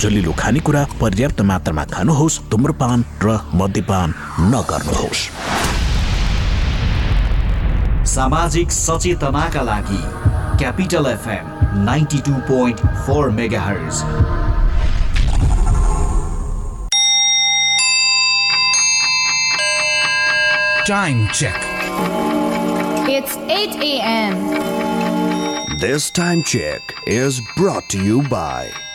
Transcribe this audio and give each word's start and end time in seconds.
झुलिलो 0.00 0.32
खानेकुरा 0.38 0.82
पर्याप्त 1.00 1.40
मात्रामा 1.50 1.84
खानुहोस् 1.92 2.40
धुम्रपान 2.50 3.04
र 3.22 3.36
मद्यपान 3.60 4.14
नगर्नुहोस् 4.52 5.22
सामाजिक 8.14 8.70
सचेतनाका 8.72 9.62
लागि 9.62 10.02
capital 10.60 11.06
FM 11.06 11.46
ninety 11.84 12.20
two 12.28 12.34
point 12.48 12.80
four 13.06 13.30
mega 13.40 13.64
Time 20.86 21.26
check. 21.32 21.64
It's 23.08 23.36
8 23.54 23.74
a.m. 23.82 24.36
This 25.80 26.10
time 26.12 26.44
check 26.44 26.94
is 27.08 27.40
brought 27.56 27.88
to 27.88 27.98
you 28.00 28.22
by 28.22 28.70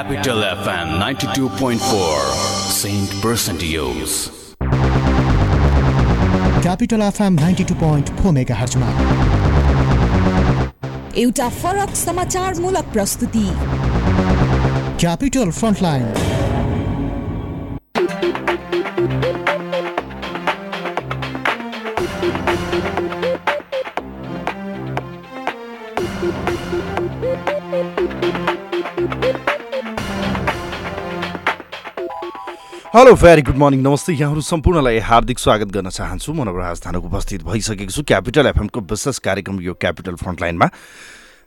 Capital 0.00 0.42
FM 0.42 0.92
92.4 0.98 2.20
Saint 2.74 3.10
Percentios. 3.22 4.12
Capital 6.62 7.02
FM 7.02 7.34
ninety 7.40 7.64
two 7.64 7.74
point 7.74 8.10
four 8.20 8.32
mega 8.32 8.54
हर्चमा 8.54 8.88
एउटा 11.16 11.48
फरक 11.58 11.94
समाचारमूलक 12.04 12.92
प्रस्तुति। 12.92 13.44
Capital 15.00 15.50
frontline 15.60 16.06
hello 33.00 33.12
very 33.16 33.42
good 33.42 33.56
morning 33.56 33.80
नमस्ते। 33.80 34.12
यहाँहरू 34.12 34.40
सम्पूर्णलाई 34.44 34.98
हार्दिक 35.00 35.38
स्वागत 35.38 35.68
गर्न 35.72 35.88
चाहन्छु। 35.88 36.32
म 36.36 36.44
नवराज 36.44 36.84
थानाको 36.84 37.06
उपस्थित 37.08 37.42
भइसकेको 37.48 37.92
छु। 37.96 38.02
क्यापिटल 38.04 38.46
एफएमको 38.46 38.80
विशेष 38.84 39.18
कार्यक्रम 39.24 39.60
यो 39.64 39.72
क्यापिटल 39.72 40.14
फ्रन्टलाइनमा 40.20 40.68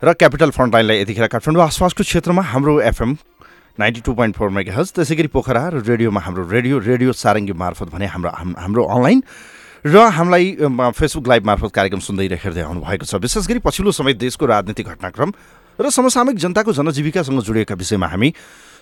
र 0.01 0.13
क्यापिटल 0.17 0.49
फ्रन्टलाइनलाई 0.49 0.97
यतिखेर 1.01 1.27
काठमाडौँ 1.29 1.61
आसपासको 1.61 2.03
क्षेत्रमा 2.09 2.41
हाम्रो 2.41 2.81
FM 2.89 3.11
ninety 3.77 4.01
two 4.01 4.13
point 4.17 4.33
four 4.33 4.49
megahertz 4.73 4.97
त्यसै 4.97 5.13
गरी 5.13 5.29
पोखरा 5.29 5.77
र 5.77 5.85
रेडियोमा 5.85 6.21
हाम्रो 6.25 6.49
रेडियो 6.49 6.79
रेडियो 6.89 7.13
सारङ्गी 7.13 7.53
मार्फत 7.53 7.93
भने 7.93 8.05
हाम्रो 8.09 8.29
हाम- 8.33 8.57
हाम्रो 8.57 8.83
अनलाइन 8.89 9.21
र 9.85 9.95
हामीलाई 10.09 10.57
फेसबुक 10.89 11.27
लाइभ 11.27 11.45
मार्फत 11.45 11.69
कार्यक्रम 11.69 12.01
सुन्दै 12.01 12.33
र 12.33 12.41
हेर्दै 12.41 12.65
आउनु 12.65 12.81
भएको 12.81 13.05
छ। 13.05 13.21
विशेष 13.21 13.45
गरी 13.45 13.61
पछिल्लो 13.61 13.93
समय 13.93 14.13
देशको 14.17 14.45
राजनीतिक 14.49 14.87
घटनाक्रम 14.89 15.29
र 15.77 15.85
समसामयिक 15.85 16.37
जनताको 16.41 16.73
जनजीविकासँग 16.73 17.41
जोडिएका 17.45 17.75
विषयमा 17.77 18.07
हामी 18.09 18.33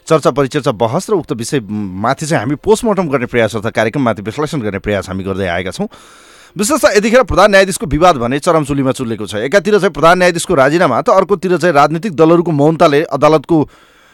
चर्चा 0.07 0.31
परिचर्चा 0.31 0.71
बहस 0.71 1.09
र 1.09 1.13
उक्त 1.13 1.31
विषय 1.33 1.59
माथि 1.61 2.25
चाहिँ 2.25 2.41
हामी 2.41 2.55
पोस्टमार्टम 2.59 3.09
गर्ने 3.09 3.25
प्रयास 3.25 3.55
अर्थात् 3.55 3.75
कार्यक्रममाथि 3.75 4.21
विश्लेषण 4.21 4.61
गर्ने 4.61 4.79
प्रयास 4.79 5.09
हामी 5.09 5.23
गर्दै 5.23 5.47
आएका 5.47 5.71
छौँ। 5.71 5.87
विशेष 6.55 6.81
त 6.81 6.97
यतिखेर 6.97 7.23
प्रधान 7.23 7.51
न्यायाधीशको 7.51 7.85
विवाद 7.87 8.15
भने 8.17 8.39
चरमचुलीमा 8.39 8.91
चुलेको 8.91 9.25
छ। 9.25 9.35
एकातिर 9.47 9.79
चाहिँ 9.79 9.93
प्रधान 9.93 10.17
न्यायाधीशको 10.17 10.53
राजीनामा 10.55 11.01
त 11.01 11.09
अर्कोतिर 11.15 11.57
चाहिँ 11.57 11.73
राजनीतिक 11.73 12.15
दलहरूको 12.15 12.51
मौनताले 12.51 13.01
अदालतको 13.07 13.57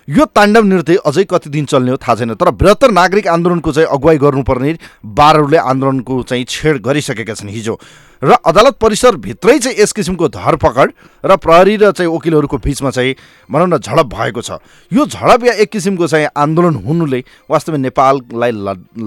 यो 0.07 0.25
ताण्डव 0.25 0.63
नृत्य 0.63 0.95
अझै 1.05 1.23
कति 1.29 1.49
दिन 1.49 1.65
चल्ने 1.65 1.91
हो 1.91 1.97
थाहा 1.97 2.15
छैन 2.15 2.33
तर 2.33 2.49
बृहत्तर 2.55 2.91
नागरिक 2.91 3.27
आन्दोलनको 3.27 3.71
चाहिँ 3.71 3.87
अगुवाई 3.91 4.17
गर्नुपर्ने 4.17 4.77
बारहरूले 5.03 5.57
आन्दोलनको 5.59 6.21
चाहिँ 6.23 6.45
छेड 6.47 6.81
गरिसकेका 6.81 7.33
छन् 7.33 7.49
हिजो। 7.49 7.75
र 8.21 8.31
अदालत 8.41 8.77
परिसरभित्रै 8.81 9.57
चाहिँ 9.59 9.77
यस 9.77 9.91
किसिमको 9.91 10.27
धरपकड 10.31 10.91
र 11.25 11.35
प्रहरी 11.37 11.75
र 11.77 11.91
चाहिँ 11.91 12.11
वकिलहरूको 12.11 12.57
बिचमा 12.57 12.89
चाहिँ 12.89 13.15
भनौँ 13.51 13.67
न 13.67 13.77
झडप 13.77 14.07
भएको 14.07 14.41
छ। 14.41 14.63
यो 14.91 15.05
झडप 15.05 15.43
या 15.43 15.53
एक 15.59 15.69
किसिमको 15.71 16.07
चाहिँ 16.07 16.27
आन्दोलन 16.31 16.75
हुनुले 16.87 17.23
वास्तवमा 17.51 17.77
नेपाललाई 17.77 18.51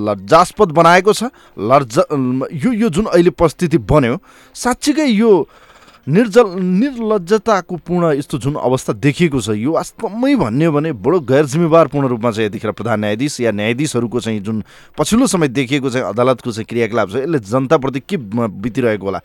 लज्जास्पद 0.05 0.69
बनाएको 0.77 1.12
छ। 1.12 1.33
लज्ज 1.56 1.97
यो 2.55 2.72
यो 2.77 2.89
जुन 2.93 3.06
अहिले 3.09 3.31
परिस्थिति 3.33 3.78
बन्यो 3.89 4.21
साँच्चीकै 4.55 5.09
यो 5.16 5.33
निर्जल 6.09 6.49
निर्लज्जताको 6.59 7.77
पूर्ण 7.77 8.12
यस्तो 8.19 8.38
जुन 8.38 8.55
अवस्था 8.56 8.93
देखिएको 9.05 9.41
छ 9.41 9.50
यो 9.53 9.72
वास्तवमै 9.72 10.34
भन्ने 10.37 10.69
भने 10.71 10.93
बडो 10.97 11.21
गैर 11.21 11.44
जिम्मेवारपूर्ण 11.47 12.09
रूपमा 12.09 12.31
चाहिँ 12.31 12.47
यतिखेर 12.49 12.71
प्रधान 12.72 13.00
न्यायाधीश 13.00 13.41
या 13.41 13.53
न्यायाधीशहरूको 13.53 14.21
चाहिँ 14.21 14.41
जुन 14.41 14.62
पछिल्लो 14.99 15.27
समय 15.27 15.49
देखिएको 15.49 15.91
चाहिँ 15.91 16.06
अदालतको 16.09 16.53
चाहिँ 16.53 16.66
क्रियाकलाप 16.66 17.10
छ 17.10 17.16
यसले 17.16 17.39
जनताप्रति 17.39 18.00
के 18.00 18.16
बितिरहेको 18.16 19.05
होला? 19.05 19.21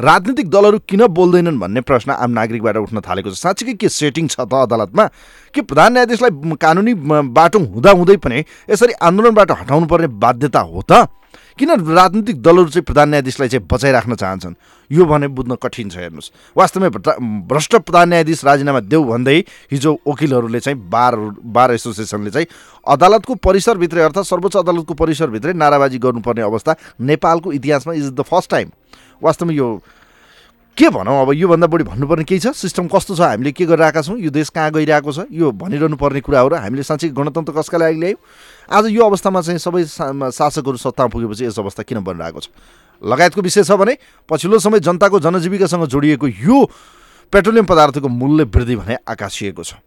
राजनीतिक 0.00 0.50
दलहरू 0.50 0.78
किन 0.88 1.06
बोल्दैनन् 1.10 1.58
भन्ने 1.58 1.80
प्रश्न 1.80 2.10
आम 2.12 2.30
नागरिकबाट 2.30 2.76
उठ्न 2.76 3.00
थालेको 3.00 3.30
छ। 3.30 3.34
साँच्चीकै 3.34 3.74
के 3.74 3.88
सेटिङ 3.88 4.28
छ 4.28 4.40
त 4.40 4.54
अदालतमा? 4.68 5.04
कि 5.54 5.60
प्रधान 5.60 5.92
न्यायाधीशलाई 5.92 6.56
कानुनी 6.60 6.94
बाटो 7.34 7.58
हुँदाहुँदै 7.58 8.16
पनि 8.16 8.44
यसरी 8.70 8.92
आन्दोलनबाट 8.94 9.50
हटाउनु 9.50 9.86
पर्ने 9.86 10.06
बाध्यता 10.06 10.60
हो 10.60 10.82
त? 10.86 11.08
किन 11.58 11.70
राजनीतिक 11.70 12.42
दलहरू 12.42 12.68
चाहिँ 12.68 12.84
प्रधान 12.84 13.08
न्यायाधीशलाई 13.08 13.48
चाहिँ 13.48 13.66
बचाइराख्न 13.72 14.14
चाहन्छन्? 14.14 14.54
यो 14.90 15.04
भने 15.04 15.28
बुझ्न 15.28 15.54
कठिन 15.62 15.90
छ 15.90 15.96
हेर्नुहोस्। 15.96 16.30
वास्तवमै 16.56 16.88
भ्रष्ट- 16.88 17.82
प्रधान 17.82 18.08
न्यायाधीश 18.08 18.44
राजीनामा 18.44 18.80
देऊ 18.80 19.04
भन्दै 19.04 19.38
हिजो 19.72 19.92
वकिलहरूले 20.06 20.60
चाहिँ 20.60 20.78
बार 20.90 21.16
बार 21.44 21.72
एसोसिएसनले 21.72 22.30
चाहिँ 22.30 22.46
अदालतको 22.86 23.34
परिसरभित्रै 23.34 24.02
अर्थात् 24.02 24.26
सर्वोच्च 24.26 24.56
अदालतको 24.56 24.94
परिसरभित्रै 24.94 25.52
नाराबाजी 25.52 25.98
गर्नुपर्ने 25.98 26.42
अवस्था 26.42 26.76
नेपालको 27.00 27.52
इतिहासमा 27.52 27.94
इज 27.94 28.10
द 28.12 28.22
फर्स्ट 28.22 28.50
टाइम 28.50 28.70
वास्तवमा 29.22 29.52
यो 29.52 29.68
के 30.78 30.88
भनौँ? 30.94 31.22
अब 31.22 31.32
योभन्दा 31.34 31.66
बढी 31.66 31.84
भन्नुपर्ने 31.84 32.24
केही 32.24 32.38
छ? 32.38 32.54
सिस्टम 32.54 32.86
कस्तो 32.86 33.14
छ? 33.18 33.20
हामीले 33.20 33.50
के 33.50 33.66
गरिरहेका 33.66 34.02
छौँ? 34.02 34.18
यो 34.18 34.30
देश 34.30 34.48
कहाँ 34.54 34.70
गइरहेको 34.70 35.10
छ? 35.10 35.26
यो 35.26 35.50
भनिरहनु 35.50 35.96
पर्ने 35.98 36.20
कुरा 36.22 36.40
हो 36.40 36.48
र 36.48 36.54
हामीले 36.62 36.82
साँच्चै 36.86 37.08
गणतन्त्र 37.18 37.52
कसका 37.58 37.78
लागि 37.82 37.98
ल्यायौँ? 37.98 38.18
आज 38.70 38.86
यो 38.86 39.02
अवस्थामा 39.02 39.40
चाहिँ 39.42 39.58
सबै 39.58 39.82
शासकहरू 39.90 40.78
सत्तामा 40.78 41.10
पुगेपछि 41.10 41.44
यस 41.50 41.58
अवस्था 41.58 41.82
किन 41.82 41.98
बनिरहेको 42.06 42.38
छ? 42.38 42.46
लगायतको 43.02 43.42
विषय 43.42 43.66
छ 43.66 43.74
भने 43.74 43.98
पछिल्लो 44.30 44.58
समय 44.62 44.78
जनताको 44.86 45.18
जनजीविकासँग 45.18 45.86
जोडिएको 45.90 46.26
यो 46.46 46.58
पेट्रोलियम 47.32 47.66
पदार्थको 47.66 48.08
मूल्य 48.08 48.44
वृद्धि 48.46 48.76
भने 48.78 49.02
आकाशिएको 49.02 49.62
छ। 49.66 49.82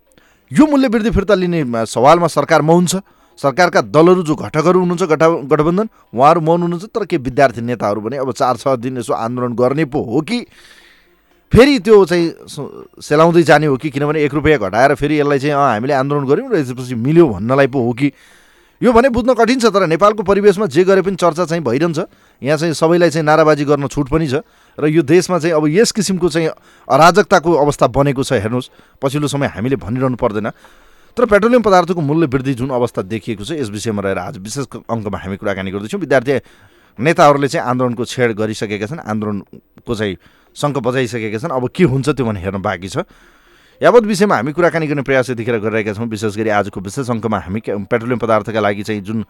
यो 0.52 0.68
मूल्य 0.68 0.88
वृद्धि 0.92 1.12
फिर्ता 1.16 1.36
लिने 1.40 1.88
सवालमा 1.88 2.28
सरकार 2.28 2.62
मौन 2.68 2.86
छ। 2.86 3.00
सरकारका 3.40 3.82
दलहरू 3.96 4.24
जो 4.28 4.36
घटकहरू 4.36 4.80
हुनुहुन्छ 4.80 5.04
गठा 5.08 5.28
गठबन्धन 5.48 5.88
उहाँहरू 6.14 6.42
मौन 6.44 6.62
हुनुहुन्छ 6.62 6.92
तर 6.92 7.06
के 7.08 7.18
विद्यार्थी 7.18 7.62
नेताहरू 7.64 8.02
भने 8.04 8.18
अब 8.20 8.32
चार 8.36 8.58
छ 8.60 8.76
दिन 8.76 8.98
यसो 8.98 9.14
आन्दोलन 9.16 9.56
गर्ने 9.56 9.86
पो 9.88 10.04
हो 10.04 10.22
कि? 10.22 10.46
फेरि 11.52 11.80
त्यो 11.84 12.06
चाहिँ 12.06 12.48
सेलाउँदै 13.04 13.44
जाने 13.44 13.68
हो 13.68 13.76
कि? 13.78 13.90
किनभने 13.92 14.24
एक 14.24 14.34
रुपियाँ 14.34 14.60
घटाएर 14.60 14.96
फेरि 14.96 15.20
यसलाई 15.20 15.40
चाहिँ 15.40 15.56
हामीले 15.56 15.94
आन्दोलन 15.94 16.26
गऱ्यौँ 16.26 16.48
र 16.48 16.56
यसपछि 16.64 16.96
मिल्यो 16.96 17.28
भन्नलाई 17.28 17.68
पो 17.68 17.80
हो 17.84 17.92
कि? 17.92 18.12
यो 18.82 18.92
भने 18.92 19.10
बुझ्न 19.12 19.34
कठिन 19.36 19.60
छ 19.60 19.68
तर 19.68 19.86
नेपालको 19.86 20.24
परिवेशमा 20.24 20.66
जे 20.66 20.84
गरे 20.88 21.02
पनि 21.04 21.16
चर्चा 21.20 21.46
चाहिँ 21.46 21.64
भइरहन्छ। 21.64 22.00
यहाँ 22.42 22.58
चाहिँ 22.58 22.74
सबैलाई 22.74 23.10
चाहिँ 23.12 23.26
नाराबाजी 23.26 23.66
गर्न 23.68 23.88
छुट 23.92 24.08
पनि 24.10 24.28
छ 24.32 24.42
र 24.80 24.88
यो 24.88 25.04
देशमा 25.04 25.38
चाहिँ 25.44 25.54
अब 25.54 25.68
यस 25.68 25.92
किसिमको 25.92 26.30
चाहिँ 26.32 26.48
अराजकताको 26.88 27.52
अवस्था 27.52 27.88
बनेको 28.00 28.24
छ 28.24 28.40
हेर्नुहोस्। 28.42 28.98
पछिल्लो 29.04 29.28
समय 29.28 29.48
हामीले 29.52 29.76
भनिरहनु 29.76 30.16
पर्दैन। 30.16 30.50
तर 31.14 31.26
पेट्रोलियम 31.28 31.62
पदार्थको 31.62 32.02
मूल्य 32.02 32.26
वृद्धि 32.32 32.54
जुन 32.56 32.70
अवस्था 32.72 33.02
देखिएको 33.12 33.44
छ 33.44 33.60
यस 33.60 33.70
विषयमा 33.70 34.02
रहेर 34.02 34.18
आज 34.18 34.38
विशेष 34.40 34.66
अङ्कमा 34.88 35.18
हामी 35.20 35.36
कुराकानी 35.38 35.72
गर्दैछौँ। 35.72 36.00
विद्यार्थी 36.00 36.34
नेताहरूले 37.00 37.48
चाहिँ 37.48 37.68
आन्दोलनको 37.68 38.04
छेड 38.08 38.32
गरिसकेका 38.40 38.88
छन्। 38.88 39.04
आन्दोलनको 39.04 39.94
चाहिँ 39.94 40.16
शङ्क 40.56 40.78
बजाइसकेका 40.78 41.38
छन्। 41.38 41.52
अब 41.52 41.70
के 41.70 41.84
हुन्छ 41.84 42.10
त्यो 42.10 42.26
भने 42.26 42.40
हेर्न 42.42 42.62
बाँकी 42.62 42.90
छ। 42.90 43.04
यावत 43.82 44.04
विषयमा 44.06 44.36
हामी 44.36 44.52
कुराकानी 44.54 44.88
गर्ने 44.88 45.02
प्रयास 45.02 45.30
यतिखेर 45.30 45.58
गरिरहेका 45.58 45.94
छौँ। 45.94 46.06
विशेष 46.06 46.36
गरी 46.38 46.50
आजको 46.50 46.80
विशेष 46.82 47.10
अङ्कमा 47.10 47.38
हामी 47.40 47.60
पेट्रोलियम 47.90 48.20
पदार्थका 48.20 48.60
लागि 48.60 48.84
चाहिँ 48.84 49.02
जुन 49.02 49.26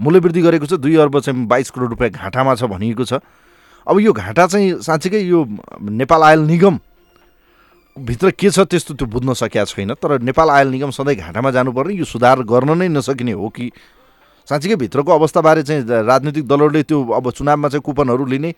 मूल्यवृद्धि 0.00 0.40
गरेको 0.42 0.66
छ 0.66 0.78
दुई 0.78 0.96
अर्ब 1.00 1.20
चाहिँ 1.20 1.46
बाइस 1.46 1.70
करोड 1.70 1.90
रुपियाँ 1.96 2.10
घाटामा 2.10 2.54
छ 2.54 2.70
भनिएको 2.70 3.04
छ। 3.04 3.18
अब 3.86 4.00
यो 4.00 4.12
घाटा 4.12 4.46
चाहिँ 4.46 4.82
साँच्चीकै 4.82 5.20
यो 5.20 5.44
नेपाल 5.80 6.22
आयल 6.22 6.40
निगम 6.46 6.78
भित्र 7.96 8.30
के 8.36 8.50
छ 8.50 8.68
त्यस्तो 8.68 8.94
त्यो 8.94 9.06
बुझ्न 9.08 9.32
सकेका 9.32 9.64
छैन। 9.64 9.94
तर 9.96 10.20
नेपाल 10.20 10.50
आयल 10.50 10.68
निगम 10.68 10.90
सधैँ 10.92 11.16
घाटामा 11.16 11.50
जानुपर्ने 11.50 11.94
यो 11.94 12.04
सुधार 12.04 12.42
गर्न 12.44 12.78
नै 12.78 12.88
नसकिने 12.92 13.32
हो 13.32 13.48
कि? 13.48 13.70
साँच्चीकै 14.48 14.76
भित्रको 14.76 15.10
अवस्थाबारे 15.12 15.62
चाहिँ 15.62 15.82
राजनीतिक 15.82 16.46
दलहरूले 16.46 16.82
त्यो 16.82 16.98
अब 17.10 17.30
चुनावमा 17.30 17.68
चाहिँ 17.68 17.82
कुपनहरू 17.82 18.24
लिने 18.26 18.54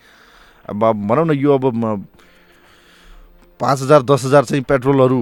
अब 0.68 0.84
भनौँ 1.08 1.26
न 1.26 1.38
यो 1.38 1.58
अब 1.58 1.64
पाँच 3.60 3.82
हजार 3.82 4.02
दस 4.02 4.24
हजार 4.24 4.44
चाहिँ 4.44 4.62
पेट्रोलहरू 4.68 5.18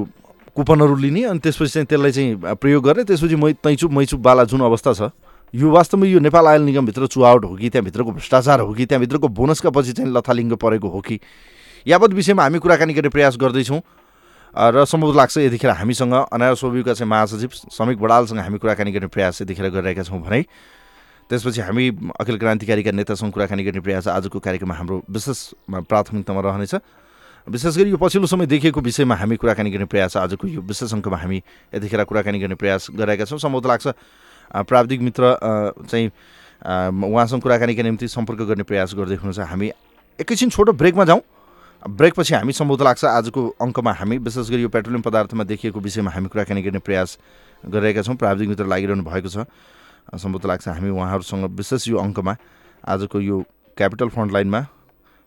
कुपनहरू 0.56 0.96
लिने 0.96 1.22
अनि 1.24 1.38
त्यसपछि 1.38 1.70
चाहिँ 1.70 1.86
त्यसलाई 1.86 2.12
चाहिँ 2.12 2.54
प्रयोग 2.60 2.84
गर्ने। 2.84 3.04
त्यसपछि 3.04 3.36
मै 3.36 3.52
तैचुप 3.64 3.90
मैचुपवाला 3.92 4.44
जुन 4.44 4.60
अवस्था 4.60 4.92
छ 4.92 5.10
यो 5.54 5.70
वास्तवमा 5.70 6.06
यो 6.06 6.18
नेपाल 6.20 6.46
आयल 6.46 6.62
निगमभित्र 6.62 7.06
चुहावट 7.06 7.44
हो 7.44 7.54
कि 7.56 7.68
त्यहाँभित्रको 7.70 8.10
भ्रष्टाचार 8.12 8.60
हो 8.60 8.72
कि 8.74 8.86
त्यहाँभित्रको 8.86 9.28
बोनसका 9.28 9.70
पछि 9.70 9.92
चाहिँ 9.92 10.12
लथालिङ्ग 10.12 10.52
परेको 10.56 10.88
हो 10.88 11.00
कि 11.00 11.20
यावत 11.86 12.12
विषयमा 12.12 12.42
हामी 12.42 12.58
कुराकानी 12.58 12.94
गर्ने 12.94 13.08
प्रयास 13.08 13.36
गर्दैछौँ। 13.36 13.80
र 14.54 14.84
सम्भव 14.84 15.12
लाग्छ 15.16 15.36
यतिखेर 15.38 15.70
हामीसँग 15.70 16.12
अनार 16.32 16.54
सोबिका 16.56 16.92
चाहिँ 16.94 17.10
महासचिव 17.10 17.50
समीक 17.72 17.98
बडालसँग 18.00 18.38
हामी 18.40 18.58
कुराकानी 18.58 18.92
गर्ने 18.92 19.08
प्रयास 19.12 19.42
यतिखेर 19.42 19.68
गरिरहेका 19.70 20.02
छौँ 20.02 20.20
भने। 20.20 20.44
त्यसपछि 21.30 21.60
हामी 21.60 21.84
अखिल 22.20 22.38
क्रान्तिकारीका 22.38 22.90
नेतासँग 22.92 23.32
कुराकानी 23.32 23.64
गर्ने 23.64 23.80
प्रयास 23.80 24.08
आजको 24.08 24.38
कार्यक्रममा 24.38 24.74
हाम्रो 24.74 25.02
विशेष 25.10 25.38
प्राथमिकतामा 25.66 26.40
रहनेछ। 26.40 26.74
विशेष 27.46 27.76
गरी 27.76 27.90
यो 27.90 27.96
पछिल्लो 27.96 28.26
समय 28.26 28.46
देखिएको 28.46 28.80
विषयमा 28.80 29.14
हामी 29.14 29.36
कुराकानी 29.36 29.70
गर्ने 29.70 29.86
प्रयास 29.86 30.16
आजको 30.16 30.46
यो 30.46 30.60
विशेष 30.62 30.92
अङ्कमा 30.94 31.18
हामी 31.18 31.42
यतिखेर 31.74 32.04
कुराकानी 32.04 32.38
गर्ने 32.38 32.54
प्रयास 32.54 32.86
गरिरहेका 32.90 33.24
छौँ। 33.24 33.38
सम्भवतः 33.38 33.68
लाग्छ 33.68 33.86
प्राविधिक 34.66 35.00
मित्र 35.02 35.22
चाहिँ 35.90 36.10
उहाँसँग 36.62 37.42
कुराकानीका 37.42 37.82
निम्ति 37.82 38.08
सम्पर्क 38.08 38.40
गर्ने 38.46 38.62
प्रयास 38.62 38.94
गर्दै 38.94 39.14
हुनुहुन्छ। 39.14 39.50
हामी 39.50 39.70
एकैछिन 40.18 40.50
छोटो 40.50 40.72
ब्रेकमा 40.72 41.04
जाउँ। 41.04 41.22
ब्रेकपछि 41.82 42.34
हामी 42.34 42.52
सम्भवतः 42.52 42.84
लाग्छ 42.84 43.04
आजको 43.04 43.48
अङ्कमा 43.60 43.92
हामी 43.92 44.18
विशेष 44.18 44.50
गरी 44.50 44.62
यो 44.62 44.68
पेट्रोलियम 44.68 45.02
पदार्थमा 45.02 45.44
देखिएको 45.44 45.80
विषयमा 45.80 46.10
हामी 46.10 46.28
कुराकानी 46.30 46.62
गर्ने 46.62 46.78
प्रयास 46.78 47.18
गरिरहेका 47.64 48.02
छौँ। 48.02 48.16
प्राविधिक 48.16 48.48
मित्र 48.48 48.66
लागिरहनु 48.66 49.04
भएको 49.04 49.28
छ। 49.28 49.46
सम्भवतः 50.12 50.48
लाग्छ। 50.48 50.68
हामी 50.68 50.90
उहाँहरूसँग 50.90 51.44
विशेष 51.56 51.88
यो 51.88 51.96
अङ्कमा 51.98 52.36
आजको 52.84 53.20
यो 53.20 53.42
क्यापिटल 53.76 54.08
फन्ड 54.08 54.32
लाइनमा 54.32 54.60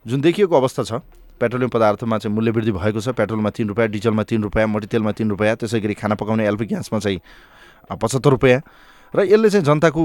जुन 0.06 0.22
देखिएको 0.22 0.56
अवस्था 0.56 0.84
छ 0.84 0.92
पेट्रोलियम 1.40 1.70
पदार्थमा 1.72 2.18
चाहिँ 2.18 2.36
मूल्यवृद्धि 2.36 2.72
भएको 2.72 3.00
छ। 3.00 3.16
पेट्रोलमा 3.16 3.50
तिन 3.52 3.68
रुपियाँ 3.72 3.90
डिजलमा 3.90 4.24
तिन 4.24 4.44
रुपियाँ 4.44 4.68
मट्टितेलमा 4.68 5.12
तिन 5.12 5.30
रुपियाँ 5.30 5.56
त्यसै 5.56 5.80
गरी 5.80 5.94
खाना 5.96 6.16
पकाउने 6.16 6.48
एलपी 6.48 6.66
ग्यासमा 6.68 7.00
चाहिँ 7.00 7.20
पचहत्तर 7.92 8.30
रुपियाँ। 8.30 8.62
र 9.10 9.26
यसले 9.26 9.50
चाहिँ 9.50 9.66
जनताको 9.66 10.02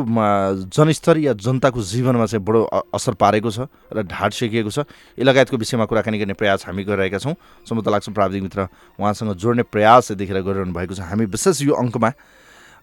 जनस्तर 0.73 1.19
या 1.19 1.32
जनताको 1.37 1.76
जीवनमा 1.76 2.25
चाहिँ 2.25 2.41
बडो 2.41 2.62
असर 2.94 3.15
पारेको 3.21 3.50
छ 3.50 3.69
र 3.93 4.00
ढाड 4.00 4.31
सेकिएको 4.32 4.71
छ। 4.71 4.88
यी 5.19 5.25
लगायतको 5.26 5.56
विषयमा 5.61 5.85
कुराकानी 5.85 6.19
गर्ने 6.19 6.35
प्रयास 6.38 6.65
हामी 6.67 6.85
गरिरहेका 6.88 7.19
छौँ। 7.21 7.35
सम्भवतः 7.69 7.91
लाग्छ 7.91 8.09
प्राविधिक 8.17 8.43
मित्र 8.43 8.61
उहाँसँग 8.97 9.35
जोड्ने 9.37 9.62
प्रयास 9.69 10.17
यतिखेर 10.17 10.41
गरिरहनु 10.41 10.73
भएको 10.73 10.94
छ। 10.94 11.05
हामी 11.05 11.25
विशेष 11.29 11.62
यो 11.69 11.75
अङ्कमा 11.76 12.11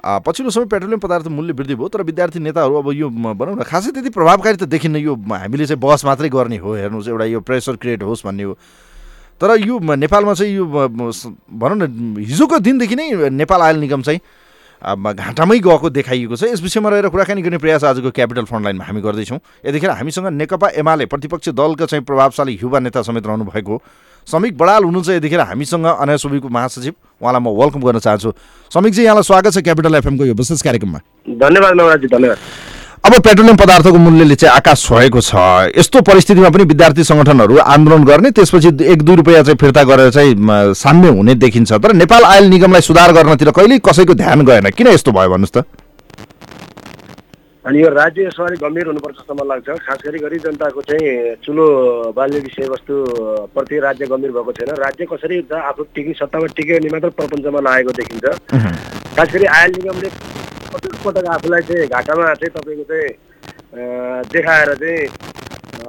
पछिल्लो 0.03 0.51
समय 0.51 0.65
पेट्रोलियम 0.65 0.99
पदार्थ 0.99 1.27
मूल्य 1.29 1.53
वृद्धि 1.53 1.75
भयो 1.75 1.87
तर 1.87 2.01
विद्यार्थी 2.03 2.39
नेताहरू 2.39 2.75
अब 2.75 2.91
यो 2.93 3.09
भनौँ 3.09 3.55
न 3.55 3.63
खासै 3.63 3.91
त्यति 3.91 4.09
प्रभावकारी 4.09 4.57
त 4.57 4.63
देखिन्न 4.65 4.97
यो 4.97 5.15
हामीले 5.15 5.65
चाहिँ 5.65 5.79
बहस 5.79 6.05
मात्रै 6.05 6.29
गर्ने 6.29 6.57
हो 6.57 6.73
हेर्नुहोस् 6.75 7.07
एउटा 7.07 7.25
यो 7.25 7.39
प्रेसर 7.41 7.75
क्रिएट 7.77 8.03
होस् 8.03 8.25
भन्ने 8.25 8.43
हो। 8.43 8.53
तर 9.41 9.57
यो 9.61 9.79
नेपालमा 9.79 10.33
चाहिँ 10.33 10.53
यो 10.53 10.65
भनौँ 10.65 11.77
न 11.77 12.17
हिजोको 12.17 12.59
दिनदेखि 12.59 12.95
नै 12.95 13.29
नेपाल 13.29 13.61
आयल 13.61 13.77
निगम 13.77 14.01
चाहिँ 14.01 14.19
घाटामै 14.81 15.59
गएको 15.61 15.89
देखाइएको 15.89 16.35
छ। 16.35 16.43
यस 16.49 16.61
विषयमा 16.61 16.89
रहेर 16.89 17.09
कुराकानी 17.13 17.41
गर्ने 17.41 17.57
प्रयास 17.61 17.83
आजको 17.83 18.11
क्यापिटल 18.11 18.45
फन्ड 18.49 18.63
लाइनमा 18.65 18.85
हामी 18.85 19.01
गर्दैछौँ। 19.01 19.39
यतिखेर 19.65 19.89
हामीसँग 20.01 20.27
नेकपा 20.33 20.67
एमाले 20.81 21.05
प्रतिपक्ष 21.05 21.49
दलका 21.53 21.85
चाहिँ 21.85 22.05
प्रभावशाली 22.05 22.57
युवा 22.61 22.79
नेता 22.81 23.01
समेत 23.01 23.27
रहनु 23.27 23.45
भएको 23.45 23.81
समीक 24.27 24.57
बडाल 24.57 24.83
हुनुहुन्छ 24.83 25.09
यतिखेर 25.09 25.39
हामीसँग 25.39 25.85
अनाय 25.85 26.17
सोबीको 26.17 26.49
महासचिव। 26.49 26.93
उहाँलाई 27.21 27.41
म 27.41 27.47
वेलकम 27.57 27.81
गर्न 27.81 27.99
चाहन्छु। 27.99 28.31
समीकजी 28.71 29.03
यहाँलाई 29.03 29.23
स्वागत 29.23 29.51
छ 29.53 29.57
क्यापिटल 29.65 29.95
एफएमको 29.95 30.25
यो 30.25 30.33
विशेष 30.33 30.61
कार्यक्रममा। 30.61 30.99
धन्यवाद 31.41 31.73
नवराजी 31.75 32.07
धन्यवाद। 32.07 32.37
अब 33.01 33.13
पेट्रोलियम 33.17 33.57
पदार्थको 33.57 33.97
मूल्यले 33.97 34.35
चाहिँ 34.35 34.55
आकाश 34.55 34.85
छोएको 34.85 35.21
छ। 35.21 35.33
यस्तो 35.73 36.01
परिस्थितिमा 36.05 36.49
पनि 36.53 36.63
विद्यार्थी 36.69 37.03
सङ्गठनहरू 37.03 37.57
आन्दोलन 37.57 38.03
गर्ने 38.05 38.29
त्यसपछि 38.31 38.69
एक 38.85 39.01
दुई 39.01 39.15
रुपियाँ 39.15 39.43
चाहिँ 39.43 39.57
फिर्ता 39.57 39.83
गरेर 39.89 40.09
चाहिँ 40.13 40.73
साम्य 40.77 41.09
हुने 41.17 41.33
देखिन्छ। 41.35 41.71
तर 41.73 41.93
नेपाल 41.97 42.23
आयल 42.23 42.45
निगमलाई 42.49 42.81
सुधार 42.81 43.11
गर्नतिर 43.11 43.51
कहिल्यै 43.51 43.79
कसैको 43.81 44.13
ध्यान 44.13 44.45
गएन। 44.45 44.69
किन 44.69 44.87
यस्तो 44.93 45.11
भयो 45.11 45.29
भन्नुहोस् 45.33 45.55
त? 45.57 45.65
अनि 47.61 47.81
यो 47.81 47.89
राज्य 47.93 48.25
यसबारे 48.25 48.55
गम्भीर 48.57 48.87
हुनुपर्छ 48.87 49.15
जस्तो 49.17 49.33
मलाई 49.33 49.61
लाग्छ। 49.61 49.85
खास 49.85 49.99
गरी 50.05 50.19
गरिब 50.19 50.41
जनताको 50.43 50.81
चाहिँ 50.81 51.35
चुलो 51.45 51.65
बाल्ने 52.17 52.39
विषयवस्तु 52.41 52.95
प्रति 53.53 53.79
राज्य 53.79 54.05
गम्भीर 54.09 54.31
भएको 54.33 54.51
छैन। 54.57 54.69
राज्य 54.81 55.05
कसरी 55.05 55.41
त 55.45 55.53
आफू 55.69 55.83
टिकी 55.93 56.13
सत्तामा 56.17 56.47
टिक्यो 56.57 56.77
भने 56.79 56.89
मात्र 56.89 57.09
प्रपञ्चमा 57.21 57.59
लागेको 57.61 57.91
देखिन्छ। 58.01 58.25
खास 59.13 59.29
गरी 59.33 59.45
आयल 59.45 59.71
निगमले 59.77 60.09
पटक 60.73 60.93
पटक 61.05 61.25
आफूलाई 61.37 61.61
चाहिँ 61.69 61.87
घाटामा 61.87 62.33
चाहिँ 62.33 62.51
तपाईँको 62.57 62.85
चाहिँ 62.89 63.09
देखाएर 64.33 64.73
चाहिँ 64.81 65.05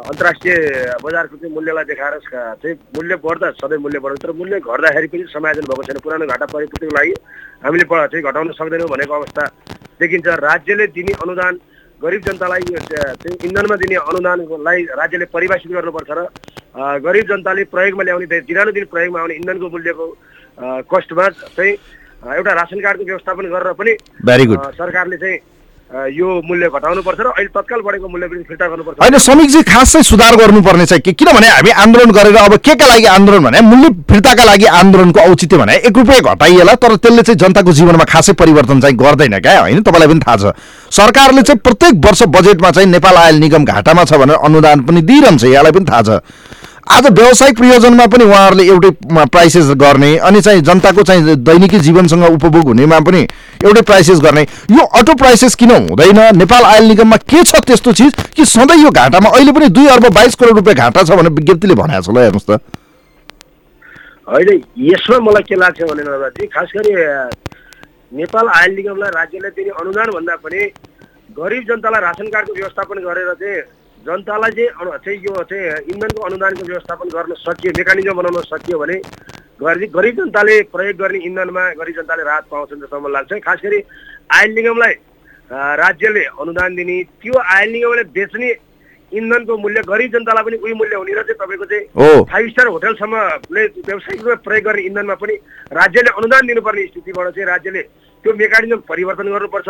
अन्तर्राष्ट्रिय 0.03 0.55
बजारको 1.03 1.37
चाहिँ 1.37 1.55
मूल्यलाई 1.55 1.85
देखाएर 1.85 2.15
चाहिँ 2.63 2.75
मूल्य 2.97 3.17
बढ्दा 3.23 3.51
सधैँ 3.55 3.79
मूल्य 3.79 3.99
बढ्छ 4.03 4.19
तर 4.23 4.33
मूल्य 4.35 4.59
घट्दाखेरि 4.59 5.07
पनि 5.13 5.25
समायोजन 5.31 5.67
भएको 5.71 5.83
छैन। 5.87 5.99
पुरानो 6.03 6.27
घाटा 6.27 6.47
परिपूर्तिको 6.51 6.95
लागि 6.97 7.13
हामीले 7.63 7.85
चाहिँ 7.87 8.23
घटाउन 8.23 8.51
सक्दैनौँ 8.59 8.89
भनेको 8.91 9.15
अवस्था 9.15 9.45
देखिन्छ। 10.03 10.27
राज्यले 10.43 10.87
दिने 10.91 11.13
अनुदान 11.23 11.55
गरिब 12.03 12.23
जनतालाई 12.27 12.63
यो 12.67 12.81
चाहिँ 12.83 13.37
इन्धनमा 13.47 13.77
दिने 13.79 13.97
अनुदानलाई 14.03 14.83
राज्यले 14.91 15.27
परिभाषित 15.31 15.71
गर्नुपर्छ 15.71 16.11
र 16.11 16.21
गरिब 17.07 17.25
जनताले 17.31 17.63
प्रयोगमा 17.71 18.03
ल्याउने 18.03 18.41
दिनानुदिन 18.43 18.85
प्रयोगमा 18.91 19.21
आउने 19.21 19.35
इन्धनको 19.39 19.67
मूल्यको 19.71 20.07
कस्टमा 20.91 21.29
चाहिँ 21.55 21.73
एउटा 22.39 22.53
रासन 22.59 22.79
कार्डको 22.83 23.05
व्यवस्थापन 23.07 23.45
गरेर 23.55 23.73
पनि 23.79 23.93
सरकारले 24.83 25.17
चाहिँ 25.23 25.39
यो 25.93 26.29
मूल्य 26.49 26.69
घटाउनुपर्छ 26.69 27.21
र 27.21 27.27
अहिले 27.29 27.49
तत्काल 27.53 27.81
बढेको 27.85 28.09
मूल्य 28.09 28.27
पनि 28.27 28.43
फिर्ता 28.49 28.67
गर्नुपर्छ। 28.67 28.97
होइन 29.00 29.19
समीकजी 29.19 29.62
खास 29.62 29.93
चाहिँ 29.93 30.05
सुधार 30.05 30.37
गर्नुपर्ने 30.37 30.87
चाहिँ 30.87 31.03
के 31.05 31.12
किनभने 31.12 31.49
हामी 31.49 31.71
आन्दोलन 31.71 32.11
गरेर 32.11 32.37
अब 32.37 32.56
के 32.59 32.75
का 32.75 32.87
लागि 32.87 33.06
आन्दोलन 33.12 33.44
भने 33.44 33.61
मूल्य 33.61 33.89
फिर्ताका 34.09 34.44
लागि 34.44 34.65
आन्दोलनको 34.73 35.21
औचित्य 35.21 35.56
भने 35.59 35.75
एक 35.85 35.99
रुपियाँ 35.99 36.21
घटाइएला 36.33 36.75
तर 36.81 36.97
त्यसले 36.97 37.23
चाहिँ 37.23 37.39
जनताको 37.39 37.73
जीवनमा 37.73 38.05
खासै 38.09 38.33
परिवर्तन 38.33 38.81
चाहिँ 38.81 38.97
गर्दैन 38.97 39.39
क्या 39.39 39.61
होइन? 39.61 39.83
तपाईँलाई 39.83 40.09
पनि 40.09 40.21
थाहा 40.25 40.37
छ। 40.37 40.56
सरकारले 40.91 41.43
चाहिँ 41.43 41.61
प्रत्येक 41.61 41.94
वर्ष 42.06 42.23
बजेटमा 42.33 42.70
चाहिँ 42.70 42.89
नेपाल 42.89 43.17
आयल 43.17 43.37
निगम 43.44 43.65
घाटामा 43.65 44.05
छ 44.05 44.17
भनेर 44.17 44.37
अनुदान 44.41 44.81
पनि 44.89 45.01
दिइरहन्छ 45.03 45.44
यहाँलाई 45.44 45.72
पनि 45.72 45.84
थाहा 45.84 46.03
छ। 46.03 46.11
आज 46.91 47.06
व्यावसायिक 47.08 47.56
प्रयोजनमा 47.56 48.06
पनि 48.10 48.24
उहाँहरूले 48.24 48.65
एउटै 48.67 48.91
प्राइसेस 49.27 49.67
गर्ने 49.79 50.17
अनि 50.19 50.41
चाहिँ 50.43 50.60
जनताको 50.60 51.03
चाहिँ 51.03 51.36
दैनिकी 51.39 51.79
जीवनसँग 51.79 52.24
उपभोग 52.24 52.67
हुनेमा 52.67 52.98
पनि 53.06 53.22
एउटै 53.65 53.82
प्राइसेस 53.82 54.20
गर्ने। 54.20 54.43
यो 54.43 54.84
अटो 54.98 55.15
प्राइसेस 55.15 55.55
किन 55.55 55.70
हुँदैन? 55.70 56.19
नेपाल 56.36 56.65
आयल 56.65 56.84
निगममा 56.89 57.17
के 57.22 57.43
छ 57.44 57.60
त्यस्तो 57.67 57.93
चिज? 57.93 58.12
कि 58.34 58.44
सधैँ 58.44 58.82
यो 58.82 58.91
घाटामा 58.91 59.31
अहिले 59.31 59.53
पनि 59.53 59.69
दुई 59.70 59.86
अर्ब 59.94 60.08
बाइस 60.15 60.34
करोड 60.34 60.56
रुपियाँ 60.56 60.77
घाटा 60.77 61.03
छ 61.03 61.10
भनेर 61.10 61.32
विज्ञप्तिले 61.32 61.74
भनेको 61.74 62.03
छ? 62.03 62.10
ल 62.10 62.19
हेर्नुहोस् 62.19 62.51
त। 62.51 62.60
अहिले 64.27 64.55
यसमा 64.91 65.19
मलाई 65.22 65.43
के 65.48 65.55
लाग्छ 65.55 65.82
भने 65.82 66.03
नरजी 66.03 66.46
खास 66.51 66.69
गरी 66.77 66.93
नेपाल 68.19 68.48
आयल 68.48 68.74
निगमलाई 68.74 69.10
राज्यले 69.17 69.51
दिने 69.55 69.70
अनुदान 69.81 70.10
भन्दा 70.19 70.34
पनि 70.43 70.60
गरिब 71.39 71.62
जनतालाई 71.69 72.01
रासन 72.03 72.27
कार्डको 72.27 72.55
व्यवस्थापन 72.55 72.98
गरेर 73.06 73.32
चाहिँ 73.39 73.62
जनतालाई 74.06 74.51
चाहिँ 74.56 74.69
अनु- 74.81 74.99
चाहिँ 75.05 75.19
यो 75.25 75.43
चाहिँ 75.51 75.94
इन्धनको 75.94 76.21
अनुदानको 76.29 76.65
व्यवस्थापन 76.67 77.09
गर्न 77.15 77.35
सकियो 77.47 77.73
मेकानिजम 77.79 78.17
बनाउन 78.19 78.43
सकियो 78.51 78.79
भने 78.79 78.97
गरिब 79.61 79.91
गरिब 79.97 80.15
जनताले 80.19 80.61
प्रयोग 80.75 80.97
गर्ने 81.03 81.19
इन्धनमा 81.29 81.65
गरिब 81.81 81.97
जनताले 81.97 82.23
राहत 82.27 82.44
पाउँछन् 82.51 82.81
जस्तो 82.82 83.01
मलाई 83.01 83.13
लाग्छ। 83.13 83.32
खास 83.47 83.59
गरी 83.65 83.79
आयल 84.37 84.51
निगमलाई 84.59 84.94
राज्यले 85.82 86.25
अनुदान 86.43 86.75
दिने 86.77 86.97
त्यो 87.23 87.35
आयल 87.39 87.71
निगमले 87.73 88.05
बेच्ने 88.17 88.51
इन्धनको 89.13 89.56
मूल्य 89.63 89.81
गरिब 89.87 90.11
जनतालाई 90.13 90.44
पनि 90.44 90.56
उही 90.65 90.73
मूल्य 90.81 90.97
हुने 90.97 91.13
र 91.13 91.23
चाहिँ 91.23 91.39
तपाईँको 91.39 91.65
चाहिँ 91.71 91.85
फाइभ 92.32 92.49
स्टार 92.51 92.67
होटलसम्मले 92.75 93.65
व्यावसायिक 93.87 94.21
रूपमा 94.23 94.35
प्रयोग 94.47 94.65
गर्ने 94.67 94.82
इन्धनमा 94.89 95.15
पनि 95.23 95.35
राज्यले 95.79 96.11
अनुदान 96.19 96.47
दिनुपर्ने 96.49 96.87
स्थितिबाट 96.91 97.27
चाहिँ 97.37 97.47
राज्यले 97.53 97.82
त्यो 98.25 98.32
मेकानिजम 98.41 98.81
परिवर्तन 98.89 99.27
गर्नुपर्छ। 99.32 99.69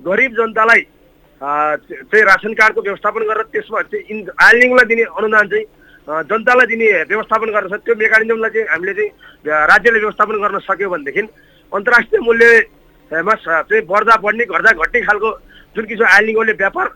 गरिब 0.00 0.32
जनतालाई 0.38 0.80
चाहिँ 1.40 2.22
रासन 2.24 2.52
कार्डको 2.60 2.80
व्यवस्थापन 2.82 3.22
गरेर 3.30 3.46
त्यसमा 3.52 3.80
चाहिँ 3.90 4.04
इन 4.10 4.26
आइलिङलाई 4.44 4.86
दिने 4.90 5.02
अनुदान 5.18 5.48
चाहिँ 5.48 5.64
जनतालाई 6.28 6.66
दिने 6.66 6.86
व्यवस्थापन 7.10 7.48
गर्न 7.54 7.68
सक्छ 7.68 7.84
त्यो 7.86 7.94
मेकानिजमलाई 8.02 8.50
चाहिँ 8.54 8.66
हामीले 8.72 8.94
चाहिँ 8.98 9.10
राज्यले 9.70 9.98
व्यवस्थापन 9.98 10.36
गर्न 10.42 10.58
सक्यो 10.66 10.88
भनेदेखि 10.90 11.22
अन्तर्राष्ट्रिय 11.72 12.20
मूल्यमा 12.28 13.34
चाहिँ 13.44 13.82
बढ्दा 13.92 14.16
बढ्ने 14.24 14.44
घट्दा 14.50 14.70
घट्ने 14.82 15.00
खालको 15.06 15.30
जुन 15.76 15.84
किसिम 15.86 16.06
आइलिङले 16.16 16.52
व्यापार 16.58 16.86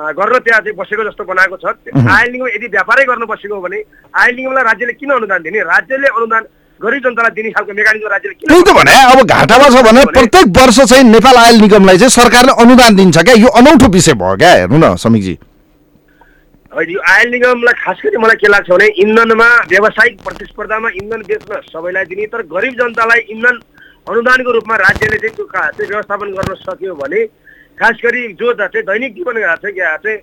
अँ, 0.00 0.12
गर्न 0.16 0.38
त्यहाँ 0.38 0.60
चाहिँ 0.64 0.76
बसेको 0.80 1.04
जस्तो 1.04 1.24
बनाएको 1.28 1.56
छ। 1.60 1.64
आयल 1.92 2.30
निगम 2.32 2.46
यदि 2.56 2.66
व्यापारै 2.72 3.04
गर्न 3.04 3.24
बसेको 3.28 3.54
हो 3.54 3.60
भने 3.60 3.78
आयल 4.16 4.34
निगमलाई 4.36 4.64
राज्यले 4.64 4.92
किन 4.96 5.10
अनुदान 5.12 5.42
दिने? 5.44 5.60
राज्यले 5.60 6.08
अनुदान 6.08 6.42
गरिब 6.80 7.02
जनतालाई 7.04 7.30
दिने 7.36 7.50
खालको 7.50 7.72
मेकानिजम 7.76 8.08
राज्यले 8.08 8.34
त्यही 8.40 8.62
त 8.62 8.74
भने 8.76 8.94
अब 9.12 9.18
घाटामा 9.28 9.68
छ 9.68 9.82
भने 9.86 10.04
प्रत्येक 10.12 10.46
वर्ष 10.56 10.80
चाहिँ 10.82 11.04
नेपाल 11.06 11.36
आयल 11.36 11.60
निगमलाई 11.60 11.98
चाहिँ 11.98 12.10
सरकारले 12.10 12.52
अनुदान 12.62 12.96
दिन्छ 12.96 13.18
क्या? 13.20 13.34
यो 13.34 13.48
अनौठो 13.60 13.88
विषय 13.90 14.14
भयो 14.22 14.36
क्या? 14.36 14.52
हेर्नु 14.54 14.78
न 14.78 14.94
समीकजी। 14.96 15.34
होइन 16.72 16.90
यो 16.90 17.00
आयल 17.12 17.30
निगमलाई 17.30 17.74
खास 17.82 18.00
गरी 18.04 18.16
मलाई 18.16 18.36
के 18.40 18.48
लाग्छ 18.48 18.70
भने 18.70 18.86
इन्धनमा 19.04 19.48
व्यावसायिक 19.68 20.20
प्रतिस्पर्धामा 20.22 20.88
इन्धन 21.02 21.22
बेच्न 21.28 21.60
सबैलाई 21.68 22.04
दिने 22.10 22.26
तर 22.32 22.42
गरिब 22.48 22.74
जनतालाई 22.80 23.20
इन्धन 23.34 23.60
अनुदानको 24.06 24.50
रूपमा 24.52 24.76
राज्यले 24.78 25.18
चाहिँ 25.18 25.36
त्यो 25.36 25.46
चाहिँ 25.52 25.88
व्यवस्थापन 25.88 26.28
गर्न 26.36 26.54
सक्यो 26.62 26.94
भने 26.96 27.24
खास 27.78 27.96
गरी 28.04 28.22
जो 28.40 28.52
चाहिँ 28.54 28.82
दैनिक 28.86 29.14
जीवन 29.14 29.40
चाहिँ 29.40 29.74
चाहिँ 30.04 30.18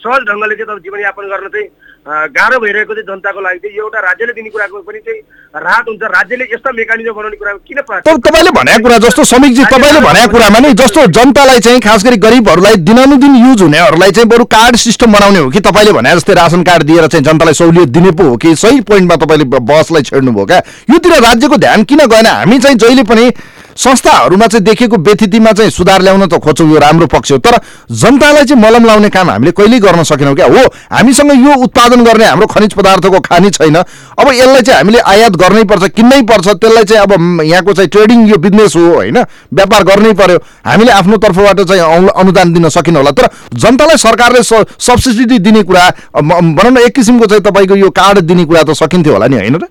सहज 0.00 0.20
ढङ्गले 0.28 0.54
चाहिँ 0.56 0.80
जीवनयापन 0.80 1.28
गर्न 1.28 1.48
चाहिँ 1.48 1.68
गाह्रो 2.06 2.58
भइरहेको 2.60 2.94
चाहिँ 2.94 3.06
जनताको 3.08 3.40
लागि 3.40 3.58
चाहिँ 3.58 3.76
एउटा 3.78 4.00
राज्यले 4.00 4.32
दिने 4.32 4.50
कुराको 4.50 4.80
पनि 4.84 4.98
चाहिँ 5.00 5.20
राहत 5.56 5.84
हुन्छ। 5.88 6.02
राज्यले 6.04 6.44
यस्ता 6.52 6.70
मेकानिजम 6.76 7.12
बनाउने 7.12 7.36
कुराको 7.36 7.60
किन 7.64 7.80
तपाईँले 8.20 8.50
भनेको 8.50 8.82
कुरा 8.84 8.98
जस्तो 9.04 9.24
समीकजी 9.24 9.64
तपाईँले 9.64 10.00
भनेको 10.00 10.32
कुरामा 10.32 10.58
नि 10.58 10.72
जस्तो 10.74 11.06
जनतालाई 11.16 11.60
चाहिँ 11.64 11.80
खास 11.80 12.04
गरी 12.04 12.16
गरिबहरूलाई 12.20 12.76
दिनानुदिन 12.84 13.34
युज 13.36 13.62
हुनेहरूलाई 13.62 14.10
चाहिँ 14.10 14.28
बरु 14.28 14.44
कार्ड 14.52 14.76
सिस्टम 14.76 15.12
बनाउने 15.12 15.38
हो 15.38 15.50
कि 15.50 15.60
तपाईँले 15.64 15.92
भने 15.92 16.14
जस्तै 16.14 16.34
रासन 16.34 16.62
कार्ड 16.62 16.82
दिएर 16.84 17.06
चाहिँ 17.06 17.24
जनतालाई 17.24 17.54
सहुलियत 17.54 17.88
दिने 17.96 18.10
पो 18.12 18.28
हो 18.28 18.36
कि 18.36 18.54
सही 18.56 18.80
पोइन्टमा 18.84 19.16
तपाईँले 19.24 19.44
बसलाई 19.64 20.02
छेड्नुभयो 20.04 20.46
क्या? 20.46 20.60
योतिर 20.90 21.12
राज्यको 21.24 21.56
ध्यान 21.56 21.84
किन 21.84 22.06
गएन? 22.06 22.26
हामी 22.26 22.58
चाहिँ 22.58 22.76
जहिले 22.76 23.02
पनि 23.08 23.30
संस्थाहरूमा 23.76 24.46
चाहिँ 24.46 24.64
देखेको 24.64 24.96
व्यथितिमा 24.98 25.52
चाहिँ 25.52 25.70
सुधार 25.70 26.02
ल्याउन 26.02 26.26
त 26.26 26.38
खोज्छौँ 26.38 26.68
यो 26.70 26.78
राम्रो 26.78 27.06
पक्ष 27.06 27.32
हो। 27.32 27.38
तर 27.38 27.58
जनतालाई 27.92 28.44
चाहिँ 28.44 28.62
मलम 28.62 28.84
लाउने 28.86 29.08
काम 29.10 29.30
हामीले 29.30 29.52
कहिल्यै 29.52 29.80
गर्न 29.80 30.02
सकेनौँ 30.04 30.34
क्या? 30.34 30.46
हो 30.46 30.62
हामीसँग 30.92 31.32
यो 31.34 31.54
उत्पादन 31.62 32.04
गर्ने 32.04 32.24
हाम्रो 32.24 32.46
खनिज 32.46 32.74
पदार्थको 32.74 33.20
खानी 33.20 33.50
छैन। 33.50 33.76
अब 33.76 34.26
यसलाई 34.30 34.62
चाहिँ 34.62 34.78
हामीले 34.78 34.98
आयात 35.00 35.36
गर्नै 35.36 35.64
पर्छ 35.64 35.90
किन्नै 35.90 36.22
पर्छ 36.22 36.48
त्यसलाई 36.54 36.84
चाहिँ 36.84 37.02
अब 37.02 37.42
यहाँको 37.42 37.72
चाहिँ 37.74 37.90
ट्रेडिङ 37.90 38.26
यो 38.28 38.36
बिजनेस 38.38 38.76
हो 38.76 38.84
होइन? 38.94 39.18
व्यापार 39.52 39.82
गर्नै 39.84 40.12
पर्यो। 40.14 40.38
हामीले 40.64 40.92
आफ्नो 40.92 41.16
तर्फबाट 41.18 41.60
चाहिँ 41.60 42.08
अनुदान 42.14 42.52
दिन 42.52 42.68
सकिन 42.70 42.96
होला। 42.96 43.10
तर 43.10 43.28
जनतालाई 43.52 43.96
सरकारले 43.98 44.42
सब्सिडी 44.42 45.38
दिने 45.38 45.62
कुरा 45.62 45.84
भनौँ 46.14 46.70
न 46.70 46.78
एक 46.78 46.94
किसिमको 46.94 47.26
चाहिँ 47.26 47.42
तपाईँको 47.42 47.76
यो 47.76 47.90
कार्ड 47.90 48.18
दिने 48.22 48.44
कुरा 48.44 48.62
त 48.62 48.72
सकिन्थ्यो 48.72 49.12
होला 49.12 49.26
नि 49.26 49.36
होइन 49.36 49.56
र? 49.56 49.66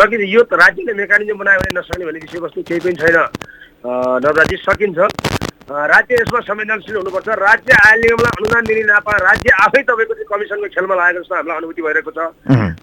सकिन्छ। 0.00 0.24
यो 0.32 0.42
त 0.48 0.52
राज्यले 0.56 0.92
मेकानिजम 0.96 1.38
बनायो 1.38 1.60
भने 1.60 1.78
नसक्ने 1.78 2.04
भन्ने 2.08 2.20
विषयवस्तु 2.24 2.60
केही 2.64 2.80
पनि 2.80 2.96
छैन। 3.04 3.18
नवराजी 4.24 4.56
सकिन्छ। 4.64 4.98
राज्य 5.70 6.14
यसमा 6.20 6.40
संवेदनशील 6.40 6.96
हुनुपर्छ। 6.96 7.28
राज्य 7.38 7.72
आयल 7.86 8.00
निगमलाई 8.00 8.32
अनुदान 8.40 8.64
दिने 8.66 8.82
नपा 8.90 9.12
राज्य 9.22 9.50
आफै 9.64 9.82
तपाईँको 9.86 10.14
चाहिँ 10.18 10.26
कमिसनको 10.30 10.68
खेलमा 10.74 10.94
लागेको 10.98 11.20
जस्तो 11.22 11.34
हामीलाई 11.36 11.56
अनुभूति 11.60 11.82
भइरहेको 11.86 12.10
छ। 12.10 12.18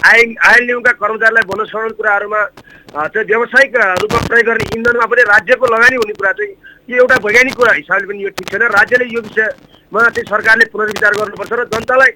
आयल 0.08 0.30
आयल 0.48 0.64
निगमका 0.68 0.92
कर्मचारीलाई 1.04 1.44
बोनस 1.52 1.68
सरण 1.68 1.92
कुराहरूमा 2.00 2.42
चाहिँ 3.12 3.26
व्यावसायिक 3.28 3.76
रूपमा 3.76 4.20
प्रयोग 4.32 4.46
गर्ने 4.48 4.66
इन्धनमा 4.78 5.06
पनि 5.12 5.24
राज्यको 5.34 5.66
लगानी 5.68 5.96
हुने 6.00 6.14
कुरा 6.16 6.32
चाहिँ 6.38 6.54
यो 6.90 6.96
एउटा 7.04 7.16
वैज्ञानिक 7.28 7.56
कुरा 7.60 7.74
हिसाबले 7.76 8.08
पनि 8.08 8.24
यो 8.24 8.30
ठिक 8.38 8.48
छैन। 8.48 8.64
राज्यले 8.78 9.06
यो 9.12 9.22
विषयमा 9.28 10.00
चाहिँ 10.08 10.28
सरकारले 10.32 10.66
पुनर्विचार 10.72 11.12
गर्नुपर्छ 11.20 11.52
र 11.52 11.64
जनतालाई 11.76 12.12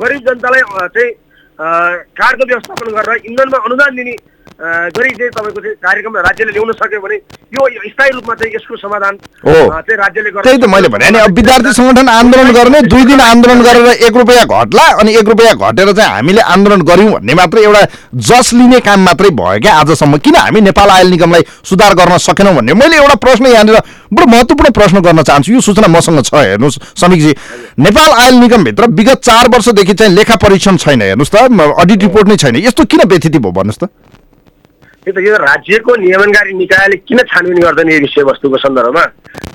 गरिब 0.00 0.20
जनतालाई 0.24 0.62
चाहिँ 0.96 1.10
अँ, 1.58 1.96
कार्डको 2.18 2.44
व्यवस्थापन 2.46 2.92
गरेर 2.96 3.22
इन्धनमा 3.26 3.58
अनुदान 3.66 3.96
दिने 3.96 4.12
गरी 4.58 5.10
चाहिँ 5.14 5.30
तपाईँको 5.30 5.60
चाहिँ 5.60 5.74
कार्यक्रम 5.86 6.16
राज्यले 6.18 6.52
ल्याउन 6.52 6.72
सक्यो 6.78 7.00
भने 7.00 7.16
यो 7.54 7.62
स्थायी 7.88 8.10
रूपमा 8.10 8.34
चाहिँ 8.34 8.54
यसको 8.54 8.76
समाधान 8.76 9.16
चाहिँ 9.46 9.98
राज्यले 10.02 10.30
गर्न 10.30 10.42
त्यही 10.42 10.58
त 10.58 10.66
मैले 10.66 10.88
भने 10.90 11.10
नि 11.10 11.18
अब 11.18 11.34
विद्यार्थी 11.38 11.72
सङ्गठन 11.78 12.08
आन्दोलन 12.08 12.50
गर्ने 12.58 12.80
दुई 12.90 13.04
दिन 13.06 13.20
आन्दोलन 13.20 13.62
गरेर 13.62 13.86
एक 14.02 14.16
रुपियाँ 14.18 14.46
घट्ला 14.50 14.86
अनि 14.98 15.14
एक 15.14 15.28
रुपियाँ 15.30 15.54
घटेर 15.54 15.92
चाहिँ 15.92 16.10
हामीले 16.10 16.42
आन्दोलन 16.54 16.82
गऱ्यौँ 16.90 17.12
भन्ने 17.12 17.34
मात्रै 17.38 17.62
एउटा 17.62 17.82
जस 18.28 18.52
लिने 18.58 18.80
काम 18.82 19.04
मात्रै 19.04 19.30
भयो 19.38 19.60
क्या 19.62 19.74
आजसम्म। 19.78 20.18
किन 20.26 20.36
हामी 20.36 20.60
नेपाल 20.60 20.90
आयल 20.90 21.08
निगमलाई 21.10 21.42
सुधार 21.62 21.94
गर्न 21.94 22.18
सकेनौँ 22.18 22.54
भन्ने? 22.54 22.74
मैले 22.74 22.96
एउटा 22.96 23.14
प्रश्न 23.14 23.46
यहाँनिर 23.46 23.78
बडो 24.12 24.26
महत्त्वपूर्ण 24.26 24.72
प्रश्न 24.74 25.00
गर्न 25.06 25.22
चाहन्छु। 25.22 25.52
यो 25.52 25.60
सूचना 25.60 25.88
मसँग 25.88 26.22
छ 26.24 26.34
हेर्नुहोस् 26.34 26.78
समीकजी। 26.98 27.32
नेपाल 27.78 28.10
आयल 28.10 28.34
निगमभित्र 28.42 28.90
विगत 28.90 29.22
चार 29.22 29.48
वर्षदेखि 29.54 29.94
चाहिँ 29.94 30.14
लेखा 30.14 30.36
परीक्षण 30.42 30.76
छैन 30.82 31.02
हेर्नुहोस् 31.02 31.30
त। 31.30 31.46
अडिट 31.78 32.02
रिपोर्ट 32.02 32.28
नै 32.28 32.36
छैन। 32.36 32.56
यस्तो 32.66 32.84
किन 32.90 33.06
व्यथिति 33.06 33.38
भयो 33.38 33.52
भन्नुहोस् 33.52 33.80
त? 33.84 33.90
त 35.12 35.18
यो 35.18 35.36
राज्यको 35.36 35.96
नियमनकारी 35.96 36.52
निकायले 36.54 36.96
किन 37.08 37.18
छानबिन 37.30 37.58
गर्दैन 37.62 37.90
यो 37.92 38.00
विषयवस्तुको 38.00 38.56
सन्दर्भमा? 38.58 39.04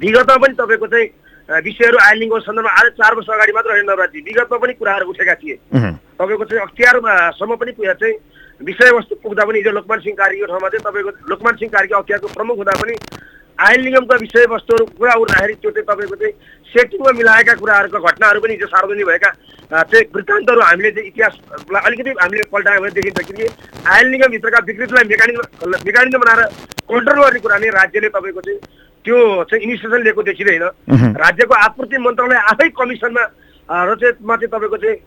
विगतमा 0.01 0.36
पनि 0.38 0.53
तपाईँको 0.53 0.88
चाहिँ 0.88 1.07
विषयहरू 1.50 1.98
आइलिङको 2.01 2.39
सन्दर्भमा 2.39 2.72
आज 2.79 2.88
चार 3.00 3.15
वर्ष 3.15 3.29
अगाडि 3.29 3.51
मात्र 3.53 3.72
होइन 3.72 3.86
नवराजी 3.89 4.19
विगतमा 4.22 4.57
पनि 4.57 4.74
कुराहरू 4.74 5.10
उठेका 5.10 5.36
थिए। 5.41 5.55
तपाईँको 6.19 6.45
चाहिँ 6.45 6.63
अख्तियारमा 6.63 7.13
पनि 7.55 7.72
चाहिँ 7.74 8.15
विषयवस्तु 8.62 9.15
पुग्दा 9.24 9.43
पनि 9.45 9.57
हिजो 9.60 9.72
लोकमान 9.72 10.00
सिंह 10.00 10.15
कार्कीको 10.15 10.45
ठाउँमा 10.48 10.69
चाहिँ 10.69 10.83
तपाईँको 10.88 11.12
लोकमान 11.29 11.55
सिंह 11.57 11.72
कार्की 11.74 11.93
अख्तियारको 11.93 12.27
प्रमुख 12.33 12.57
हुँदा 12.57 12.75
पनि 12.81 12.93
आयल 13.60 13.81
निगमका 13.83 14.15
विषयवस्तुहरू 14.22 14.86
कुरा 14.98 15.13
उठ्दाखेरि 15.24 15.53
त्यो 15.62 15.72
चाहिँ 15.72 15.86
तपाईँको 15.88 16.15
चाहिँ 16.15 16.33
सेटिङमा 16.74 17.12
मिलाएका 17.17 17.53
कुराहरूको 17.53 18.00
घटनाहरू 18.00 18.39
पनि 18.41 18.53
हिजो 18.53 18.67
सार्वजनिक 18.67 19.05
भएका 19.07 19.29
चाहिँ 19.72 20.05
वृत्तान्तहरू 20.15 20.62
हामीले 20.62 20.91
चाहिँ 20.91 21.07
इतिहासलाई 21.10 21.81
अलिकति 21.86 22.10
हामीले 22.22 22.43
पल्टायो 22.51 22.81
भने 22.81 22.91
देखिन्छ 22.98 23.22
किनकि 23.27 23.45
आयल 23.93 24.07
निगमभित्रका 24.10 24.60
विकृतिलाई 24.67 25.05
मेकानिजम 25.13 25.77
मेकानिजम 25.86 26.19
बनाएर 26.24 26.41
कन्ट्रोल 26.89 27.24
गर्ने 27.24 27.39
कुरा 27.45 27.57
नै 27.57 27.69
राज्यले 27.77 28.10
तपाईँको 28.17 28.41
चाहिँ 28.41 28.60
त्यो 29.05 29.17
चाहिँ 29.51 29.63
इनिसिएसन 29.63 30.03
लिएको 30.03 30.24
देखिँदैन। 30.24 30.63
राज्यको 31.24 31.53
आपूर्ति 31.63 31.98
मन्त्रालय 32.07 32.39
आफै 32.51 32.69
कमिसनमा 32.81 33.24
र 33.70 33.96
चाहिँ 33.96 34.48
तपाईँको 34.53 34.77
चाहिँ 34.84 34.98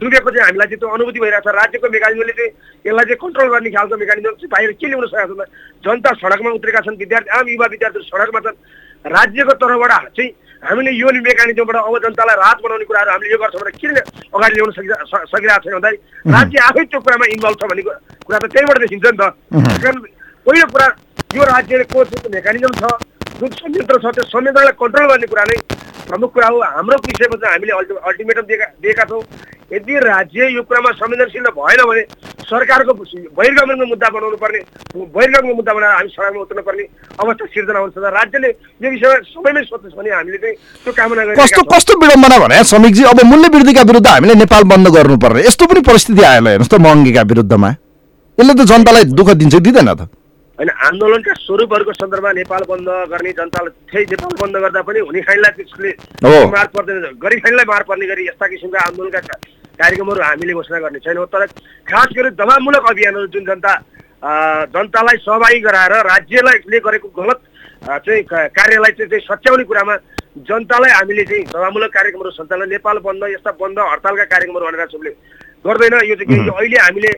डुबेको 0.00 0.30
चाहिँ 0.30 0.46
हामीलाई 0.46 0.66
चाहिँ 0.66 0.80
त्यो 0.80 0.88
अनुभूति 0.88 1.20
भइरहेको 1.20 1.50
छ। 1.50 1.54
राज्यको 1.56 1.86
मेकानिजमले 1.90 2.32
चाहिँ 2.38 2.50
यसलाई 2.86 3.04
चाहिँ 3.06 3.20
कन्ट्रोल 3.22 3.48
गर्ने 3.52 3.70
खालको 3.76 3.96
मेकानिजम 4.02 4.34
चाहिँ 4.40 4.50
बाहिर 4.54 4.70
के 4.80 4.86
ल्याउन 4.86 5.06
सकेको 5.06 5.26
छ 5.26 5.36
भन्दा 5.36 5.44
जनता 5.84 6.10
सडकमा 6.22 6.50
उत्रेका 6.56 6.80
छन् 6.86 6.96
विद्यार्थी 7.02 7.30
आम 7.36 7.46
युवा 7.52 7.66
विद्यार्थीहरू 7.74 8.06
सडकमा 8.08 8.40
छन्। 8.46 8.56
राज्यको 9.04 9.52
तर्फबाट 9.60 9.92
चाहिँ 10.16 10.30
हामीले 10.66 10.90
यो 10.96 11.08
मेकानिजमबाट 11.28 11.76
अब 11.76 11.94
जनतालाई 12.06 12.36
राहत 12.40 12.58
बनाउने 12.64 12.84
कुराहरू 12.88 13.10
हामीले 13.10 13.32
यो 13.34 13.38
गर्छौँ 13.42 13.60
भने 13.60 13.72
किन 13.76 13.90
अगाडि 14.32 14.54
ल्याउन 14.56 14.70
सकि 14.76 14.88
स- 15.12 15.26
सकिरहेको 15.32 15.62
छैन 15.66 15.74
भन्दाखेरि 15.76 16.32
राज्य 16.36 16.56
आफै 16.68 16.84
त्यो 16.90 17.00
कुरामा 17.04 17.26
इन्भल्भ 17.36 17.56
छ 17.60 17.62
भन्ने 17.70 17.82
कुरा 18.26 18.38
त 18.38 18.44
त्यहीबाट 18.54 18.76
देखिन्छ 18.86 19.04
नि 19.06 19.18
त। 19.20 19.22
कारण 19.82 19.98
पहिलो 20.46 20.66
कुरा 20.72 20.88
यो 21.36 21.42
राज्यको 21.52 22.04
जुन 22.10 22.32
मेकानिजम 22.34 22.72
छ 22.80 22.84
जुन 23.38 23.50
संयन्त्र 23.60 23.96
छ 24.00 24.06
त्यो 24.16 24.24
संयन्त्रलाई 24.32 24.74
कन्ट्रोल 24.80 25.06
गर्ने 25.12 25.26
कुरा 25.34 25.44
नै 25.50 25.58
प्रमुख 26.08 26.32
कुरा 26.32 26.48
हो। 26.48 26.60
हाम्रो 26.76 26.96
विषयमा 27.06 27.36
चाहिँ 27.36 27.52
हामीले 27.52 27.72
अल्टि 27.78 27.94
अल्टिमेटम 28.06 28.44
दिएका 28.46 28.66
दिएका 28.82 29.04
छौँ। 29.10 29.22
यदि 29.72 29.94
राज्य 29.98 30.46
यो 30.54 30.62
कुरामा 30.62 30.90
संवेदनशील 30.94 31.46
भएन 31.58 31.80
भने 31.90 32.02
सरकारको 32.46 32.92
बहिर्गमनको 32.94 33.86
मुद्दा 33.90 34.08
बनाउनु 34.14 34.36
पर्ने 34.38 34.60
बहिर्गमनको 34.94 35.54
मुद्दा 35.58 35.72
बनाएर 35.74 35.94
हामी 35.98 36.10
सडकमा 36.14 36.40
उत्रनु 36.46 36.62
पर्ने 36.62 36.84
अवस्था 37.18 37.44
सिर्जना 37.50 37.78
हुन्छ। 37.78 37.96
र 37.98 38.10
राज्यले 38.14 38.48
यो 38.82 38.88
विषयमा 38.90 39.16
समयमै 39.34 39.62
सोच्नुहोस् 39.66 39.98
भने 39.98 40.10
हामीले 40.14 40.38
चाहिँ 40.38 40.56
त्यो 40.84 40.92
कामना 40.94 41.22
कस्तो 41.34 41.62
कस्तो 41.66 41.92
विडम्बना 41.98 42.38
भने 42.38 42.62
समीकजी 42.70 43.02
अब 43.10 43.18
मूल्य 43.26 43.48
वृद्धिका 43.56 43.82
विरुद्ध 43.90 44.06
हामीले 44.06 44.34
नेपाल 44.46 44.62
बन्द 44.70 44.86
गर्नुपर्ने 44.94 45.40
यस्तो 45.50 45.66
पनि 45.66 45.80
परिस्थिति 45.90 46.22
आयो 46.22 46.38
होला 46.38 46.50
हेर्नुहोस् 46.50 46.70
त 46.70 46.80
महँगीका 46.86 47.22
विरुद्धमा। 47.26 47.70
यसले 48.38 48.54
त 48.54 48.60
जनतालाई 48.70 49.04
दुःख 49.18 49.30
दिन्छ 49.42 49.54
दिँदैन 49.66 49.90
त? 49.94 50.06
होइन 50.58 50.70
आन्दोलनका 50.88 51.32
स्वरूपहरूको 51.36 51.92
सन्दर्भमा 51.92 52.30
नेपाल 52.32 52.62
बन्द 52.68 52.88
गर्ने 53.12 53.32
जनतालाई 53.38 53.72
त्यही 53.92 54.04
नेपाल 54.08 54.32
बन्द 54.40 54.56
गर्दा 54.64 54.80
पनि 54.88 54.98
हुने 55.04 55.20
खाइलाई 55.28 55.52
त्यसले। 55.52 55.90
मार 56.24 56.66
पर्दैन 56.72 57.20
गरिब 57.20 57.40
खाइलाई 57.44 57.66
मार 57.68 57.82
पर्ने 57.84 58.06
गरी 58.08 58.22
यस्ता 58.26 58.46
किसिमका 58.48 58.80
आन्दोलनका 58.88 59.20
कार्यक्रमहरू 59.76 60.22
हामीले 60.24 60.52
घोषणा 60.56 60.78
गर्ने 60.80 60.98
छैनौँ। 61.04 61.26
तर 61.28 61.44
खास 61.92 62.08
गरी 62.16 62.30
दबावमूलक 62.40 62.88
अभियानहरू 62.88 63.26
जुन 63.36 63.44
जनता 63.44 63.72
जनतालाई 64.72 65.16
सहभागी 65.20 65.60
गराएर 65.60 65.94
राज्यलाई 66.08 66.58
ले 66.72 66.78
गरेको 66.88 67.08
गलत 67.20 67.40
चाहिँ 68.06 68.22
कार्यलाई 68.56 68.92
चाहिँ 68.96 69.20
सच्याउने 69.28 69.64
कुरामा 69.68 69.96
जनतालाई 70.48 70.90
हामीले 70.90 71.24
चाहिँ 71.28 71.44
दबावमूलक 71.52 71.92
कार्यक्रमहरू 71.92 72.30
सञ्चालन 72.32 72.68
नेपाल 72.72 72.96
बन्द 73.04 73.28
यस्ता 73.34 73.52
बन्द 73.60 73.78
हडतालका 73.92 74.24
कार्यक्रमहरू 74.32 74.64
भनेर 74.66 74.88
सबले 74.88 75.12
गर्दैन। 75.68 75.94
यो 76.08 76.16
चाहिँ 76.16 76.48
अहिले 76.48 76.80
हामीले 76.80 77.12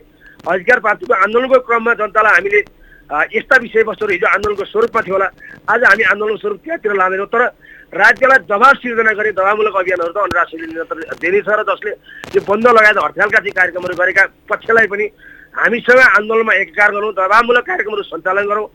अधिकार 0.50 0.78
प्राप्तिको 0.82 1.14
आन्दोलनको 1.22 1.58
क्रममा 1.70 1.94
जनतालाई 2.02 2.34
हामीले 2.38 2.60
यस्ता 3.08 3.56
विषयवस्तुहरू 3.56 4.12
हिजो 4.12 4.26
आन्दोलनको 4.28 4.64
स्वरूपमा 4.66 5.00
थियो 5.00 5.14
होला 5.14 5.28
आज 5.66 5.82
हामी 5.82 6.04
आन्दोलनको 6.06 6.38
स्वरूप 6.38 6.60
त्यहाँतिर 6.60 6.92
लाँदैनौँ 6.94 7.26
तर 7.28 7.42
राज्यलाई 7.90 8.38
दबाव 8.44 8.74
सिर्जना 8.76 9.12
गरी 9.14 9.30
दबावमूलक 9.32 9.76
अभियानहरू 9.78 10.12
त 10.12 10.18
अनुराष्ट्रिय 10.20 10.66
निरन्तर 10.66 11.16
धेरै 11.16 11.40
छ 11.40 11.48
र 11.50 11.64
जसले 11.64 11.90
यो 12.30 12.40
बन्द 12.44 12.66
लगायत 12.68 12.98
हडतालका 13.00 13.38
चाहिँ 13.38 13.56
कार्यक्रमहरू 13.56 13.94
गरेका 13.96 14.24
पक्षलाई 14.46 14.86
पनि 14.86 15.06
हामीसँग 15.54 16.00
आन्दोलनमा 16.10 16.52
एकीकार 16.58 16.90
गरौँ 16.92 17.12
दबावमूलक 17.14 17.64
कार्यक्रमहरू 17.66 18.04
सञ्चालन 18.04 18.46
गरौँ 18.46 18.66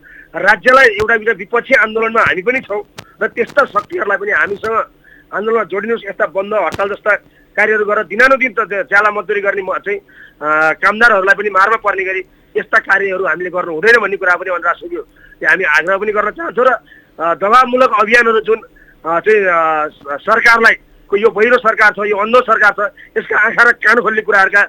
राज्यलाई 0.42 0.88
एउटा 0.96 1.14
विध 1.14 1.30
विपक्षी 1.38 1.74
आन्दोलनमा 1.80 2.22
हामी 2.24 2.42
पनि 2.42 2.60
छौँ 2.66 2.82
र 3.22 3.26
त्यस्ता 3.30 3.62
शक्तिहरूलाई 3.70 4.18
पनि 4.18 4.32
हामीसँग 4.34 4.76
आन्दोलनमा 5.30 5.64
जोडिनुहोस् 5.70 6.06
यस्ता 6.10 6.26
बन्द 6.32 6.54
हडताल 6.60 6.88
जस्ता 6.90 7.12
कार्यहरू 7.56 7.84
गरेर 7.86 8.10
दिनानुदिन 8.10 8.52
त 8.52 8.82
ज्याला 8.84 9.10
मजदुरी 9.12 9.40
गर्ने 9.40 9.62
चाहिँ 9.78 9.98
कामदारहरूलाई 10.76 11.36
पनि 11.38 11.50
मारमा 11.54 11.78
पर्ने 11.80 12.04
गरी 12.04 12.22
यस्ता 12.56 12.78
कार्यहरू 12.88 13.24
हामीले 13.24 13.50
गर्नु 13.50 13.72
हुँदैन 13.74 13.98
भन्ने 14.00 14.16
कुरा 14.16 14.34
पनि 14.40 14.50
अनुराग 14.54 14.76
सुग्यो 14.80 15.02
त्यो 15.40 15.48
हामी 15.48 15.64
आग्रह 15.76 15.96
पनि 15.98 16.12
गर्न 16.12 16.30
चाहन्छौँ 16.38 16.66
र 16.66 16.70
दबावमूलक 17.36 17.92
अभियानहरू 18.00 18.40
जुन 18.48 18.60
चाहिँ 19.04 20.18
सरकारलाई 20.22 20.74
यो 21.10 21.30
पहिलो 21.30 21.56
सरकार 21.62 21.90
छ 21.94 22.06
यो 22.10 22.16
अन्धो 22.16 22.40
सरकार 22.42 22.72
छ 22.74 22.80
यसका 23.16 23.38
आँखा 23.38 23.62
र 23.62 23.72
कान 23.78 24.00
खोल्ने 24.02 24.22
कुराहरूका 24.22 24.62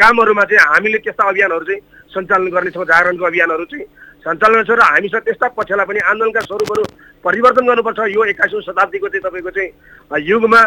कामहरूमा 0.00 0.44
चाहिँ 0.48 0.64
हामीले 0.64 0.98
त्यस्ता 1.04 1.28
अभियानहरू 1.28 1.64
चाहिँ 1.64 1.80
सञ्चालन 2.08 2.48
गर्नेछौँ 2.48 2.84
जागरणको 2.88 3.24
अभियानहरू 3.26 3.64
चाहिँ 3.68 3.84
सञ्चालन 4.24 4.54
गर्छौँ 4.54 4.76
र 4.76 4.82
हामीसँग 4.82 5.24
त्यस्ता 5.28 5.48
पक्षलाई 5.58 5.86
पनि 5.86 6.00
आन्दोलनका 6.08 6.40
स्वरूपहरू 6.40 6.82
परिवर्तन 7.24 7.66
गर्नुपर्छ। 7.68 8.00
यो 8.16 8.24
एक्काइसौँ 8.32 8.60
शताब्दीको 8.64 9.08
चाहिँ 9.08 9.24
तपाईँको 9.28 9.50
चाहिँ 9.50 10.24
युगमा 10.24 10.60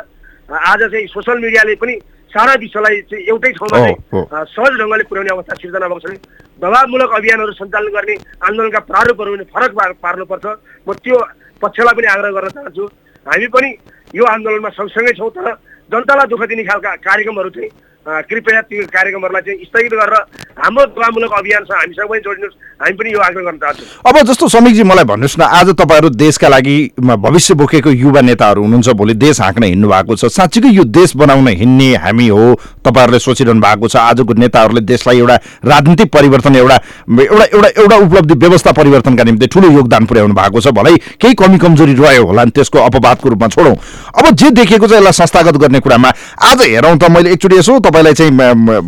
आज 0.51 0.81
चाहिँ 0.91 1.07
सोसियल 1.07 1.38
मिडियाले 1.39 1.75
पनि 1.81 1.95
सारा 2.31 2.53
विश्वलाई 2.63 2.95
चाहिँ 3.11 3.23
एउटै 3.27 3.51
ठाउँमा 3.51 3.77
चाहिँ 3.77 4.45
सहज 4.51 4.73
ढङ्गले 4.79 5.03
पुर्याउने 5.09 5.31
अवस्था 5.35 5.53
सिर्जना 5.61 5.88
भएको 5.88 6.00
छ। 6.00 6.15
दबावमूलक 6.61 7.11
अभियानहरू 7.17 7.53
सञ्चालन 7.59 7.91
गर्ने 7.91 8.15
आन्दोलनका 8.47 8.79
प्रारूपहरू 8.89 9.31
पनि 9.35 9.45
फरक 9.53 9.71
पार 9.77 9.91
पार्नुपर्छ। 10.03 10.45
म 10.88 10.89
त्यो 11.03 11.17
पक्षलाई 11.61 11.93
पनि 11.97 12.07
आग्रह 12.15 12.31
गर्न 12.31 12.50
चाहन्छु। 12.55 12.85
हामी 13.25 13.47
पनि 13.55 13.69
यो 14.15 14.23
आन्दोलनमा 14.25 14.69
सँगसँगै 14.79 15.13
छौँ 15.19 15.29
तर 15.35 15.47
जनतालाई 15.91 16.27
दुःख 16.31 16.43
दिने 16.51 16.63
खालका 16.63 16.91
कार्यक्रमहरू 17.03 17.50
चाहिँ 17.55 17.69
कृपया 18.01 18.62
त्यो 18.62 18.86
कार्यक्रमहरूलाई 18.88 19.41
चाहिँ 19.41 19.65
स्थगित 19.65 19.93
गरेर 19.93 20.13
हाम्रो 20.58 20.86
दबावमूलक 20.86 21.34
अभियानसँग 21.38 21.77
हामीसँग 21.77 22.10
पनि 22.10 22.20
जोडिनुहोस्। 22.20 22.55
हामी 22.81 22.93
पनि 22.98 23.10
यो 23.13 23.20
आग्रह 23.20 23.43
गर्न 23.46 23.58
चाहन्छौँ। 23.58 23.88
अब 24.10 24.15
जस्तो 24.27 24.48
समीकजी 24.50 24.84
मलाई 24.84 25.05
भन्नुहोस् 25.05 25.39
न 25.39 25.43
आज 25.43 25.70
तपाईँहरू 25.77 26.10
देशका 26.10 26.48
लागि 26.50 26.77
भविष्य 26.98 27.53
बोकेको 27.53 27.89
युवा 27.93 28.22
नेताहरू 28.22 28.62
हुनुहुन्छ 28.62 28.89
भोलि 28.98 29.13
देश 29.22 29.41
हाँक्न 29.41 29.63
हिँड्नु 29.63 29.89
भएको 29.89 30.15
छ। 30.15 30.25
साँच्चीकै 30.34 30.70
यो 30.72 30.84
देश 30.89 31.15
बनाउन 31.15 31.48
हिँड्ने 31.62 31.89
हामी 32.01 32.27
हो 32.27 32.46
तपाईँहरूले 32.85 33.19
सोचिरहनु 33.19 33.61
भएको 33.61 33.88
छ 33.88 33.95
आजको 33.95 34.33
नेताहरूले 34.33 34.81
देशलाई 34.81 35.17
एउटा 35.19 35.35
राजनीतिक 35.65 36.11
परिवर्तन 36.11 36.55
एउटा 36.55 36.77
एउटा 37.11 37.45
एउटा 37.45 37.67
एउटा 37.81 37.95
उपलब्धि 38.05 38.33
व्यवस्था 38.41 38.71
परिवर्तनका 38.71 39.23
निम्ति 39.23 39.47
ठुलो 39.47 39.69
योगदान 39.71 40.05
पुर्याउनु 40.05 40.33
भएको 40.33 40.61
छ। 40.61 40.67
भलै 40.73 40.95
केही 41.21 41.33
कमी 41.33 41.57
कमजोरी 41.57 41.93
रह्यो 41.93 42.25
होला 42.25 42.43
नि 42.43 42.51
त्यसको 42.51 42.79
अपवादको 42.79 43.29
रूपमा 43.29 43.47
छोडौँ। 43.47 43.75
अब 44.17 44.35
जे 44.35 44.50
देखेको 44.51 44.88
छ 44.88 44.91
यसलाई 44.91 45.11
संस्थागत 45.11 45.57
गर्ने 45.61 45.79
कुरामा 45.79 46.09
आज 46.41 46.61
हेरौँ 46.61 46.97
त 46.97 47.09
मैले 47.11 47.31
एकचोटि 47.31 47.55
यसो 47.57 47.79
तपाईँलाई 47.79 48.13
चाहिँ 48.13 48.31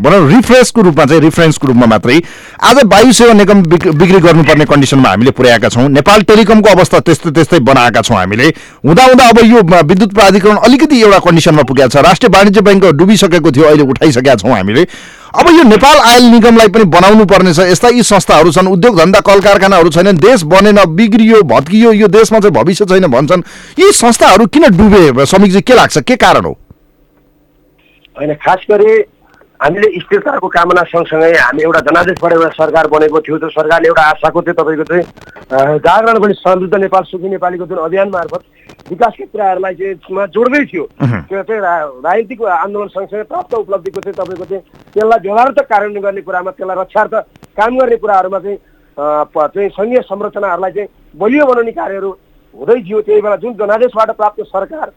भनौँ 0.01 0.27
रिफ्रेसको 0.29 0.81
रूपमा 0.81 1.05
चाहिँ 1.05 1.21
रिफरेन्सको 1.21 1.67
रूपमा 1.67 1.85
मात्रै 1.93 2.21
आज 2.63 2.77
वायु 2.93 3.11
सेवा 3.13 3.33
निगम 3.33 3.61
बिक- 3.69 3.93
बिक्री 3.93 4.19
गर्नुपर्ने 4.19 4.65
कन्डिसनमा 4.65 5.09
हामीले 5.09 5.31
पुर्याएका 5.37 5.69
छौँ। 5.69 5.87
नेपाल 5.89 6.21
टेलिकमको 6.29 6.69
अवस्था 6.69 6.99
त्यस्तै 6.99 7.31
त्यस्तै 7.31 7.59
बनाएका 7.69 8.01
छौँ 8.01 8.17
हामीले। 8.17 8.47
हुँदा 8.85 9.03
हुँदा 9.05 9.27
अब 9.29 9.39
यो 9.45 9.61
विद्युत 9.61 10.13
प्राधिकरण 10.13 10.57
अलिकति 10.67 11.01
एउटा 11.01 11.19
कन्डिसनमा 11.27 11.63
पुगेको 11.69 11.89
छ। 11.89 12.03
राष्ट्रिय 12.03 12.31
वाणिज्य 12.35 12.61
ब्याङ्क 12.61 12.85
डुबिसकेको 12.97 13.51
थियो 13.51 13.65
अहिले 13.65 13.82
उठाइसकेका 13.83 14.35
छौँ 14.35 14.51
हामीले। 14.51 14.87
अब 15.33 15.47
यो 15.49 15.63
नेपाल 15.63 15.97
आयल 15.99 16.23
निगमलाई 16.23 16.67
पनि 16.67 16.83
बनाउनु 16.93 17.25
पर्नेछ 17.25 17.59
यस्ता 17.59 17.89
यी 17.89 18.03
संस्थाहरू 18.03 18.51
छन् 18.51 18.67
उद्योग 18.67 18.97
धन्दा 18.97 19.19
कल 19.19 19.39
कारखानाहरू 19.41 19.89
छैनन् 19.89 20.17
देश 20.19 20.43
बनेन 20.45 20.83
बिग्रियो 20.95 21.41
भत्कियो 21.43 21.91
यो 21.93 22.07
देशमा 22.07 22.39
चाहिँ 22.39 22.53
भविष्य 22.53 22.85
छैन 22.85 23.07
भन्छन्। 23.07 23.43
यी 23.79 23.91
संस्थाहरू 23.93 24.45
किन 24.47 24.69
डुबे? 24.77 25.25
समीकजी 25.25 25.61
के 25.61 25.73
लाग्छ? 25.73 25.97
के 25.97 26.15
कारण 26.15 26.45
हो? 26.45 26.57
होइन 28.15 28.33
खास 28.45 28.65
गरी 28.71 29.01
हामीले 29.63 29.87
स्थिरताको 29.99 30.47
कामना 30.53 30.81
सँगसँगै 30.91 31.31
हामी 31.33 31.61
एउटा 31.63 31.79
जनादेशबाट 31.87 32.33
एउटा 32.33 32.49
सरकार 32.55 32.87
बनेको 32.93 33.19
थियो 33.23 33.37
त्यो 33.39 33.49
सरकारले 33.49 33.87
एउटा 33.87 34.03
आशाको 34.11 34.41
थियो 34.43 34.53
तपाईँको 34.59 34.83
चाहिँ 34.91 35.79
जागरण 35.79 36.19
पनि 36.19 36.33
समृद्ध 36.35 36.75
नेपाल 36.83 37.03
सुखी 37.07 37.29
नेपालीको 37.29 37.65
जुन 37.65 37.77
अभियान 37.79 38.09
मार्फत 38.11 38.43
विकासका 38.91 39.25
कुराहरूलाई 39.25 39.75
चाहिँ 39.75 40.27
जोड्दै 40.35 40.63
थियो 40.67 40.83
त्यो 40.99 41.43
चाहिँ 41.43 41.61
राजनीतिक 41.61 42.41
आन्दोलन 42.43 42.87
सँगसँगै 42.95 43.23
प्राप्त 43.31 43.53
उपलब्धिको 43.55 43.99
चाहिँ 44.03 44.17
तपाईँको 44.19 44.45
चाहिँ 44.51 44.63
त्यसलाई 44.93 45.19
व्यवहार्थ 45.23 45.59
कार्यान्वयन 45.71 46.03
गर्ने 46.03 46.21
कुरामा 46.27 46.51
त्यसलाई 46.59 46.77
रक्षार्थ 46.81 47.13
काम 47.57 47.77
गर्ने 47.79 47.97
कुराहरूमा 48.03 48.39
चाहिँ 48.39 48.59
चाहिँ 48.97 49.69
सङ्घीय 49.77 50.01
संरचनाहरूलाई 50.09 50.71
चाहिँ 50.71 50.89
बलियो 51.15 51.45
बनाउने 51.45 51.71
कार्यहरू 51.71 52.09
हुँदै 52.53 52.75
थियो। 52.83 53.01
त्यही 53.07 53.21
बेला 53.21 53.35
जुन 53.39 53.53
जनादेशबाट 53.63 54.11
प्राप्त 54.19 54.43
सरकार 54.51 54.91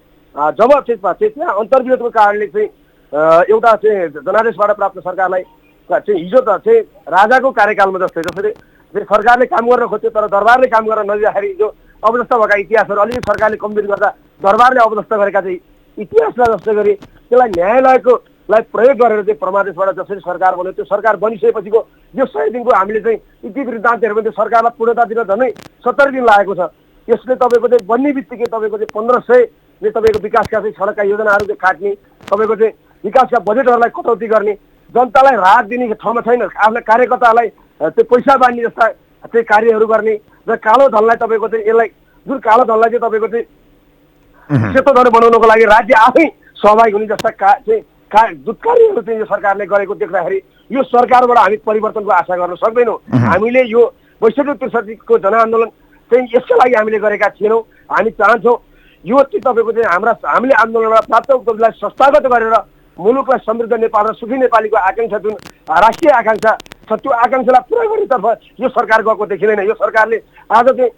जब 0.59 0.71
चाहिँ 0.89 1.31
त्यहाँ 1.31 1.55
अन्तर्विरोधको 1.55 2.11
कारणले 2.19 2.47
चाहिँ 2.57 2.69
एउटा 3.13 3.75
चाहिँ 3.83 4.09
जनादेशबाट 4.11 4.71
प्राप्त 4.77 4.99
सरकारलाई 5.01 5.43
चाहिँ 5.91 6.23
हिजो 6.23 6.41
त 6.41 6.59
चाहिँ 6.65 6.81
राजाको 7.09 7.51
कार्यकालमा 7.51 7.99
जस्तै 7.99 8.23
जसरी 8.23 8.51
सरकारले 8.95 9.47
काम 9.47 9.67
गर्न 9.71 9.87
खोज्यो 9.87 10.11
तर 10.11 10.27
दरबारले 10.27 10.67
काम 10.69 10.87
गर्न 10.87 11.11
नदिँदाखेरि 11.11 11.49
हिजो 11.49 11.69
अवस्थ 12.03 12.33
भएका 12.33 12.57
इतिहासहरू 12.61 13.01
अलिकति 13.01 13.31
सरकारले 13.31 13.57
कमजोरी 13.57 13.89
गर्दा 13.89 14.09
दरबारले 14.41 14.81
अवस्थ 14.81 15.13
गरेका 15.15 15.41
चाहिँ 15.41 15.59
इतिहासलाई 15.99 16.57
जस्तै 16.57 16.75
गरी 16.75 16.95
त्यसलाई 16.95 17.51
न्यायालयको 17.51 18.15
लाई 18.49 18.63
प्रयोग 18.75 18.97
गरेर 18.99 19.23
चाहिँ 19.23 19.39
परमादेशबाट 19.39 19.95
जसरी 19.97 20.21
सरकार 20.21 20.55
बन्यो 20.57 20.73
त्यो 20.73 20.85
सरकार 20.87 21.17
बनिसकेपछिको 21.23 21.81
यो 22.15 22.27
सय 22.27 22.51
दिनको 22.51 22.71
हामीले 22.77 23.01
चाहिँ 23.07 23.19
इतिवृत्तान्त 23.51 24.03
हेऱ्यो 24.05 24.15
भने 24.15 24.23
त्यो 24.23 24.39
सरकारलाई 24.43 24.77
पूर्णता 24.79 25.05
दिन 25.05 25.23
झन्डै 25.23 25.51
सत्तरी 25.87 26.11
दिन 26.17 26.25
लागेको 26.25 26.55
छ। 26.55 26.69
यसले 27.09 27.35
तपाईँको 27.35 27.69
चाहिँ 27.69 27.87
बन्ने 27.87 28.13
बित्तिकै 28.19 28.51
तपाईँको 28.51 28.77
चाहिँ 28.77 28.95
पन्ध्र 28.95 29.21
सयले 29.31 29.91
तपाईँको 29.91 30.23
विकासका 30.23 30.59
चाहिँ 30.59 30.75
सडकका 30.79 31.03
योजनाहरू 31.11 31.45
चाहिँ 31.47 31.63
काट्ने 31.65 31.95
तपाईँको 32.31 32.57
चाहिँ 32.57 32.75
विकासका 33.07 33.39
बजेटहरूलाई 33.49 33.91
कटौती 33.97 34.27
गर्ने 34.27 34.53
जनतालाई 34.95 35.37
राहत 35.37 35.65
दिने 35.67 35.95
ठाउँमा 35.95 36.21
छैन 36.27 36.43
आफ्ना 36.43 36.81
कार्यकर्तालाई 36.83 37.49
त्यो 37.81 38.05
पैसा 38.11 38.37
बाँड्ने 38.37 38.63
जस्ता 38.65 38.87
चाहिँ 39.25 39.45
कार्यहरू 39.45 39.87
गर्ने 39.87 40.15
र 40.49 40.57
कालो 40.63 40.89
धनलाई 40.91 41.17
तपाईँको 41.23 41.49
चाहिँ 41.49 41.65
यसलाई 41.69 41.89
जुन 42.27 42.39
कालो 42.43 42.65
धनलाई 42.65 42.91
चाहिँ 42.91 43.03
तपाईँको 43.07 43.29
चाहिँ 43.29 44.73
सेतो 44.73 44.93
धन 44.95 45.09
बनाउनको 45.11 45.47
लागि 45.47 45.65
राज्य 45.67 45.95
आफै 46.01 46.27
सहभागी 46.57 46.93
हुने 46.93 47.07
जस्ता 47.07 47.31
का 47.35 47.53
चाहिँ 47.67 47.81
का 48.11 48.23
जुन 48.47 48.55
कार्यहरू 48.67 49.03
चाहिँ 49.03 49.19
यो 49.21 49.27
सरकारले 49.27 49.67
गरेको 49.67 49.95
देख्दाखेरि 50.03 50.41
यो 50.71 50.83
सरकारबाट 50.85 51.39
हामी 51.39 51.57
परिवर्तनको 51.67 52.11
आशा 52.11 52.37
गर्न 52.37 52.55
सक्दैनौँ। 52.57 52.99
हामीले 53.27 53.63
यो 53.71 53.83
बैसठी 54.21 54.55
त्रिसठीको 54.55 55.19
जनआन्दोलन 55.19 55.69
चाहिँ 56.11 56.29
यसका 56.35 56.57
लागि 56.57 56.75
हामीले 56.75 56.99
गरेका 56.99 57.29
थिएनौँ। 57.37 57.61
हामी 57.91 58.11
चाहन्छौँ 58.19 58.57
यो 59.05 59.23
चाहिँ 59.23 59.43
तपाईँको 59.43 59.73
चाहिँ 59.73 59.91
हाम्रा 59.93 60.13
हामीले 60.25 60.55
आन्दोलनबाट 60.63 61.07
प्राप्त 61.07 61.31
उपलब्धिलाई 61.33 61.79
संस्थागत 61.83 62.27
गरेर 62.33 62.55
मुलुकलाई 62.99 63.39
समृद्ध 63.47 63.73
नेपाल 63.73 64.07
र 64.07 64.13
सुखी 64.15 64.37
नेपालीको 64.39 64.77
आकाङ्क्षा 64.77 65.19
जुन 65.25 65.35
राष्ट्रिय 65.69 66.13
आकाङ्क्षा 66.13 66.53
छ 66.89 66.93
त्यो 66.97 67.11
आकाङ्क्षालाई 67.13 67.63
पुरा 67.69 67.85
गर्नेतर्फ 67.91 68.27
यो 68.61 68.69
सरकार 68.73 69.03
गएको 69.03 69.27
देखिँदैन। 69.27 69.61
यो 69.69 69.75
सरकारले 69.75 70.17
आज 70.51 70.69
चाहिँ 70.71 70.91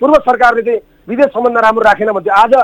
पूर्व 0.00 0.14
सरकारले 0.28 0.62
चाहिँ 0.62 0.80
विदेश 1.08 1.28
सम्बन्ध 1.34 1.58
राम्रो 1.58 1.82
राखेन 1.82 2.10
भन्थ्यो। 2.12 2.32
आज 2.32 2.54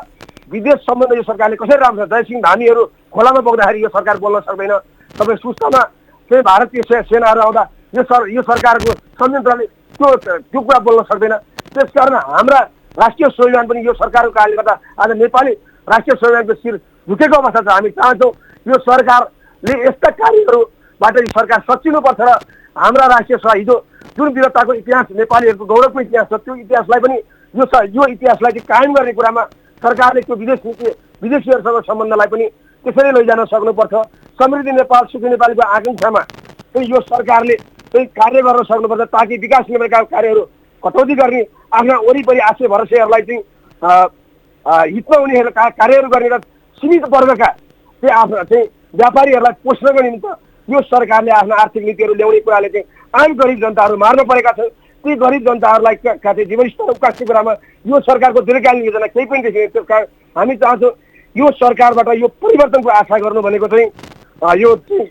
विदेश 0.51 0.79
सम्बन्ध 0.88 1.12
यो 1.16 1.22
सरकारले 1.22 1.57
कसरी 1.57 1.77
राम्रो 1.77 2.07
छ? 2.07 2.09
जयसिंह 2.09 2.40
धामीहरू 2.40 2.85
खोलामा 3.12 3.40
बोक्दाखेरि 3.44 3.83
यो 3.85 3.88
सरकार 3.92 4.16
बोल्न 4.24 4.40
सक्दैन। 4.48 4.72
तपाईँ 5.18 5.38
सुस्तामा 5.42 5.83
चाहिँ 6.31 6.42
भारतीय 6.42 6.83
से 6.88 7.03
सेनाहरू 7.11 7.40
आउँदा 7.40 7.62
यो 7.94 8.03
सर 8.09 8.29
यो 8.31 8.42
सरकारको 8.42 8.92
संयन्त्रले 9.20 9.66
त्यो 9.98 10.09
त्यो 10.48 10.61
कुरा 10.61 10.79
बोल्न 10.87 11.03
सक्दैन। 11.12 11.35
त्यसकारण 11.74 12.14
हाम्रा 12.14 12.61
राष्ट्रिय 12.96 13.29
स्वाभिमान 13.29 13.66
पनि 13.66 13.87
यो 13.87 13.92
सरकारको 13.92 14.31
कारणले 14.33 14.57
गर्दा 14.57 14.74
आज 15.03 15.11
नेपाली 15.18 15.53
राष्ट्रिय 15.88 16.16
स्वाभिमानको 16.16 16.55
शिर 16.62 16.77
झुकेको 17.08 17.36
अवस्था 17.40 17.60
छ। 17.60 17.74
हामी 17.74 17.90
चाहन्छौँ 17.98 18.32
यो 18.66 18.78
सरकारले 18.86 19.74
यस्ता 19.84 20.10
कार्यहरूबाट 20.20 21.16
यो 21.18 21.26
सरकार 21.38 21.60
सचिनुपर्छ 21.70 22.20
र 22.20 22.38
हाम्रा 22.76 23.06
राष्ट्रिय 23.12 23.38
सभा 23.38 23.52
हिजो 23.58 23.76
जुन 24.18 24.28
वीरताको 24.34 24.72
इतिहास 24.74 25.06
नेपालीहरूको 25.16 25.64
गौरवको 25.72 26.00
इतिहास 26.00 26.26
छ 26.32 26.40
त्यो 26.44 26.54
इतिहासलाई 26.54 27.00
पनि 27.00 27.16
यो 27.54 27.64
यो 27.96 28.06
इतिहासलाई 28.12 28.52
चाहिँ 28.52 28.66
कायम 28.68 28.94
गर्ने 28.94 29.12
कुरामा 29.12 29.42
सरकारले 29.82 30.20
त्यो 30.20 30.36
विदेश 30.36 30.60
नीति 30.66 30.90
विदेशीहरूसँग 31.22 31.80
सम्बन्धलाई 31.86 32.28
पनि 32.34 32.46
त्यसरी 32.84 33.10
लैजान 33.12 33.44
सक्नुपर्छ। 33.52 33.94
समृद्धि 34.38 34.72
नेपाल 34.72 35.06
सुखी 35.12 35.28
नेपालीको 35.28 35.62
आकाङ्क्षामा 35.76 36.20
चाहिँ 36.20 36.88
यो 36.90 37.00
सरकारले 37.08 37.54
चाहिँ 37.94 38.06
कार्य 38.18 38.42
गर्न 38.42 38.62
सक्नुपर्छ 38.64 39.08
ताकि 39.16 39.36
विकास 39.38 39.64
निर्माणका 39.70 40.02
कार्यहरू 40.14 40.42
कटौती 40.82 41.14
गर्ने 41.20 41.42
आफ्ना 41.72 41.96
वरिपरि 42.06 42.40
आश्रय 42.50 42.68
भरोसेहरूलाई 42.68 43.22
चाहिँ 43.22 43.42
हितमा 44.94 45.16
उनीहरू 45.22 45.50
कार्यहरू 45.56 46.08
गर्ने 46.08 46.28
र 46.28 46.38
सीमित 46.78 47.04
वर्गका 47.14 47.46
चाहिँ 48.02 48.14
आफ्नो 48.14 48.42
चाहिँ 48.50 48.66
व्यापारीहरूलाई 48.94 49.52
पोस्नको 49.64 50.02
निमित्त 50.02 50.26
यो 50.68 50.80
सरकारले 50.82 51.30
आफ्नो 51.32 51.54
आर्थिक 51.56 51.84
नीतिहरू 51.84 52.14
ल्याउने 52.14 52.40
कुराले 52.40 52.68
चाहिँ 52.68 52.86
आम 53.14 53.34
गरिब 53.34 53.58
जनताहरू 53.60 53.96
मार्न 53.96 54.24
परेका 54.24 54.52
छन्। 54.52 54.68
ती 55.04 55.14
गरिब 55.16 55.42
जनताहरूलाई 55.48 55.94
चाहिँ 56.04 56.44
जीवनस्तर 56.44 56.90
उकास्ने 56.90 57.26
कुरामा 57.26 57.52
यो 57.86 58.00
सरकारको 58.00 58.40
दीर्घकालीन 58.42 58.84
योजना 58.84 59.06
केही 59.06 59.26
पनि 59.26 59.42
देखिँदैन। 59.42 59.68
त्यस 59.72 59.84
कारण 59.88 60.06
हामी 60.36 60.56
चाहन्छौँ 60.56 60.92
यो 61.36 61.50
सरकारबाट 61.56 62.08
यो 62.18 62.28
परिवर्तनको 62.42 62.90
आशा 62.90 63.18
गर्नु 63.18 63.40
भनेको 63.42 63.66
चाहिँ 63.68 63.88
यो 64.60 64.74
चाहिँ 64.88 65.06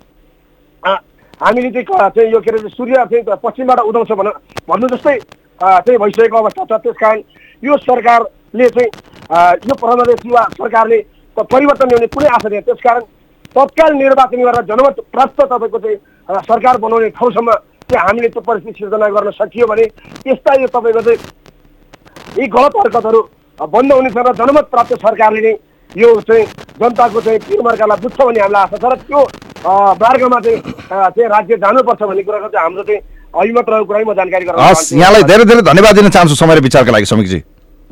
हामीले 1.41 1.69
चाहिँ 1.71 2.09
चाहिँ 2.09 2.31
यो 2.31 2.39
के 2.41 2.51
अरे 2.51 2.69
सूर्य 2.69 3.05
चाहिँ 3.11 3.23
पश्चिमबाट 3.43 3.79
उदाउँछ 3.89 4.11
भन 4.11 4.29
भन्नु 4.69 4.87
जस्तै 4.95 5.17
चाहिँ 5.61 5.97
भइसकेको 5.99 6.37
अवस्था 6.37 6.63
छ। 6.65 6.81
त्यस 6.83 6.95
कारण 7.01 7.21
यो 7.63 7.77
सरकारले 7.81 8.69
चाहिँ 8.69 8.89
यो 9.67 9.75
प्रदेश 9.81 10.25
युवा 10.25 10.43
सरकारले 10.57 10.99
परिवर्तन 11.43 11.87
ल्याउने 11.87 12.07
कुनै 12.15 12.27
आशा 12.37 12.49
छैन 12.49 12.61
त्यस 12.67 12.81
कारण 12.83 13.01
तत्काल 13.55 13.93
निर्वाचन 13.93 14.41
गरेर 14.43 14.65
जनमत 14.69 14.95
प्राप्त 15.13 15.41
तपाईँको 15.41 15.79
चाहिँ 15.79 15.97
सरकार 16.49 16.77
बनाउने 16.83 17.09
ठाउँसम्म 17.17 17.51
चाहिँ 17.89 18.07
हामीले 18.07 18.29
त्यो 18.29 18.41
परिस्थिति 18.47 18.77
सिर्जना 18.79 19.07
गर्न 19.15 19.31
सकियो 19.39 19.67
भने 19.67 19.85
यस्ता 20.27 20.53
यो 20.61 20.67
तपाईँको 20.75 21.01
चाहिँ 21.07 21.19
यी 22.39 22.47
गलत 22.55 22.73
हरकतहरू 22.79 23.21
बन्द 23.59 23.93
हुनेछ 23.93 24.17
र 24.17 24.33
जनमत 24.39 24.65
प्राप्त 24.73 24.93
सरकारले 25.03 25.41
नै 25.41 25.53
यो 25.91 26.09
चाहिँ 26.29 26.45
जनताको 26.81 27.21
चाहिँ 27.21 27.39
पिरमर्कालाई 27.47 28.01
बुझ्छ 28.01 28.19
भन्ने 28.21 28.39
हामीलाई 28.41 28.63
आशा 28.63 28.77
छ 28.77 28.85
र 28.91 28.95
त्यो 29.07 29.21
मार्गमा 30.01 30.39
चाहिँ 30.45 30.59
चाहिँ 30.87 31.29
राज्य 31.29 31.57
जानुपर्छ 31.63 32.01
भन्ने 32.01 32.23
कुराको 32.23 32.47
चाहिँ 32.47 32.63
हाम्रो 32.63 32.83
चाहिँ 32.89 33.01
अभिमत 33.33 33.69
रहेको 33.69 33.85
कुरा 33.85 33.99
म 34.07 34.13
जानकारी 34.19 34.45
चाहन्छु। 34.45 34.95
यहाँलाई 34.95 35.23
धेरै 35.31 35.45
धेरै 35.45 35.61
धन्यवाद 35.69 35.95
दिन 35.95 36.09
चाहन्छु 36.09 36.35
समय 36.35 36.55
र 36.55 36.61
विचारका 36.67 36.91
लागि 36.91 37.05
समीकजी। 37.05 37.39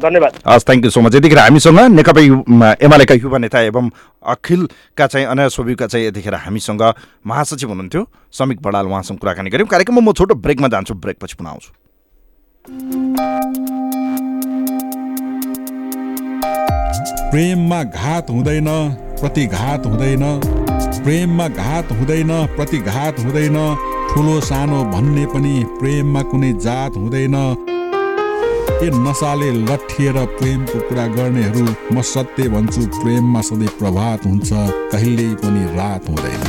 धन्यवाद। 0.01 0.33
हस् 0.47 0.65
थ्याङ्क 0.65 0.85
यू 0.85 0.91
सो 0.91 1.01
मच 1.01 1.15
यतिखेर 1.15 1.39
हामीसँग 1.39 1.79
नेकपा 1.95 2.21
यु 2.21 2.35
एमालेका 2.83 3.15
युवा 3.15 3.37
नेता 3.37 3.59
एवं 3.61 3.89
अखिलका 4.25 5.07
चाहिँ 5.07 5.25
अनाया 5.25 5.49
सोभिका 5.49 5.87
चाहिँ 5.87 6.07
यतिखेर 6.07 6.35
हामीसँग 6.35 6.83
महासचिव 7.25 7.69
हुनुहुन्थ्यो। 7.69 8.07
समिक 8.31 8.61
बडाल 8.61 8.85
उहाँसँग 8.87 9.17
कुराकानी 9.19 9.49
गऱ्यौँ। 9.49 9.67
कार्यक्रममा 9.67 10.01
म 10.01 10.13
छोटो 10.13 10.35
ब्रेकमा 10.35 10.67
जान्छु। 10.67 10.93
ब्रेकपछि 10.95 11.35
पुनः 11.39 11.49
आउँछु। 11.49 11.71
प्रेममा 17.31 17.83
घात 17.83 18.29
हुँदैन 18.29 18.67
प्रतिघात 19.21 19.85
हुँदैन। 19.85 20.23
प्रेममा 21.03 21.47
घात 21.47 21.91
हुँदैन 21.91 22.31
प्रतिघात 22.55 23.19
हुँदैन। 23.19 23.57
ठुलो 24.11 24.39
सानो 24.41 24.83
भन्ने 24.91 25.25
पनि 25.27 25.63
प्रेममा 25.79 26.21
कुनै 26.31 26.51
जात 26.59 26.95
हुँदैन। 26.95 27.35
ए 28.75 28.89
नसाले 28.93 29.49
लट्ठिएर 29.51 30.17
प्रेमको 30.37 30.79
कुरा 30.87 31.05
गर्नेहरू 31.09 31.65
म 31.93 32.01
सत्य 32.05 32.47
भन्छु 32.51 32.81
प्रेममा 32.95 33.41
सधैँ 33.49 33.67
प्रभात 33.79 34.25
हुन्छ 34.25 34.49
कहिल्यै 34.93 35.35
पनि 35.43 35.63
रात 35.75 36.09
हुँदैन। 36.09 36.41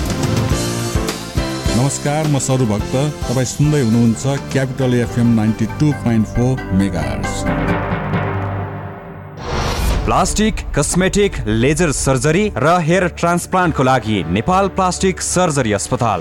नमस्कार 1.76 2.26
म 2.26 2.38
सरु 2.46 2.66
भक्त 2.66 2.96
तपाईँ 3.28 3.46
सुन्दै 3.46 3.82
हुनुहुन्छ 3.82 4.34
capital 4.52 4.94
FM 5.00 5.28
ninety 5.36 5.66
two 5.80 5.92
point 6.02 6.26
four 6.34 6.64
mega 6.80 7.04
plastic 10.06 10.66
cosmetic 10.76 11.38
laser 11.62 11.92
surgery 12.00 12.44
र 12.58 12.76
हेयर 12.88 13.08
ट्रान्सप्लान्टको 13.22 13.82
लागि 13.82 14.18
नेपाल 14.32 14.68
प्लास्टिक 14.76 15.20
सर्जरी 15.28 15.72
अस्पताल। 15.80 16.20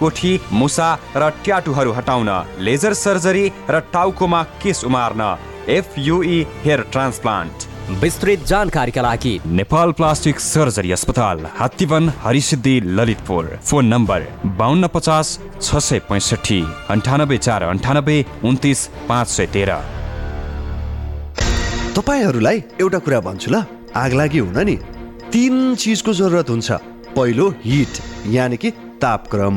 कोठी 0.00 0.32
मुसा 0.52 0.88
र 1.16 1.30
ट्याटुहरू 1.44 1.92
हटाउन 1.92 2.28
लेजर 2.60 2.92
सर्जरी 2.96 3.46
र 3.70 3.80
टाउकोमा 3.92 4.42
केस 4.62 4.84
उमार्न। 4.84 5.22
FUE 5.70 6.46
hair 6.64 6.80
transplant. 6.92 7.68
विस्तृत 8.00 8.44
जानकारीका 8.46 9.02
लागि 9.02 9.32
नेपाल 9.58 9.92
प्लास्टिक 9.92 10.40
सर्जरी 10.40 10.92
अस्पताल 10.92 11.46
हात्तीवन 11.58 12.08
हरिसिद्धि 12.22 12.74
ललितपुर। 12.96 13.46
फोन 13.64 13.86
नम्बर 13.86 14.26
बाहन्न 14.58 14.86
पचास 14.94 15.38
छ 15.60 15.76
सय 15.78 15.98
पैँसठी 16.08 16.60
अन्ठानब्बे 16.90 17.38
चार 17.38 17.62
अन्ठानब्बे 17.62 18.24
उन्तिस 18.44 18.86
पाँच 19.08 19.28
सय 19.28 19.46
तेह्र। 19.54 19.78
तपाईँहरूलाई 21.96 22.62
एउटा 22.80 22.98
कुरा 22.98 23.20
भन्छु 23.20 23.50
ल 23.50 23.64
आग 23.96 24.12
लागि 24.14 24.38
हुन 24.38 24.58
नि। 24.64 24.76
तिन 25.32 25.74
चिजको 25.74 26.12
जरुरत 26.12 26.50
हुन्छ। 26.50 26.70
पहिलो 27.16 27.48
हिट 27.64 27.94
यानि 28.30 28.56
कि 28.56 28.70
तापक्रम। 29.02 29.56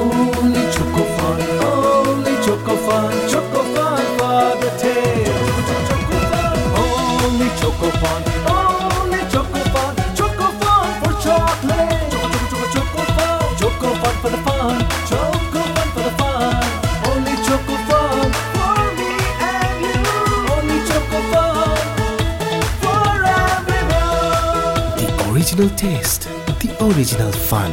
Original 25.51 25.75
taste, 25.75 26.29
the 26.61 26.69
original 26.79 27.31
fun, 27.31 27.71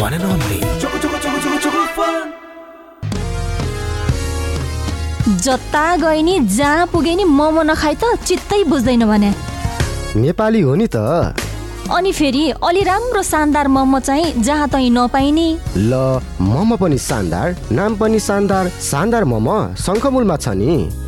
one 0.00 0.12
and 0.12 0.24
only. 0.24 0.60
Choco, 0.80 0.98
Choco, 0.98 1.18
Choco, 1.18 1.38
Choco, 1.38 1.58
Choco 1.60 1.86
Fun. 1.94 2.32
जता 5.38 5.96
गए 5.96 6.22
नि 6.22 6.38
जहाँ 6.56 6.86
पुगे 6.92 7.14
नि 7.14 7.24
मोमो 7.24 7.62
नखाइ 7.62 7.94
त 8.02 8.18
चित्तै 8.26 8.62
बुझ्दैन 8.66 9.04
भने 9.06 9.30
नेपाली 10.16 10.60
हो 10.60 10.74
नि 10.74 10.86
त 10.90 10.96
अनि 11.86 12.12
फेरि 12.12 12.44
अलि 12.66 12.82
राम्रो 12.90 13.22
शानदार 13.22 13.68
मोमो 13.68 14.00
चाहिँ 14.00 14.42
जहाँ 14.42 14.68
तहीँ 14.68 14.90
नपाइने 14.90 15.48
ल 15.76 15.92
मोमो 16.40 16.76
पनि 16.82 16.98
शानदार 16.98 17.56
नाम 17.70 17.96
पनि 18.00 18.18
शानदार 18.26 18.68
शानदार 18.90 19.24
मोमो 19.32 19.58
शङ्खमूलमा 19.86 20.36
छ 20.36 20.58
नि 20.58 20.99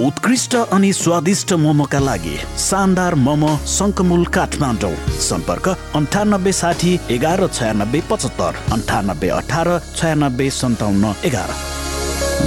उत्कृष्ट 0.00 0.54
अनि 0.54 0.92
स्वादिष्ट 0.92 1.52
मोमोका 1.58 1.98
लागि 1.98 2.36
शानदार 2.58 3.14
मोमो 3.18 3.48
शङ्कमुल 3.68 4.24
काठमाडौँ। 4.34 4.94
सम्पर्क 5.20 5.68
अन्ठानब्बे 5.68 6.52
साठी 6.52 6.92
एघार 7.10 7.46
छयानब्बे 7.48 8.00
पचहत्तर 8.10 8.58
अन्ठानब्बे 8.72 9.28
अठार 9.38 9.68
छयानब्बे 9.96 10.48
सन्ताउन्न 10.50 11.14
एघार। 11.26 11.50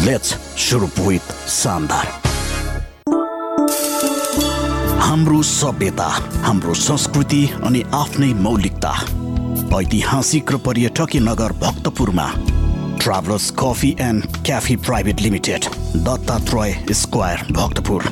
लेट्स 0.06 0.32
सुरु 0.66 0.88
विथ 1.00 1.34
शानदार। 1.52 2.08
हाम्रो 5.02 5.42
सभ्यता 5.44 6.08
हाम्रो 6.48 6.74
संस्कृति 6.88 7.44
अनि 7.64 7.84
आफ्नै 7.94 8.34
मौलिकता 8.48 8.94
ऐतिहासिक 9.80 10.52
र 10.52 10.58
पर्यटकीय 10.66 11.22
नगर 11.22 11.52
भक्तपुरमा 11.60 12.28
Travelers 13.02 13.50
Coffee 13.50 13.96
and 13.98 14.32
Cafe 14.44 14.78
Private 14.78 15.24
Limited, 15.24 15.64
Dattatray 16.04 16.94
Square, 16.94 17.38
Bhaktapur. 17.50 18.04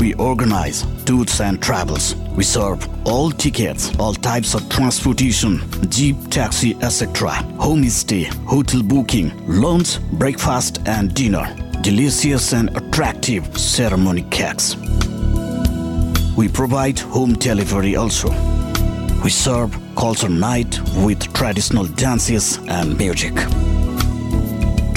We 0.00 0.14
organize 0.14 0.86
tours 1.04 1.38
and 1.42 1.60
travels. 1.60 2.14
We 2.34 2.42
serve 2.42 2.88
all 3.06 3.30
tickets, 3.30 3.94
all 3.98 4.14
types 4.14 4.54
of 4.54 4.66
transportation, 4.70 5.60
jeep, 5.90 6.16
taxi, 6.30 6.76
etc. 6.80 7.28
Homestay, 7.58 8.24
hotel 8.46 8.82
booking, 8.82 9.32
lunch, 9.46 10.00
breakfast 10.12 10.80
and 10.86 11.12
dinner. 11.12 11.54
Delicious 11.82 12.54
and 12.54 12.74
attractive 12.78 13.54
ceremony 13.58 14.22
cakes. 14.30 14.76
We 16.38 16.48
provide 16.48 16.98
home 16.98 17.34
delivery 17.34 17.96
also. 17.96 18.30
We 19.22 19.28
serve 19.28 19.78
culture 19.94 20.30
night 20.30 20.80
with 21.04 21.30
traditional 21.34 21.84
dances 21.84 22.58
and 22.66 22.96
music. 22.96 23.34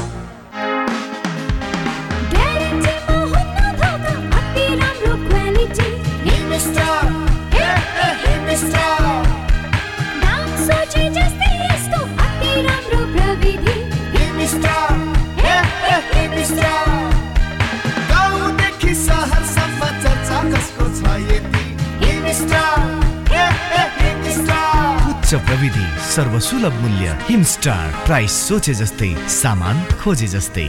प्रविधि 25.47 25.85
सर्वसुलभ 26.05 26.73
मूल्य 26.75 27.11
Himstar 27.23 27.91
price 28.07 28.33
सोचे 28.49 28.73
जस्तै 28.75 29.11
सामान 29.33 29.83
खोजे 30.01 30.27
जस्तै। 30.27 30.65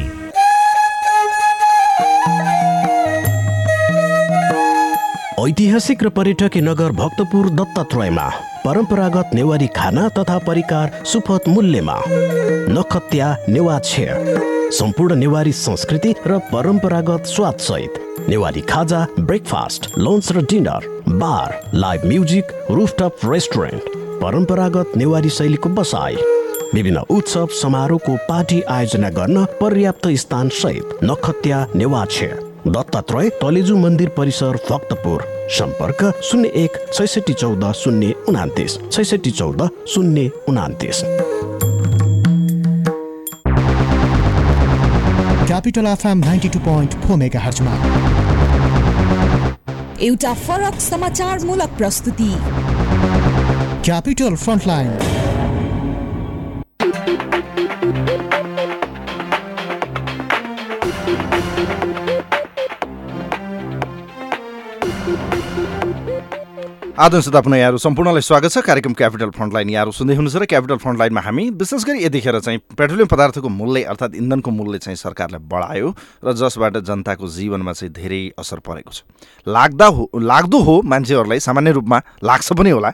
ऐतिहासिक 5.42 6.04
र 6.04 6.10
पर्यटकीय 6.10 6.62
नगर 6.62 6.92
भक्तपुर 7.02 7.50
दत्तात्रेयमा 7.58 8.28
परम्परागत 8.66 9.34
नेवारी 9.34 9.68
खाना 9.76 10.08
तथा 10.20 10.38
परिकार 10.46 11.04
सुपथ 11.06 11.50
मूल्यमा। 11.50 11.98
नखत्या 12.78 13.36
नेवा 13.50 13.80
छेर 13.82 14.70
सम्पूर्ण 14.80 15.16
नेवारी 15.16 15.52
संस्कृति 15.58 16.16
र 16.28 16.40
परम्परागत 16.54 17.26
स्वाद 17.36 17.58
सहित। 17.66 18.02
नेवारी 18.30 18.62
खाजा 18.70 19.06
ब्रेकफास्ट 19.20 19.92
लन्च 19.98 20.32
र 20.32 20.46
dinner 20.50 20.90
bar 21.18 21.62
live 21.76 22.06
music 22.06 22.58
rooftop 22.72 23.32
restaurant 23.34 23.96
परम्परागत 24.22 24.98
नेवारी 24.98 25.30
शैलीको 25.30 25.70
बसाई 25.70 26.16
विभिन्न 26.74 27.04
उत्सव 27.10 27.48
समारोहको 27.54 28.16
पार्टी 28.30 28.62
आयोजना 28.70 29.10
गर्न 29.10 29.46
पर्याप्त 29.62 30.08
स्थान 30.18 30.50
सहित 30.54 31.00
नखत्या 31.04 31.66
नेवाछे। 31.76 32.28
दत्तात्रय 32.68 33.30
तलेजु 33.42 33.76
मन्दिर 33.78 34.10
परिसर 34.18 34.58
भक्तपुर। 34.70 35.24
सम्पर्क 35.52 36.04
शून्य 36.24 36.50
एक 36.56 36.78
छैसठी 36.94 37.34
चौध 37.34 37.72
शून्य 37.74 38.14
उनातिस। 38.30 38.78
छैसठी 38.92 39.32
चौध 39.32 39.68
शून्य 39.88 40.30
उनातिस। 40.50 41.02
Capital 45.48 45.88
FM 45.88 46.18
ninety 46.20 46.50
two 46.50 46.60
point 46.60 46.94
four 47.06 47.18
mega 47.18 47.40
हर्चमा 47.40 47.74
एउटा 50.02 50.34
फरक 50.38 50.80
समाचारमूलक 50.82 51.78
प्रस्तुति। 51.78 52.30
क्यापिटल 53.88 54.36
फ्रन्टलाइन 54.36 54.88
आदर्श 67.00 67.24
श्रोता 67.24 67.56
यहाँहरू 67.56 67.78
सम्पूर्णलाई 67.78 68.22
स्वागत 68.22 68.52
छ। 68.52 68.58
कार्यक्रम 68.58 68.94
क्यापिटल 68.94 69.30
फ्रन्टलाइन 69.30 69.70
यहाँहरू 69.70 69.92
सुन्दै 69.92 70.16
हुनुहुन्छ 70.16 70.36
र 70.36 70.46
क्यापिटल 70.46 70.78
फ्रन्टलाइनमा 70.84 71.22
हामी 71.22 71.50
विशेष 71.56 71.84
गरी 71.88 72.04
यतिखेर 72.04 72.40
चाहिँ 72.40 72.60
पेट्रोलियम 72.76 73.08
पदार्थको 73.08 73.50
मूल्य 73.50 73.84
अर्थात् 73.88 74.16
इन्धनको 74.16 74.52
मूल्य 74.52 74.78
चाहिँ 74.84 74.98
सरकारले 74.98 75.40
बढायो 75.48 75.96
र 76.26 76.34
जसबाट 76.36 76.78
जनताको 76.84 77.28
जीवनमा 77.38 77.72
चाहिँ 77.72 77.94
धेरै 77.94 78.22
असर 78.36 78.60
परेको 78.68 78.92
छ। 78.92 79.08
लाग्दा 79.48 79.88
हो 79.96 80.10
लाग्दो 80.12 80.60
हो 80.60 80.82
मान्छेहरूलाई 80.84 81.40
सामान्य 81.40 81.72
रूपमा 81.72 82.02
लाग्छ 82.24 82.52
पनि 82.52 82.70
होला। 82.76 82.92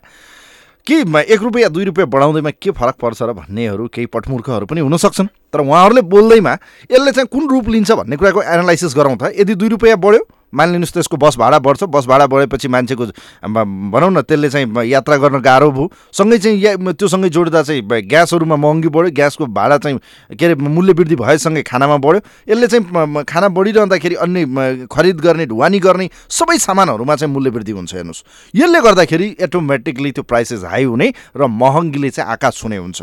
कि 0.87 0.95
एक 1.33 1.41
रुपियाँ 1.41 1.71
दुई 1.71 1.83
रुपियाँ 1.85 2.07
बढाउँदैमा 2.09 2.49
के 2.61 2.71
फरक 2.71 2.95
पर्छ 2.99 3.21
र 3.21 3.33
भन्नेहरू 3.33 3.87
केही 3.87 4.05
पटमूर्खहरू 4.11 4.65
पनि 4.65 4.81
हुन 4.81 4.97
सक्छन् 4.97 5.27
तर 5.53 5.59
उहाँहरूले 5.59 6.01
बोल्दैमा 6.11 6.53
यसले 6.91 7.11
चाहिँ 7.11 7.27
कुन 7.27 7.47
रूप 7.49 7.69
लिन्छ 7.69 7.91
भन्ने 7.91 8.17
कुराको 8.17 8.41
एनालाइसिस 8.43 8.95
गरौँ 8.95 9.15
त। 9.15 9.31
यदि 9.39 9.55
दुई 9.55 9.69
रुपियाँ 9.69 9.97
बढ्यो 9.97 10.27
मानिलिनुहोस् 10.53 10.93
त्यसको 10.93 11.17
बस 11.17 11.37
भाडा 11.37 11.59
बढ्छ। 11.59 11.83
बस 11.89 12.05
भाडा 12.05 12.25
बढेपछि 12.29 12.67
मान्छेको 12.69 13.05
भनौँ 13.43 14.11
न 14.13 14.21
त्यसले 14.21 14.49
चाहिँ 14.49 14.85
यात्रा 14.87 15.17
गर्न 15.17 15.41
गाह्रो 15.41 15.71
भयो। 15.71 15.91
सँगै 16.13 16.37
चाहिँ 16.37 16.57
या 16.61 16.75
त्योसँगै 16.77 17.29
जोड्दा 17.29 17.61
चाहिँ 17.63 17.81
ग्यासहरूमा 17.81 18.55
महँगी 18.55 18.89
बढ्यो। 18.89 19.11
ग्यासको 19.11 19.45
भाडा 19.49 19.77
चाहिँ 19.77 19.99
के 20.37 20.45
अरे 20.45 20.55
मूल्य 20.55 20.93
वृद्धि 20.93 21.15
भएसँगै 21.15 21.61
खानामा 21.63 21.97
बढ्यो। 21.97 22.21
यसले 22.47 22.67
चाहिँ 22.67 23.23
खाना 23.25 23.47
बढिरहँदाखेरि 23.49 24.15
अन्य 24.15 24.87
खरिद 24.91 25.17
गर्ने 25.21 25.45
ढुवानी 25.45 25.79
गर्ने 25.79 26.09
सबै 26.29 26.57
सामानहरूमा 26.59 27.15
चाहिँ 27.15 27.33
मूल्य 27.33 27.49
वृद्धि 27.49 27.71
हुन्छ 27.71 27.93
हेर्नुहोस्। 27.93 28.23
यसले 28.53 28.79
गर्दाखेरि 28.81 29.27
एटोमेटिकली 29.41 30.11
त्यो 30.11 30.23
प्राइसेस 30.23 30.63
हाई 30.63 30.83
हुने 30.83 31.13
र 31.35 31.47
महँगीले 31.49 32.09
चाहिँ 32.09 32.31
आकाश 32.31 32.61
छुने 32.61 32.77
हुन्छ। 32.77 33.01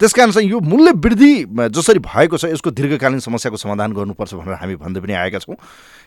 त्यस 0.00 0.12
कारण 0.16 0.30
चाहिँ 0.32 0.48
यो 0.48 0.60
मूल्य 0.64 0.92
वृद्धि 0.96 1.32
जसरी 1.76 1.98
भएको 2.00 2.36
छ 2.40 2.44
यसको 2.56 2.70
दीर्घकालीन 2.72 3.20
समस्याको 3.20 3.56
समाधान 3.60 3.92
गर्नुपर्छ 3.92 4.32
भनेर 4.34 4.56
हामी 4.56 4.74
भन्दै 4.80 5.00
पनि 5.00 5.12
आएका 5.12 5.38
छौँ। 5.44 5.56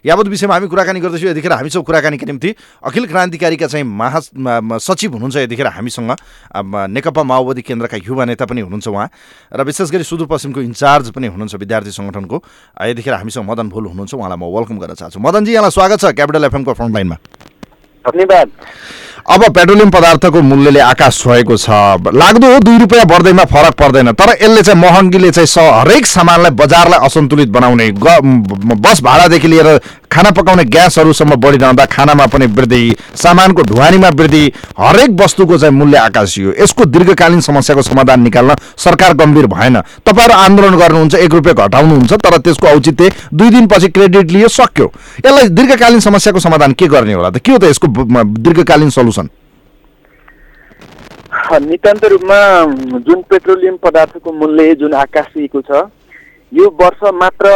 यावत 0.01 0.27
विषयमा 0.34 0.53
हामी 0.53 0.67
कुराकानी 0.67 0.99
गर्दैछौँ 0.99 1.29
यतिखेर 1.29 1.53
हामीसँग 1.53 1.86
कुराकानीका 1.86 2.25
निम्ति। 2.25 2.49
अखिल 2.82 3.06
क्रान्तिकारीका 3.06 3.67
चाहिँ 3.69 3.86
महा 3.86 4.19
सचिव 4.82 5.13
हुनुहुन्छ 5.13 5.45
यतिखेर 5.45 5.67
हामीसँग। 5.77 6.10
नेकपा 6.89 7.23
माओवादी 7.23 7.62
केन्द्रका 7.62 7.97
युवा 8.01 8.25
नेता 8.34 8.45
पनि 8.49 8.62
हुनुहुन्छ 8.65 8.88
उहाँ। 8.89 9.08
र 9.53 9.62
विशेष 9.62 9.93
गरी 9.93 10.03
सुदूरपश्चिमको 10.10 10.62
इन्चार्ज 10.73 11.13
पनि 11.13 11.27
हुनुहुन्छ 11.29 11.53
विद्यार्थी 11.62 11.91
सङ्गठनको। 11.93 12.38
यतिखेर 12.82 13.13
हामीसँग 13.13 13.45
मदन 13.45 13.69
भोल 13.69 13.93
हुनुहुन्छ 13.93 14.13
उहाँलाई 14.17 14.38
म 14.41 14.49
वेलकम 14.49 14.77
गर्न 14.82 14.93
चाहन्छु। 14.97 15.21
मदनजी 15.21 15.53
यहाँलाई 15.53 15.69
स्वागत 15.69 15.97
छ 16.01 16.06
क्यापिटल 16.17 16.49
एफएमको 16.49 16.73
फ्रन्टलाइनमा। 16.73 17.53
धन्यवाद। 18.06 18.50
अब 19.32 19.44
पेट्रोलियम 19.56 19.89
पदार्थको 19.89 20.42
मूल्यले 20.42 20.80
आकाश 20.82 21.20
छोएको 21.20 21.58
छ। 21.58 21.70
लाग्दो 22.13 22.48
हो 22.54 22.60
दुई 22.60 22.78
रुपियाँ 22.78 23.06
बढ्दैमा 23.08 23.44
फरक 23.48 23.74
पर्दैन 23.80 24.12
तर 24.12 24.30
यसले 24.32 24.62
चाहिँ 24.62 24.80
महँगीले 24.82 25.32
चाहिँ 25.32 25.70
हरेक 25.80 26.06
सामानलाई 26.06 26.52
बजारलाई 26.60 27.06
असन्तुलित 27.08 27.50
बनाउने 27.50 27.92
बस 28.84 29.02
भाडादेखि 29.04 29.48
लिएर 29.48 29.70
खाना 30.13 30.32
पकाउने 30.32 30.63
ग्यासहरूसम्म 30.69 31.36
बढिरहँदा 31.41 31.86
खानामा 31.89 32.26
पनि 32.30 32.45
वृद्धि 32.54 32.95
सामानको 33.17 33.62
ढुवानीमा 33.65 34.10
वृद्धि 34.13 34.43
हरेक 34.80 35.12
वस्तुको 35.21 35.58
चाहिँ 35.58 35.73
मूल्य 35.73 35.97
आकाशियो। 35.99 36.54
यसको 36.62 36.86
दीर्घकालीन 36.86 37.41
समस्याको 37.41 37.82
समाधान 37.82 38.21
निकाल्न 38.21 38.56
सरकार 38.78 39.13
गम्भीर 39.17 39.47
भएन। 39.49 39.82
तपाईँहरू 40.06 40.34
आन्दोलन 40.36 40.78
गर्नुहुन्छ 40.78 41.15
एक 41.15 41.34
रुपियाँ 41.34 41.56
घटाउनुहुन्छ 41.58 42.13
तर 42.13 42.38
त्यसको 42.39 42.67
औचित्य 42.67 43.12
दुई 43.34 43.49
दिनपछि 43.49 43.88
क्रेडिट 43.89 44.32
लियो 44.32 44.47
सक्यो। 44.49 44.91
यसलाई 45.26 45.49
दीर्घकालीन 45.49 45.99
समस्याको 45.99 46.39
समाधान 46.39 46.73
के 46.73 46.88
गर्ने 46.88 47.13
होला 47.13 47.30
त? 47.30 47.38
के 47.38 47.52
हो 47.52 47.58
त 47.58 47.63
यसको 47.73 47.88
दीर्घकालीन 47.88 48.89
सल्युसन? 48.89 49.30
नितान्त 51.54 52.06
रूपमा 52.06 52.38
जुन 53.02 53.21
पेट्रोलियम 53.30 53.76
पदार्थको 53.84 54.32
मूल्य 54.34 54.76
जुन 54.76 54.93
आकाशिएको 54.93 55.62
छ 55.62 55.71
यो 56.54 56.66
वर्ष 56.80 57.04
मात्र 57.13 57.52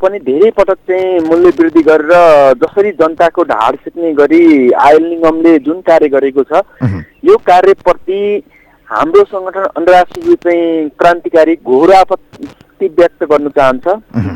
पनि 0.00 0.18
धेरै 0.26 0.50
पटक 0.58 0.78
चाहिँ 0.88 1.18
मूल्य 1.20 1.50
वृद्धि 1.58 1.82
गरेर 1.88 2.12
जसरी 2.60 2.90
जनताको 3.00 3.42
ढाड 3.44 3.76
सिक्ने 3.78 4.12
गरी 4.20 4.44
आयल 4.82 5.02
निगमले 5.04 5.58
जुन 5.66 5.80
कार्य 5.88 6.08
गरेको 6.08 6.42
छ 6.44 6.62
यो 7.24 7.36
कार्यप्रति 7.46 8.20
हाम्रो 8.88 9.24
सङ्गठन 9.24 9.64
अन्तर्राष्ट्रिय 9.76 10.34
चाहिँ 10.44 10.88
क्रान्तिकारी 10.98 11.54
घोर 11.56 11.92
आपत्ति 11.94 12.86
व्यक्त 12.98 13.24
गर्न 13.32 13.48
चाहन्छ। 13.58 13.86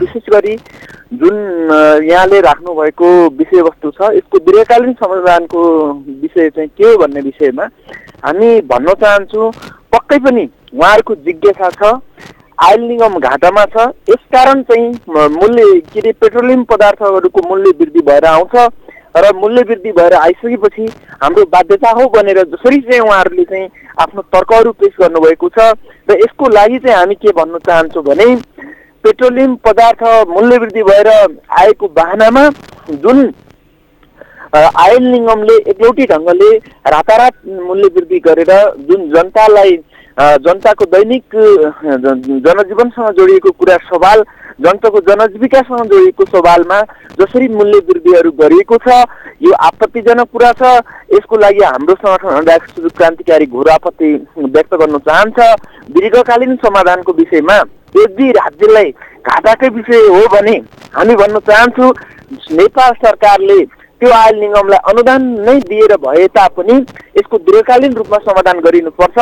विशेष 0.00 0.28
गरी 0.32 0.56
जुन 1.14 1.34
यहाँले 2.04 2.40
राख्नु 2.40 2.74
भएको 2.74 3.08
विषयवस्तु 3.38 3.90
छ 3.96 4.10
यसको 4.16 4.38
दीर्घकालीन 4.46 4.92
समाधानको 5.00 5.62
विषय 6.22 6.50
चाहिँ 6.50 6.68
के 6.68 6.84
हो 6.84 6.96
भन्ने 6.98 7.20
विषयमा 7.22 7.64
हामी 8.24 8.60
भन्न 8.72 8.94
चाहन्छौँ 9.02 9.50
पक्कै 9.92 10.18
पनि 10.28 10.48
उहाँहरूको 10.74 11.14
जिज्ञासा 11.26 11.70
छ। 11.72 11.94
आयल 12.58 12.80
निगम 12.82 13.18
घाटामा 13.20 13.64
छ। 13.66 13.86
यसकारण 14.10 14.62
चाहिँ 14.62 14.90
मूल्य 15.30 15.80
के 15.92 16.00
अरे 16.00 16.12
पेट्रोलियम 16.20 16.62
पदार्थहरूको 16.64 17.48
मूल्य 17.48 17.70
वृद्धि 17.80 18.00
भएर 18.02 18.24
आउँछ 18.26 18.56
र 19.16 19.32
मूल्य 19.34 19.62
वृद्धि 19.62 19.92
भएर 19.92 20.14
आइसकेपछि 20.14 20.86
हाम्रो 21.22 21.44
बाध्यता 21.52 21.90
हो 21.98 22.08
भनेर 22.14 22.42
जसरी 22.46 22.80
चाहिँ 22.80 23.00
उहाँहरूले 23.00 23.44
चाहिँ 23.44 23.68
आफ्नो 24.00 24.22
तर्कहरू 24.34 24.72
पेश 24.74 24.96
गर्नुभएको 25.00 25.48
छ 25.48 25.72
र 26.10 26.18
यसको 26.18 26.48
लागि 26.50 26.78
चाहिँ 26.78 26.96
हामी 26.96 27.14
के 27.16 27.32
भन्न 27.38 27.58
चाहन्छौँ 27.66 28.04
भने 28.04 28.34
पेट्रोलियम 29.04 29.54
पदार्थ 29.64 30.02
मूल्य 30.28 30.58
वृद्धि 30.58 30.82
भएर 30.82 31.08
आएको 31.60 31.88
बाहनामा 31.96 32.48
जुन 33.02 33.32
आयल 34.54 35.04
निगमले 35.04 35.56
एकलौटी 35.70 36.04
ढङ्गले 36.06 36.56
रातारात 36.88 37.34
मूल्य 37.46 37.88
वृद्धि 37.96 38.18
गरेर 38.26 38.52
जुन 38.88 39.08
जनतालाई 39.12 39.76
जनताको 40.16 40.84
दैनिक 40.86 41.34
जनजीवनसँग 41.84 43.16
जोडिएको 43.16 43.50
कुरा 43.52 43.76
सवाल 43.84 44.24
जनताको 44.58 45.00
जनजीविकासँग 45.08 45.88
जोडिएको 45.88 46.24
सवालमा 46.26 46.80
जसरी 47.20 47.48
मूल्य 47.50 47.78
वृद्धिहरू 47.84 48.30
गरिएको 48.34 48.76
छ 48.78 48.96
यो 49.42 49.52
आपत्तिजनक 49.62 50.30
कुरा 50.32 50.52
छ 50.54 50.72
यसको 51.12 51.36
लागि 51.36 51.64
हाम्रो 51.64 51.94
संगठन 51.96 52.48
राष्ट्रिय 52.48 52.88
क्रान्तिकारी 52.96 53.46
घोर 53.48 53.70
आपत्ति 53.70 54.12
व्यक्त 54.38 54.74
गर्न 54.74 54.98
चाहन्छ 55.04 55.52
दीर्घकालीन 55.92 56.56
समाधानको 56.64 57.12
विषयमा 57.12 57.56
यदि 57.96 58.30
राज्यलाई 58.32 58.90
घाटाकै 59.26 59.68
विषय 59.70 60.06
हो 60.08 60.26
भने 60.32 60.56
हामी 60.94 61.14
भन्न 61.16 61.38
चाहन्छु 61.46 61.92
नेपाल 62.54 62.92
सरकारले 63.00 63.62
त्यो 64.00 64.10
आयल 64.12 64.38
निगमलाई 64.40 64.78
अनुदान 64.86 65.22
नै 65.40 65.54
दिएर 65.64 65.94
भए 65.98 66.26
तापनि 66.30 66.74
यसको 67.16 67.38
दीर्घकालीन 67.40 67.92
रूपमा 67.94 68.18
समाधान 68.24 68.58
गरिनुपर्छ। 68.60 69.18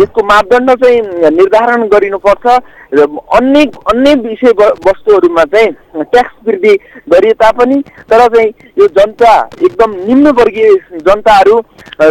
यसको 0.00 0.22
मापदण्ड 0.24 0.70
चाहिँ 0.76 1.00
निर्धारण 1.32 1.86
गरिनुपर्छ 1.88 2.46
र 2.94 3.06
अन्य 3.36 3.62
अन्य 3.86 4.14
विषय 4.24 4.52
वस्तुहरूमा 4.86 5.44
चाहिँ 5.46 6.02
ट्याक्स 6.04 6.34
वृद्धि 6.46 6.74
गरिए 7.08 7.32
तापनि 7.36 7.80
तर 8.10 8.26
चाहिँ 8.26 8.48
यो 8.78 8.86
जनता 8.98 9.32
एकदम 9.60 9.94
निम्न 10.06 10.30
वर्गीय 10.38 10.74
जनताहरू 11.00 11.60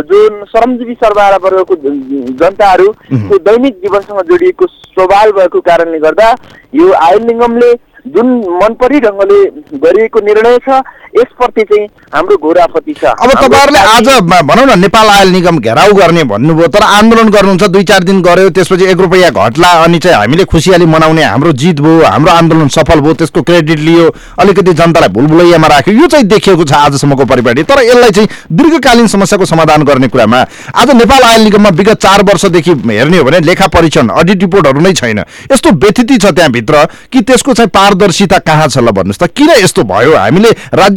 जुन 0.09 0.43
श्रमजीवी 0.45 0.93
सरबार 0.95 1.37
वर्गको 1.43 1.75
ज- 1.77 2.35
जनताहरू 2.39 2.91
त्यो 3.09 3.37
दैनिक 3.45 3.75
जीवनसँग 3.77 4.21
जोडिएको 4.29 4.67
सवाल 4.67 5.31
भएको 5.31 5.61
कारणले 5.61 5.99
गर्दा 5.99 6.33
यो 6.75 6.91
आयल 7.01 7.23
निगमले 7.23 7.73
जुन 8.07 8.27
मनपरी 8.55 8.99
ढङ्गले 8.99 9.37
गरिएको 9.79 10.19
निर्णय 10.25 10.57
छ 10.67 10.81
यसप्रति 11.17 11.63
चाहिँ 11.63 11.87
हाम्रो 12.13 12.37
घोर 12.37 12.57
आपत्ति 12.59 12.93
छ। 12.93 13.05
अब 13.05 13.31
तपाईँहरूले 13.33 13.79
आज 13.79 14.07
भनौँ 14.21 14.65
न 14.65 14.79
नेपाल 14.79 15.07
आयल 15.09 15.29
निगम 15.31 15.59
घेराउ 15.59 15.93
गर्ने 15.95 16.23
भन्नुभयो 16.25 16.67
तर 16.67 16.83
आन्दोलन 16.83 17.29
गर्नुहुन्छ 17.29 17.63
दुई 17.65 17.83
चार 17.83 18.03
दिन 18.03 18.21
गऱ्यो 18.21 18.49
त्यसपछि 18.49 18.85
एक 18.85 18.99
रुपियाँ 18.99 19.31
घट्ला 19.31 19.71
अनि 19.83 19.99
चाहिँ 19.99 20.17
हामीले 20.17 20.45
खुसियाली 20.45 20.85
मनाउने 20.85 21.23
हाम्रो 21.23 21.51
जित 21.55 21.79
भयो 21.79 22.03
हाम्रो 22.05 22.31
आन्दोलन 22.31 22.67
सफल 22.75 22.99
भयो 23.01 23.13
त्यसको 23.15 23.41
क्रेडिट 23.41 23.79
लियो 23.79 24.09
अलिकति 24.39 24.73
जनतालाई 24.73 25.09
भुलभुलैयामा 25.15 25.67
राख्यो 25.67 25.93
यो 25.93 26.07
चाहिँ 26.07 26.25
देखिएको 26.27 26.63
छ 26.63 26.73
आजसम्मको 26.85 27.25
परिपाटी। 27.25 27.63
तर 27.63 27.83
यसलाई 27.83 28.11
चाहिँ 28.11 28.29
दीर्घकालीन 28.51 29.07
समस्याको 29.07 29.45
समाधान 29.45 29.83
गर्ने 29.83 30.07
कुरामा 30.07 30.45
आज 30.75 30.89
नेपाल 30.95 31.23
आयल 31.23 31.41
निगममा 31.43 31.69
विगत 31.75 32.01
चार 32.01 32.23
वर्षदेखि 32.23 32.71
हेर्ने 32.85 33.17
हो 33.17 33.23
भने 33.23 33.39
लेखा 33.45 33.67
परीक्षण 33.69 34.09
अडिट 34.09 34.41
रिपोर्टहरू 34.41 34.79
नै 34.81 34.93
छैन। 34.93 35.19
यस्तो 35.51 35.71
व्यथिति 35.77 36.17
छ 36.17 36.25
त्यहाँभित्र 36.35 36.85
कि 37.11 37.21
त्यसको 37.21 37.53
चाहिँ 37.53 37.69
पारदर्शिता 37.73 38.37
कहाँ 38.43 38.67
छ 38.67 38.77
ल 38.77 38.91
भन्नुहोस् 38.91 39.19
त 39.19 39.31
किन 39.31 39.49
यस्तो 39.57 39.83
भयो? 39.85 40.15
हामीले 40.15 40.51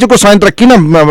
राज्यको 0.09 0.17
संयन्त्र 0.17 0.49
किन 0.51 0.69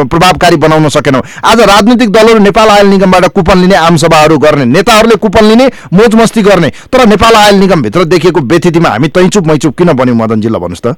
प्रभावकारी 0.09 0.57
बनाउन 0.57 0.89
सकेनौँ? 0.89 1.23
आज 1.45 1.61
राजनीतिक 1.63 2.11
दलहरू 2.11 2.39
नेपाल 2.39 2.69
आयल 2.69 2.87
निगमबाट 2.89 3.25
कुपन 3.33 3.59
लिने 3.59 3.77
आमसभाहरू 3.77 4.39
गर्ने 4.39 4.65
नेताहरूले 4.67 5.17
कुपन 5.17 5.45
लिने 5.45 5.67
मोज 5.93 6.15
मस्ती 6.15 6.43
गर्ने 6.43 6.73
तर 6.91 7.07
नेपाल 7.07 7.35
आयल 7.37 7.55
निगमभित्र 7.57 8.05
देखिएको 8.05 8.41
व्यथितिमा 8.43 8.89
हामी 8.89 9.09
तैचुप 9.09 9.47
मैचुप 9.47 9.77
किन 9.79 9.93
बन्यौँ 9.93 10.17
मदनजी 10.17 10.49
ल 10.49 10.59
भन्नुहोस् 10.59 10.83
त। 10.83 10.97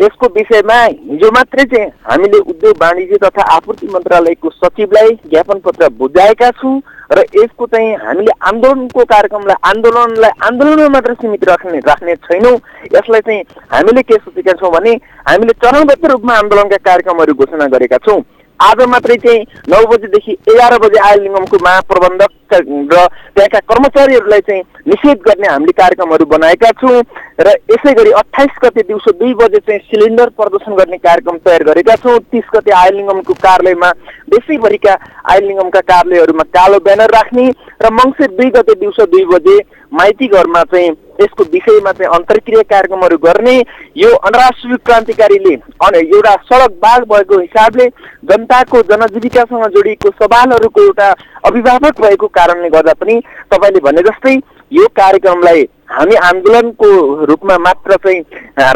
यसको 0.00 0.26
विषयमा 0.34 0.74
हिजो 0.82 1.30
मात्रै 1.34 1.64
चाहिँ 1.64 1.88
हामीले 2.08 2.38
उद्योग 2.50 2.82
वाणिज्य 2.82 3.16
तथा 3.18 3.42
आपूर्ति 3.54 3.86
मन्त्रालयको 3.88 4.50
सचिवलाई 4.50 5.14
ज्ञापन 5.30 5.58
पत्र 5.64 5.88
बुझाएका 5.98 6.50
छौँ 6.60 6.80
र 7.12 7.24
यसको 7.34 7.66
चाहिँ 7.66 7.94
हामीले 8.04 8.32
आन्दोलनको 8.48 9.04
कार्यक्रमलाई 9.04 9.56
आन्दोलनलाई 9.70 10.30
आन्दोलनमा 10.46 10.88
मात्र 10.88 11.14
सीमित 11.14 11.44
राख्ने 11.48 11.78
राख्ने 11.86 12.14
छैनौँ। 12.26 12.56
यसलाई 12.94 13.20
चाहिँ 13.20 13.42
हामीले 13.72 14.02
के 14.02 14.16
सोचेका 14.16 14.52
छौँ 14.60 14.70
भने 14.72 14.92
हामीले 15.28 15.52
चरणबद्ध 15.64 16.04
रूपमा 16.12 16.34
आन्दोलनका 16.34 16.76
कार्यक्रमहरू 16.88 17.34
घोषणा 17.34 17.66
गरेका 17.76 17.98
छौँ। 18.06 18.20
आज 18.60 18.80
मात्रै 18.88 19.16
चाहिँ 19.18 19.44
नौ 19.68 19.80
बजेदेखि 19.86 20.32
एघार 20.48 20.76
बजे 20.78 20.98
आयल 21.00 21.20
निगमको 21.22 21.56
महाप्रबन्धक 21.60 22.30
र 22.52 22.56
त्यहाँका 22.56 23.58
कर्मचारीहरूलाई 23.64 24.40
चाहिँ 24.40 24.62
निषेध 24.86 25.18
गर्ने 25.20 25.48
हामीले 25.48 25.72
कार्यक्रमहरू 25.74 26.24
बनाएका 26.26 26.70
छौँ 26.74 27.02
र 27.38 27.54
यसै 27.68 27.92
गरी 27.94 28.10
अठाइस 28.16 28.56
गते 28.64 28.82
दिउँसो 28.82 29.12
दुई 29.14 29.34
बजे 29.36 29.58
चाहिँ 29.60 29.80
सिलिन्डर 29.82 30.28
प्रदर्शन 30.34 30.74
गर्ने 30.74 30.96
कार्यक्रम 30.98 31.38
तयार 31.38 31.64
गरेका 31.64 31.96
छौँ 31.98 32.18
तिस 32.26 32.48
गते 32.54 32.72
आयल 32.72 32.96
निगमको 32.96 33.34
कार्यालयमा 33.36 33.90
देशैभरिका 34.30 34.96
आयल 35.26 35.46
निगमका 35.46 35.80
कार्यालयहरूमा 35.82 36.44
कालो 36.50 36.78
ब्यानर 36.80 37.14
राख्ने 37.14 37.50
र 37.82 37.92
मङ्सिर 37.94 38.30
दुई 38.32 38.50
गते 38.52 38.74
दिउँसो 38.76 39.06
दुई 39.06 39.24
बजे 39.28 39.58
माइती 39.92 40.28
घरमा 40.30 40.62
चाहिँ 40.70 40.90
यसको 41.20 41.44
विषयमा 41.52 41.92
चाहिँ 41.92 42.12
अन्तर्क्रिया 42.14 42.62
कार्यक्रमहरू 42.70 43.16
गर्ने 43.26 43.56
यो 43.96 44.10
अनराष्ट्रिय 44.30 44.76
क्रान्तिकारीले 44.86 45.54
अन- 45.86 46.02
एउटा 46.02 46.34
सडक 46.50 46.74
बाघ 46.82 46.98
भएको 47.12 47.38
हिसाबले 47.40 47.86
जनताको 48.30 48.82
जनजीविकासँग 48.90 49.64
जोडिएको 49.76 50.10
सवालहरूको 50.22 50.82
एउटा 50.82 51.10
अभिभावक 51.46 52.00
भएको 52.00 52.26
कारणले 52.40 52.68
गर्दा 52.76 52.92
पनि 53.00 53.20
तपाईँले 53.52 53.80
भने 53.88 54.02
जस्तै 54.10 54.34
यो 54.72 54.86
कार्यक्रमलाई 54.98 55.66
हामी 55.90 56.14
आन्दोलनको 56.28 56.86
रूपमा 57.30 57.56
मात्र 57.64 57.96
चाहिँ 58.04 58.20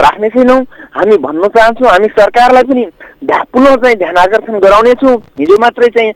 राख्ने 0.03 0.29
छैनौँ। 0.31 0.59
हामी 0.97 1.17
भन्न 1.25 1.49
चाहन्छौँ 1.57 1.89
हामी 1.91 2.09
सरकारलाई 2.19 2.63
पनि 2.71 2.85
पुनः 3.53 3.75
चाहिँ 3.83 3.97
ध्यान 3.99 4.17
आकर्षण 4.17 4.59
गराउनेछौँ। 4.61 5.17
हिजो 5.41 5.57
मात्रै 5.61 5.89
चाहिँ 5.97 6.13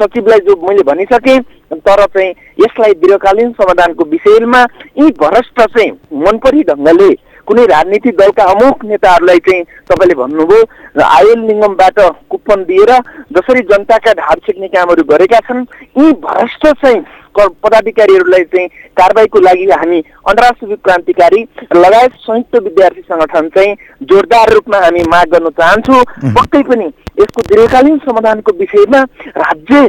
सचिवलाई 0.00 0.38
जो 0.48 0.56
मैले 0.68 0.82
भनिसकेँ 0.88 1.38
तर 1.84 2.04
चाहिँ 2.16 2.30
यसलाई 2.64 2.92
दीर्घकालीन 3.04 3.50
समाधानको 3.60 4.04
विषयमा 4.10 4.62
यी 4.98 5.10
भ्रष्ट 5.20 5.60
चाहिँ 5.68 5.90
मनपरी 6.22 6.62
ढङ्गले 6.64 7.10
कुनै 7.48 7.64
राजनीतिक 7.66 8.16
दलका 8.16 8.44
अमुक 8.52 8.84
नेताहरूलाई 8.84 9.38
चाहिँ 9.44 9.62
तपाईँले 9.88 10.14
भन्नुभयो 10.14 10.62
र 10.96 11.02
आयल 11.02 11.38
निगमबाट 11.42 12.00
कुपन 12.30 12.64
दिएर 12.64 12.92
जसरी 13.32 13.60
जनताका 13.70 14.12
ढाड 14.14 14.40
छेक्ने 14.46 14.68
कामहरू 14.68 15.04
गरेका 15.08 15.40
छन् 15.48 15.64
यी 15.98 16.12
भ्रष्ट 16.24 16.66
चाहिँ 16.66 17.00
पदाधिकारीहरूलाई 17.38 18.44
चाहिँ 18.44 18.68
कारवाहीको 18.98 19.40
लागि 19.40 19.64
हामी 19.72 19.98
अन्तर्राष्ट्रिय 19.98 20.76
क्रान्तिकारी 20.84 21.42
लगायत 21.76 22.12
संयुक्त 22.20 22.56
विद्यार्थी 22.62 23.02
सङ्गठन 23.02 23.48
चाहिँ 23.56 23.74
जोरदार 24.02 24.52
रूपमा 24.52 24.78
हामी 24.78 25.02
माग 25.08 25.28
गर्न 25.32 25.48
चाहन्छौँ। 25.60 26.02
पक्कै 26.34 26.62
पनि 26.68 26.86
यसको 27.20 27.42
दीर्घकालीन 27.48 27.98
समाधानको 28.04 28.52
विषयमा 28.58 29.02
राज्य 29.38 29.86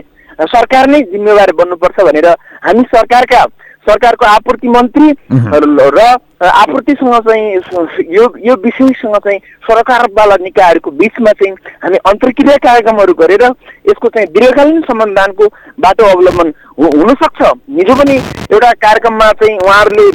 सरकार 0.47 0.89
नै 0.89 1.01
जिम्मेवार 1.11 1.51
बन्नुपर्छ 1.53 2.05
भनेर 2.05 2.27
हामी 2.63 2.83
सरकारका 2.93 3.43
सरकारको 3.87 4.25
आपूर्ति 4.25 4.67
मन्त्री 4.67 5.11
र 5.31 6.17
आपूर्तिसँग 6.39 7.13
चाहिँ 7.27 8.05
यो 8.15 8.25
यो 8.45 8.55
विषयसँग 8.63 9.15
चाहिँ 9.15 9.39
सरकारवाला 9.67 10.35
निकायहरूको 10.43 10.91
बिचमा 10.91 11.31
चाहिँ 11.31 11.53
हामी 11.83 11.97
अन्तर्क्रिया 12.11 12.55
कार्यक्रमहरू 12.57 13.13
गरेर 13.13 13.43
यसको 13.89 14.07
चाहिँ 14.07 14.27
दीर्घकालीन 14.27 14.81
समाधानको 14.81 15.47
बाटो 15.79 16.05
अवलम्बन 16.05 16.53
हुनसक्छ। 16.79 17.41
हिजो 17.79 17.95
पनि 17.95 18.15
एउटा 18.53 18.71
कार्यक्रममा 18.85 19.31
चाहिँ 19.41 19.57
उहाँहरूले 19.57 20.05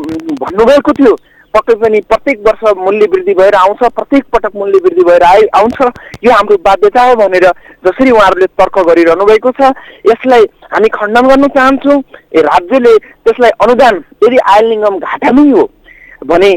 भन्नुभएको 0.45 0.93
थियो 0.93 1.17
पक्कै 1.55 1.75
पनि 1.81 2.01
प्रत्येक 2.11 2.41
वर्ष 2.47 2.63
मूल्य 2.79 3.07
वृद्धि 3.13 3.35
भएर 3.35 3.55
आउँछ 3.55 3.83
प्रत्येक 3.91 4.25
पटक 4.33 4.57
मूल्य 4.57 4.79
वृद्धि 4.85 5.05
भएर 5.05 5.23
आइ 5.25 5.47
आउँछ। 5.55 5.81
यो 6.25 6.33
हाम्रो 6.33 6.57
बाध्यता 6.65 7.03
हो 7.03 7.15
भनेर 7.17 7.47
जसरी 7.87 8.11
उहाँहरूले 8.11 8.47
तर्क 8.59 8.79
गरिरहनु 8.89 9.25
भएको 9.25 9.51
छ। 9.51 9.73
यसलाई 10.07 10.45
हामी 10.73 10.89
खण्डन 10.95 11.29
गर्न 11.29 11.47
चाहन्छौँ। 11.57 12.01
राज्यले 12.45 12.97
त्यसलाई 12.99 13.51
अनुदान 13.63 14.05
यदि 14.25 14.39
आयल 14.47 14.69
निगम 14.69 14.99
घाटामै 14.99 15.51
हो 15.51 15.69
भने 16.27 16.51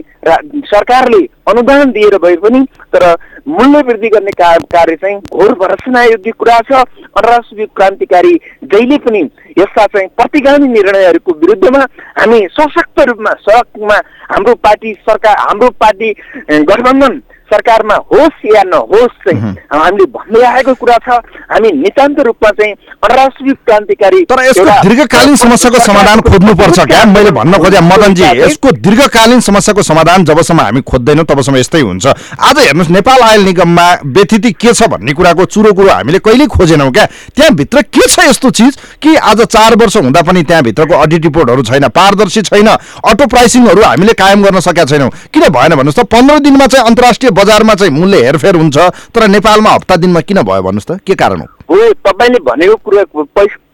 सरकारले 0.65 1.21
अनुदान 1.47 1.91
दिएर 1.91 2.17
भए 2.17 2.35
पनि 2.43 2.63
तर 2.93 3.03
मूल्य 3.47 3.81
वृद्धि 3.87 4.09
गर्ने 4.09 4.31
कार्य 4.37 4.95
चाहिँ 4.95 5.17
घोर 5.33 5.53
भर्सना 5.59 6.03
योग्य 6.03 6.31
कुरा 6.39 6.57
छ 6.69 6.71
अन्तर्राष्ट्रिय 6.73 7.65
क्रान्तिकारी 7.75 8.33
जहिले 8.73 8.97
पनि 9.05 9.21
यस्ता 9.59 9.85
चाहिँ 9.85 10.07
प्रतिगामी 10.17 10.67
निर्णयहरूको 10.67 11.37
विरुद्धमा 11.39 11.85
हामी 12.19 12.39
सशक्त 12.59 12.99
रूपमा 13.09 13.31
सडकमा 13.47 13.97
हाम्रो 14.33 14.53
पार्टी 14.67 14.93
सरकार 15.07 15.35
हाम्रो 15.39 15.69
पार्टी 15.79 16.11
गठबन्धन 16.51 17.21
सरकारमा 17.51 17.95
होस् 18.11 18.45
या 18.45 18.61
नहोस् 18.67 19.19
चाहिँ 19.25 19.55
हामीले 19.71 20.05
भन्दै 20.11 20.41
आएको 20.45 20.73
कुरा 20.75 20.97
छ। 21.05 21.15
हामी 21.51 21.69
नितान्त 21.73 22.19
रूपमा 22.27 22.49
चाहिँ 22.57 22.73
अन्तर्राष्ट्रिय 22.73 23.53
क्रान्तिकारी 23.65 24.23
तर 24.27 24.41
यसको 24.43 24.65
दीर्घकालीन 24.83 25.35
समस्याको 25.35 25.79
समाधान 25.79 26.21
खोज्नुपर्छ 26.27 26.79
क्या? 26.81 27.03
मैले 27.07 27.31
भन्न 27.31 27.57
खोजेँ 27.63 27.81
मदनजी 27.87 28.23
यसको 28.43 28.71
दीर्घकालीन 28.83 29.39
समस्याको 29.47 29.81
समाधान 29.89 30.25
जबसम्म 30.27 30.61
हामी 30.61 30.81
खोज्दैनौँ 30.91 31.25
तबसम्म 31.25 31.57
यस्तै 31.57 31.81
हुन्छ। 31.81 32.05
आज 32.07 32.59
हेर्नुहोस् 32.59 32.91
नेपाल 32.91 33.23
आयल 33.37 33.45
निगममा 33.45 33.87
व्यथिति 34.07 34.51
के 34.53 34.73
छ 34.73 34.87
भन्ने 34.89 35.13
कुराको 35.13 35.45
चुरो 35.45 35.73
कुरो 35.73 35.89
हामीले 35.89 36.19
कहिल्यै 36.19 36.47
खोजेनौँ 36.49 36.91
क्या? 36.91 37.05
त्यहाँभित्र 37.35 37.81
के 37.83 38.07
छ 38.09 38.25
यस्तो 38.25 38.49
चिज 38.49 38.77
कि 39.01 39.15
आज 39.15 39.41
चार 39.45 39.75
वर्ष 39.77 39.97
हुँदा 39.97 40.21
पनि 40.21 40.43
त्यहाँभित्रको 40.43 40.93
अडिट 40.97 41.23
रिपोर्टहरू 41.23 41.63
छैन 41.63 41.87
पारदर्शी 41.93 42.41
छैन 42.41 42.67
अटो 42.67 43.25
प्राइसिङहरू 43.27 43.81
हामीले 43.83 44.13
कायम 44.13 44.43
गर्न 44.43 44.59
सकेका 44.59 44.85
छैनौँ। 44.85 45.09
किन 45.29 45.47
भएन 45.49 45.75
भन्नुहोस् 45.75 45.99
त 45.99 46.05
पन्ध्र 46.09 46.39
दिनमा 46.39 46.67
चाहिँ 46.67 46.85
अन्तर्राष्ट्रिय 46.87 47.31
बजारमा 47.37 47.73
चाहिँ 47.75 47.93
मूल्य 47.93 48.23
हेरफेर 48.25 48.55
हुन्छ 48.55 48.77
तर 49.13 49.27
नेपालमा 49.29 49.69
हप्ता 49.69 49.95
दिनमा 50.01 50.21
किन 50.25 50.41
भयो 50.41 50.61
भन्नुहोस् 50.61 50.89
त 50.89 50.99
के 51.05 51.15
कारण 51.15 51.41
हो? 51.41 51.47
हो 51.69 51.93
तपाईँले 52.01 52.39
भनेको 52.41 52.75
कुरा 52.81 53.03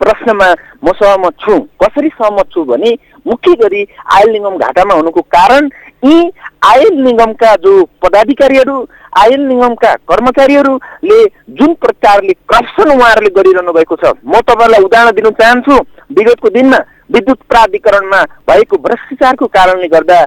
प्रश्नमा 0.03 0.47
म 0.83 0.91
सहमत 0.91 1.33
छु। 1.39 1.59
कसरी 1.79 2.09
सहमत 2.11 2.47
छु 2.51 2.63
भने 2.67 2.91
मुख्य 3.27 3.51
गरी 3.55 3.87
आयल 4.11 4.29
निगम 4.31 4.57
घाटामा 4.57 4.93
हुनुको 4.93 5.21
कारण 5.31 5.69
यी 6.03 6.31
आयल 6.65 7.01
निगमका 7.01 7.53
जो 7.57 7.71
पदाधिकारीहरू 8.03 8.75
आयल 9.17 9.41
निगमका 9.41 9.93
कर्मचारीहरूले 10.09 11.23
जुन 11.57 11.73
प्रकारले 11.81 12.33
करप्सन 12.49 12.91
उहाँहरूले 12.91 13.29
गरिरहनु 13.35 13.73
भएको 13.73 13.95
छ 13.95 14.13
म 14.25 14.41
तपाईँलाई 14.43 14.83
उदाहरण 14.83 15.15
दिन 15.17 15.29
चाहन्छु 15.33 15.77
विगतको 16.13 16.49
दिनमा 16.51 16.79
विद्युत 17.11 17.39
प्राधिकरणमा 17.49 18.21
भएको 18.47 18.77
भ्रष्टाचारको 18.79 19.47
कारणले 19.49 19.87
गर्दा 19.89 20.23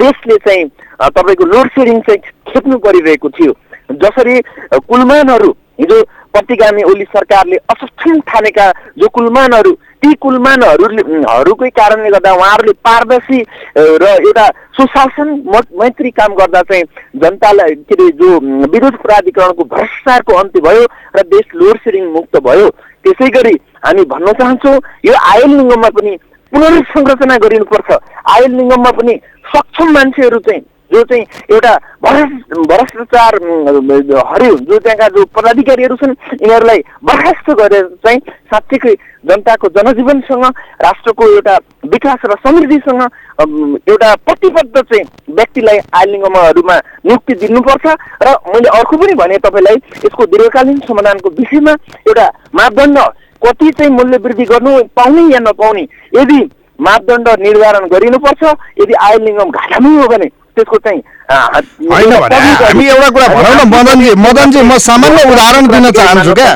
देशले 0.00 0.36
चाहिँ 0.40 0.64
तपाईँको 1.10 1.44
लोड 1.46 1.68
सेडिङ 1.70 2.00
चाहिँ 2.00 2.20
खेप्नु 2.48 2.78
परिरहेको 2.80 3.30
थियो 3.30 3.52
जसरी 3.98 4.40
कुलमानहरू 4.82 5.50
हिजो 5.80 6.02
प्रतिगामी 6.32 6.82
ओली 6.84 7.04
सरकारले 7.10 7.56
असक्षम 7.70 8.20
ठानेका 8.26 8.70
जो 8.98 9.08
कुलमानहरू 9.08 9.72
ती 10.02 10.12
कुलमानहरूकै 10.20 11.68
कारणले 11.78 12.10
गर्दा 12.10 12.32
उहाँहरूले 12.32 12.72
पारदर्शी 12.88 13.40
र 13.76 14.04
एउटा 14.26 14.46
सुशासन 14.76 15.28
मैत्री 15.80 16.10
काम 16.20 16.34
गर्दा 16.34 16.62
चाहिँ 16.70 16.84
जनतालाई 17.22 17.74
के 17.88 17.94
अरे 17.94 18.08
जो 18.20 18.28
विद्युत 18.72 18.96
प्राधिकरणको 19.02 19.64
भ्रष्टाचारको 19.74 20.32
अन्त्य 20.40 20.60
भयो 20.66 20.84
र 21.16 21.22
देश 21.34 21.46
लोड 21.54 21.76
सेडिङ 21.84 22.04
मुक्त 22.12 22.40
भयो। 22.46 22.68
त्यसै 23.04 23.28
गरी 23.36 23.54
हामी 23.84 24.04
भन्न 24.08 24.32
चाहन्छौँ 24.40 24.76
यो 25.04 25.14
आयल 25.32 25.50
निगममा 25.50 25.88
पनि 25.98 26.16
पुनर्संरचना 26.52 27.36
गरिनुपर्छ। 27.44 27.98
आयल 28.34 28.52
निगममा 28.52 28.90
पनि 28.98 29.14
सक्षम 29.52 29.92
मान्छेहरू 29.94 30.38
चाहिँ 30.48 30.62
जो 30.92 31.02
चाहिँ 31.02 31.24
एउटा 31.52 31.74
भ्रष्ट 32.02 32.54
भ्रष्टाचार 32.70 33.34
हर्यो 34.30 34.56
जो 34.58 34.78
त्यहाँका 34.78 35.08
जो 35.16 35.24
पदाधिकारीहरू 35.36 35.96
छन् 35.96 36.14
यिनीहरूलाई 36.42 36.80
बर्खास्त 37.04 37.50
गरेर 37.60 37.86
चाहिँ 38.06 38.20
साँच्चीकै 38.50 38.94
जनताको 39.28 39.68
जनजीवनसँग 39.76 40.44
राष्ट्रको 40.82 41.28
एउटा 41.34 41.56
विकास 41.92 42.24
र 42.24 42.36
समृद्धिसँग 42.46 43.02
एउटा 43.88 44.14
प्रतिबद्ध 44.26 44.80
चाहिँ 44.80 45.04
व्यक्तिलाई 45.34 45.78
आयल 45.94 46.10
निगमहरूमा 46.12 46.76
नियुक्ति 47.06 47.34
दिनुपर्छ। 47.42 47.86
र 48.22 48.34
मैले 48.48 48.68
अर्को 48.78 48.96
पनि 48.96 49.14
भने 49.14 49.38
तपाईँलाई 49.46 49.76
यसको 50.04 50.26
दीर्घकालीन 50.26 50.78
समाधानको 50.88 51.30
विषयमा 51.38 51.72
एउटा 52.08 52.26
मापदण्ड 52.54 52.98
कति 53.42 53.70
चाहिँ 53.70 53.92
मूल्य 53.92 54.16
वृद्धि 54.24 54.44
गर्नु 54.44 54.72
पाउने 54.96 55.22
या 55.34 55.38
नपाउने 55.40 55.86
यदि 56.16 56.40
मापदण्ड 56.80 57.28
निर्धारण 57.40 57.86
गरिनुपर्छ 57.88 58.42
यदि 58.80 58.94
आयल 59.06 59.22
निगम 59.24 59.50
घाटामै 59.50 59.96
हो 59.96 60.08
भने 60.08 60.28
त्यसको 60.56 60.78
चाहिँ 60.78 61.02
होइन 61.30 62.10
भने 62.20 62.38
हामी 62.60 62.84
एउटा 62.86 63.08
कुरा 63.10 63.26
भनौँ 63.28 63.54
न 63.54 63.68
मदनजी 63.70 64.14
मदनजी 64.20 64.62
म 64.62 64.78
सामान्य 64.80 65.22
उदाहरण 65.32 65.66
दिन 65.68 65.90
चाहन्छु 65.90 66.32
क्या। 66.34 66.50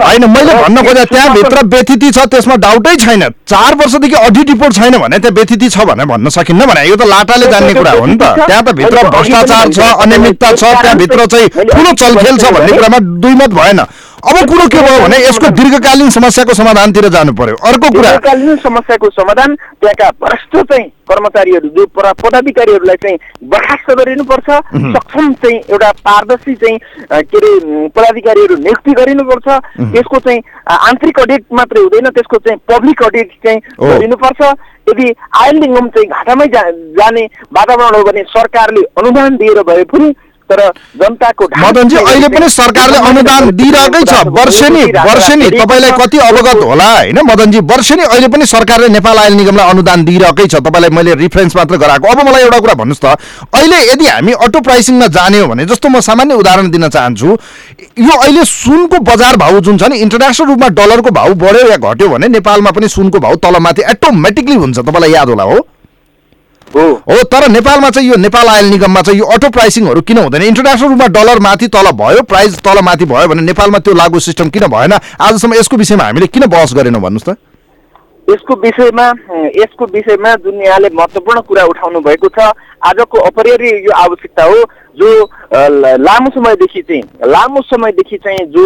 होइन 0.00 0.24
मैले 0.30 0.54
भन्न 0.54 0.82
खोजेँ 0.86 1.04
त्यहाँभित्र 1.04 1.66
व्यथिति 1.66 2.10
छ 2.10 2.26
त्यसमा 2.32 2.56
डाउटै 2.64 2.96
छैन। 2.96 3.22
चार 3.46 3.74
वर्षदेखि 3.76 4.16
अडिट 4.16 4.50
रिपोर्ट 4.50 4.72
छैन 4.74 4.98
भने 4.98 5.18
त्यहाँ 5.18 5.34
व्यथिति 5.36 5.68
छ 5.68 5.84
भने 5.84 6.04
भन्न 6.06 6.28
सकिन्न 6.30 6.66
भने 6.66 6.88
यो 6.88 6.96
त 6.96 7.06
लाटाले 7.06 7.46
जान्ने 7.52 7.74
कुरा 7.74 7.92
हो 7.92 8.06
नि 8.06 8.16
त। 8.16 8.34
त्यहाँ 8.40 8.62
त 8.62 8.72
भित्र 8.80 9.08
भ्रष्टाचार 9.08 9.68
छ 9.68 9.78
अनियमितता 10.00 10.52
छ 10.52 10.62
त्यहाँभित्र 10.80 11.26
चाहिँ 11.26 11.48
ठुलो 11.48 11.92
चलखेल 11.94 12.36
छ 12.38 12.52
भन्ने 12.52 12.72
कुरामा 12.72 12.98
दुई 13.20 13.34
मत 13.36 13.50
भएन। 13.60 13.80
अब 14.20 14.36
कुरो 14.48 14.66
के 14.68 14.80
भयो 14.80 15.00
भने 15.00 15.18
यसको 15.18 15.48
दीर्घकालीन 15.56 16.10
समस्याको 16.10 16.54
समाधानतिर 16.54 17.08
जानु 17.08 17.32
पर्यो। 17.32 17.56
अर्को 17.68 17.88
कुरा 17.90 18.10
दीर्घकालीन 18.10 18.56
समस्याको 18.64 19.08
समाधान 19.10 19.54
त्यहाँका 19.56 20.08
भ्रष्ट 20.20 20.56
चाहिँ 20.56 20.88
कर्मचारीहरू 21.10 21.68
जो 21.76 21.86
पदाधिकारीहरूलाई 21.96 22.96
चाहिँ 23.10 23.50
बर्खास्त 23.50 23.90
गरिनुपर्छ. 23.98 24.48
सक्षम 24.94 25.32
चाहिँ 25.42 25.58
एउटा 25.58 25.90
पारदर्शी 26.06 26.54
चाहिँ 26.54 26.78
के 27.12 27.38
अरे 27.38 27.88
पदाधिकारीहरू 27.88 28.56
नियुक्ति 28.56 28.92
गरिनुपर्छ. 29.02 29.48
त्यसको 29.92 30.18
चाहिँ 30.18 30.40
आन्तरिक 30.70 31.20
अडिट 31.20 31.44
मात्रै 31.52 31.82
हुँदैन 31.82 32.08
त्यसको 32.10 32.38
चाहिँ 32.38 32.58
पब्लिक 32.70 33.02
अडिट 33.02 33.30
चाहिँ। 33.44 33.60
गरिनुपर्छ 33.80 34.40
यदि 34.88 35.06
आयल 35.40 35.56
निगम 35.58 35.88
चाहिँ 35.88 36.08
घाटामै 36.08 36.46
जा, 36.46 36.62
जाने 36.70 37.24
वातावरण 37.52 37.96
हो 37.96 38.02
भने 38.04 38.22
सरकारले 38.28 38.82
अनुदान 38.98 39.36
दिएर 39.36 39.62
भए 39.62 39.84
पनि 39.92 40.08
तर 40.50 40.60
जनताको 41.00 41.48
मदनजी 41.58 41.96
अहिले 41.96 42.28
पनि 42.28 42.48
सरकारले 42.50 42.98
अनुदान 43.10 43.50
दिइरहेकै 43.56 44.02
छ। 44.02 44.14
वर्षेनी 44.38 44.84
वर्षेनी 45.08 45.50
तपाईँलाई 45.50 45.92
कति 46.00 46.18
अवगत 46.20 46.62
होला 46.64 46.88
होइन 46.90 47.18
मदनजी? 47.24 47.58
वर्षेनी 47.72 48.02
अहिले 48.04 48.28
पनि 48.28 48.46
सरकारले 48.46 48.88
नेपाल 48.90 49.18
आयल 49.18 49.34
निगमलाई 49.40 49.70
अनुदान 49.70 50.04
दिइरहेकै 50.04 50.46
छ। 50.46 50.54
तपाईँलाई 50.60 50.90
मैले 50.90 51.14
रिफरेन्स 51.22 51.56
मात्र 51.56 51.76
गराएको। 51.76 52.06
अब 52.08 52.20
मलाई 52.28 52.42
एउटा 52.42 52.58
कुरा 52.58 52.74
भन्नुहोस् 52.82 53.02
त। 53.04 53.16
अहिले 53.54 53.78
यदि 53.92 54.06
हामी 54.06 54.32
अटो 54.44 54.60
प्राइसिङमा 54.60 55.06
जाने 55.16 55.38
हो 55.40 55.46
भने 55.46 55.64
जस्तो 55.70 55.88
म 55.88 56.00
सामान्य 56.00 56.34
उदाहरण 56.34 56.70
दिन 56.70 56.88
चाहन्छु 56.88 57.28
यो 58.00 58.14
अहिले 58.18 58.44
सुनको 58.44 58.98
बजार 59.06 59.36
भाउ 59.36 59.60
जुन 59.60 59.78
छ 59.78 59.88
नि 59.88 59.96
इन्टरनेसनल 60.02 60.46
रूपमा 60.48 60.68
डलरको 60.74 61.10
भाउ 61.10 61.34
बढ्यो 61.34 61.68
या 61.70 61.76
घट्यो 61.78 62.08
भने 62.08 62.28
नेपालमा 62.28 62.70
पनि 62.70 62.88
सुनको 62.88 63.18
भाउ 63.20 63.36
तलमाथि 63.38 63.82
एटोमेटिकली 63.90 64.56
हुन्छ। 64.56 64.78
तपाईँलाई 64.78 65.12
याद 65.12 65.28
होला 65.28 65.44
हो। 65.44 65.58
हो। 66.74 67.22
तर 67.24 67.48
नेपालमा 67.50 67.90
चाहिँ 67.90 68.08
यो 68.08 68.16
नेपाल 68.16 68.48
आयल 68.48 68.66
निगममा 68.70 69.00
चाहिँ 69.02 69.18
यो 69.18 69.26
अटो 69.26 69.48
प्राइसिङहरू 69.50 70.00
किन 70.00 70.18
हुँदैन? 70.18 70.42
इन्टरनेसनल 70.42 70.88
रूपमा 70.88 71.06
डलर 71.16 71.38
माथि 71.40 71.66
तल 71.68 71.90
भयो 71.98 72.22
प्राइस 72.22 72.58
तल 72.62 72.80
माथि 72.84 73.04
भयो 73.04 73.28
भने 73.28 73.42
नेपालमा 73.42 73.78
त्यो 73.78 73.94
लागु 73.94 74.20
सिस्टम 74.20 74.48
किन 74.50 74.66
भएन? 74.68 74.92
आजसम्म 75.20 75.54
यसको 75.54 75.76
विषयमा 75.76 76.04
हामीले 76.04 76.26
किन 76.26 76.46
बहस 76.46 76.74
गरेनौँ 76.74 77.02
भन्नुहोस् 77.02 77.28
त? 77.28 77.38
यसको 78.30 78.54
विषयमा 78.62 79.06
यसको 79.56 79.86
विषयमा 79.92 80.34
जुन 80.44 80.60
यहाँले 80.62 80.88
महत्त्वपूर्ण 80.94 81.40
कुरा 81.48 81.64
उठाउनु 81.64 82.00
भएको 82.00 82.28
छ। 82.28 82.52
आजको 82.80 83.18
अपरिहार्य 83.28 83.70
यो 83.84 83.92
आवश्यकता 83.94 84.44
हो 84.44 84.60
जो 84.96 85.08
लामो 85.98 86.30
समयदेखि 86.34 86.82
चाहिँ 86.82 87.02
लामो 87.30 87.60
समयदेखि 87.62 88.16
चाहिँ 88.24 88.46
जो 88.54 88.64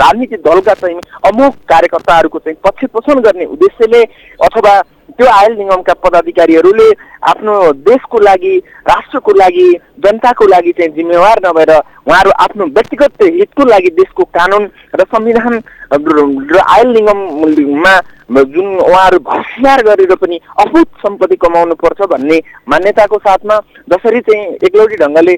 राजनीतिक 0.00 0.40
दलका 0.40 0.74
चाहिँ 0.74 0.98
अमुक 1.26 1.54
कार्यकर्ताहरूको 1.68 2.38
चाहिँ 2.38 2.56
पक्ष 2.64 2.84
पोषण 2.92 3.20
गर्ने 3.20 3.44
उद्देश्यले 3.44 4.02
अथवा 4.46 4.80
त्यो 5.12 5.26
आयल 5.28 5.56
निगमका 5.58 5.94
पदाधिकारीहरूले 6.02 6.88
आफ्नो 7.30 7.56
देशको 7.86 8.18
लागि 8.18 8.56
राष्ट्रको 8.88 9.32
लागि 9.38 9.68
जनताको 10.04 10.46
लागि 10.46 10.72
चाहिँ 10.72 10.92
जिम्मेवार 10.92 11.40
नभएर 11.46 11.72
उहाँहरू 11.72 12.30
आफ्नो 12.44 12.64
व्यक्तिगत 12.78 13.22
हितको 13.22 13.64
लागि 13.64 13.90
देशको 13.98 14.24
कानुन 14.34 14.64
र 14.94 15.04
संविधान 15.12 15.58
आयल 15.92 16.88
निगममा 16.96 18.00
जुन 18.32 18.66
उहाँहरू 18.80 19.18
भ्रष्टाचार 19.28 19.82
गरेर 19.84 20.14
पनि 20.16 20.38
अभूत 20.60 20.88
सम्पत्ति 21.04 21.36
कमाउनु 21.36 21.74
पर्छ 21.82 22.06
भन्ने 22.12 22.38
मान्यताको 22.68 23.18
साथमा 23.28 23.56
जसरी 23.92 24.20
चाहिँ 24.28 24.44
एकलौटी 24.66 24.96
ढङ्गले 25.04 25.34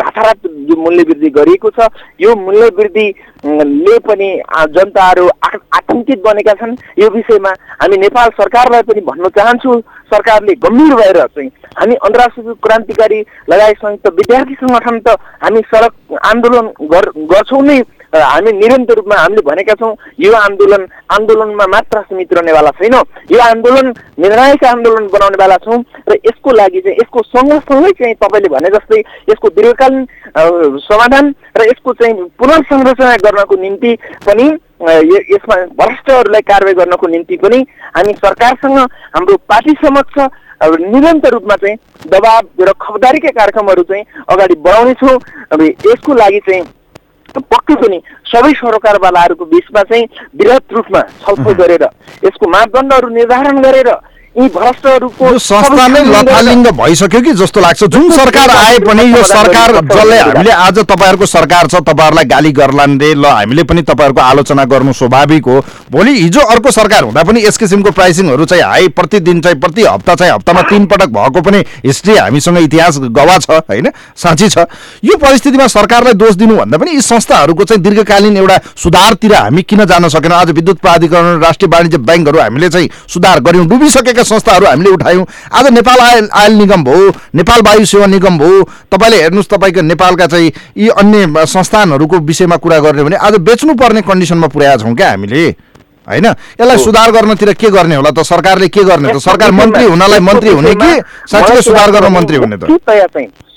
रातारात 0.00 0.46
जो 0.70 0.76
मूल्य 0.82 1.02
वृद्धि 1.08 1.30
गरिएको 1.38 1.70
छ 1.78 1.88
यो 2.20 2.34
मूल्य 2.36 2.68
वृद्धि 2.78 3.08
अम, 3.44 3.58
ले 3.62 3.98
पनि 4.06 4.28
जनताहरू 4.76 5.26
आतङ्कित 5.46 6.22
बनेका 6.26 6.52
छन्। 6.60 6.76
यो 6.98 7.08
विषयमा 7.10 7.50
हामी 7.82 7.96
नेपाल 7.96 8.28
सरकारलाई 8.38 8.82
पनि 8.86 9.00
भन्न 9.10 9.28
चाहन्छु 9.38 9.80
सरकारले 10.14 10.54
गम्भीर 10.62 10.94
भएर 10.94 11.18
चाहिँ 11.26 11.50
हामी 11.78 11.94
अन्तर्राष्ट्रिय 12.06 12.54
क्रान्तिकारी 12.62 13.20
लगायत 13.50 13.76
संयुक्त 13.82 14.06
विद्यार्थी 14.14 14.54
सङ्गठन 14.62 14.98
त 15.06 15.16
हामी 15.42 15.60
सडक 15.74 16.18
आन्दोलन 16.24 16.66
गर- 16.94 17.12
गर्छौँ 17.34 17.62
नै। 17.66 17.80
हामी 18.16 18.52
निरन्तर 18.52 18.94
रूपमा 18.94 19.16
हामीले 19.16 19.42
भनेका 19.42 19.74
छौँ 19.80 19.94
यो 20.20 20.32
आन्दोलन 20.36 20.86
आन्दोलनमा 21.12 21.66
मात्र 21.66 22.00
सीमित 22.02 22.32
रहनेवाला 22.32 22.70
छैन। 22.78 22.94
यो 23.32 23.38
आन्दोलन 23.42 23.92
निर्णायक 24.18 24.64
आन्दोलन 24.64 25.06
बनाउनेवाला 25.12 25.56
छौँ 25.64 25.78
र 26.08 26.14
यसको 26.26 26.52
लागि 26.52 26.80
चाहिँ 26.80 26.96
यसको 27.00 27.22
सँगसँगै 27.24 27.90
चाहिँ 27.98 28.14
तपाईँले 28.22 28.48
भने 28.48 28.70
जस्तै 28.76 29.00
यसको 29.30 29.48
दीर्घकालीन 29.56 30.06
समाधान 30.86 31.34
र 31.56 31.66
यसको 31.66 31.92
चाहिँ 31.92 32.14
पुनर्संरचना 32.38 33.14
गर्नको 33.26 33.56
निम्ति 33.56 33.94
पनि 34.26 34.46
यसमा 35.32 35.56
भ्रष्टहरूलाई 35.76 36.40
कारवाही 36.48 36.74
गर्नको 36.74 37.06
निम्ति 37.08 37.36
पनि 37.44 37.58
हामी 37.96 38.12
सरकारसँग 38.24 38.78
हाम्रो 39.16 39.36
पार्टी 39.48 39.72
समक्ष 39.84 40.18
निरन्तर 40.62 41.32
रूपमा 41.32 41.56
चाहिँ 41.62 41.76
दबाब 42.08 42.44
र 42.60 42.72
खबरदारीका 42.80 43.30
कार्यक्रमहरू 43.38 43.82
चाहिँ 43.90 44.04
अगाडि 44.28 44.54
बढाउनेछौँ 44.66 45.16
यसको 45.86 46.14
लागि 46.14 46.40
चाहिँ 46.48 46.62
पक्कै 47.38 47.74
पनि 47.76 47.98
सबै 48.24 48.52
सरकारवालाहरूको 48.52 49.44
बिचमा 49.44 49.82
चाहिँ 49.82 50.04
वृहत 50.34 50.72
रूपमा 50.72 51.00
छलफल 51.24 51.54
गरेर 51.54 51.84
यसको 52.24 52.48
मापदण्डहरू 52.48 53.08
निर्धारण 53.08 53.60
गरेर 53.62 53.90
यी 54.36 54.48
संस्था 55.40 55.86
नै 55.88 56.00
लथालिङ्ग 56.04 56.66
भइसक्यो 56.76 57.20
कि 57.20 57.32
जस्तो 57.32 57.60
लाग्छ? 57.60 57.84
जुन 57.84 58.10
सरकार 58.12 58.50
आए 58.50 58.78
पनि 58.84 59.02
यो 59.12 59.22
सरकार 59.24 59.72
जसले 59.86 60.18
हामीले 60.18 60.50
आज 60.52 60.78
तपाईँहरूको 60.80 61.26
सरकार 61.26 61.66
छ 61.66 61.80
तपाईँहरूलाई 61.80 62.24
गाली 62.28 62.52
गर्लान् 62.52 62.98
रे 63.00 63.12
ल 63.14 63.24
हामीले 63.24 63.62
पनि 63.64 63.82
तपाईँहरूको 63.82 64.20
आलोचना 64.20 64.64
गर्नु 64.64 64.92
स्वाभाविक 64.92 65.44
हो। 65.48 65.60
भोलि 65.90 66.12
हिजो 66.20 66.40
अर्को 66.52 66.70
सरकार 66.70 67.02
हुँदा 67.04 67.22
पनि 67.22 67.44
यस 67.46 67.56
किसिमको 67.56 67.90
प्राइसिङहरू 67.96 68.44
चाहिँ 68.44 68.64
हाई 68.64 68.88
प्रतिदिन 68.92 69.40
चाहिँ 69.40 69.60
प्रति 69.60 69.82
हप्ता 69.84 70.14
चाहिँ 70.14 70.32
हप्तामा 70.32 70.62
तिन 70.68 70.86
पटक 70.86 71.08
भएको 71.16 71.40
पनि 71.40 71.64
हिस्ट्री 71.86 72.16
हामीसँग 72.16 72.58
इतिहास 72.58 72.98
गवाह 73.00 73.38
छ 73.38 73.50
होइन? 73.64 73.88
साँच्ची 74.16 74.48
छ। 74.48 74.68
यो 75.04 75.16
परिस्थितिमा 75.16 75.66
सरकारलाई 75.70 76.12
दोष 76.12 76.34
दिनुभन्दा 76.36 76.76
पनि 76.76 76.90
यी 76.90 77.00
संस्थाहरूको 77.00 77.64
चाहिँ 77.64 77.82
दीर्घकालीन 77.82 78.36
एउटा 78.36 78.60
सुधारतिर 78.84 79.34
हामी 79.34 79.62
किन 79.64 79.84
जान 79.86 80.08
सकेनौँ? 80.08 80.36
आज 80.36 80.50
विद्युत 80.52 80.78
प्राधिकरण 80.84 81.40
राष्ट्रिय 81.40 81.72
वाणिज्य 81.72 81.98
ब्याङ्कहरू 82.04 82.38
हामीले 82.38 82.68
चाहिँ 82.68 82.90
सुधार 83.08 83.40
गऱ्यौँ 83.40 83.66
डुबिसकेका 83.68 84.24
संस्थाहरू 84.26 84.66
हामीले 84.66 84.90
उठायौँ। 84.90 85.26
आज 85.52 85.66
नेपाल 85.72 85.98
आयल 86.00 86.28
आयल 86.34 86.52
निगम 86.58 86.84
भयो 86.84 87.10
नेपाल 87.34 87.60
वायु 87.66 87.84
सेवा 87.86 88.06
निगम 88.06 88.38
भयो 88.38 88.62
तपाईँले 88.92 89.22
हेर्नुहोस् 89.22 89.50
तपाईँको 89.54 89.80
नेपालका 89.82 90.26
चाहिँ 90.26 90.52
यी 90.76 90.88
अन्य 91.00 91.46
संस्थानहरूको 91.46 92.18
विषयमा 92.26 92.56
कुरा 92.58 92.78
गर्ने 92.80 93.04
भने 93.04 93.16
आज 93.16 93.34
बेच्नुपर्ने 93.46 94.00
कन्डिसनमा 94.02 94.46
पुर्याएका 94.48 94.82
छौँ 94.82 94.94
क्या 94.96 95.10
हामीले 95.10 95.48
होइन? 96.06 96.26
यसलाई 96.60 96.78
सुधार 96.78 97.10
गर्नतिर 97.10 97.52
के 97.58 97.70
गर्ने 97.70 97.94
होला 97.96 98.10
त? 98.10 98.22
सरकारले 98.22 98.68
के 98.68 98.82
गर्ने 98.84 99.12
त? 99.12 99.18
सरकार 99.18 99.50
मन्त्री 99.52 99.84
हुनलाई 99.84 100.20
मन्त्री 100.22 100.50
हुने 100.50 100.74
कि 100.74 100.90
साँच्चै 101.30 101.62
सुधार 101.62 101.90
गर्न 101.90 102.12
मन्त्री 102.14 102.36
हुने 102.36 102.56
त? 102.56 102.64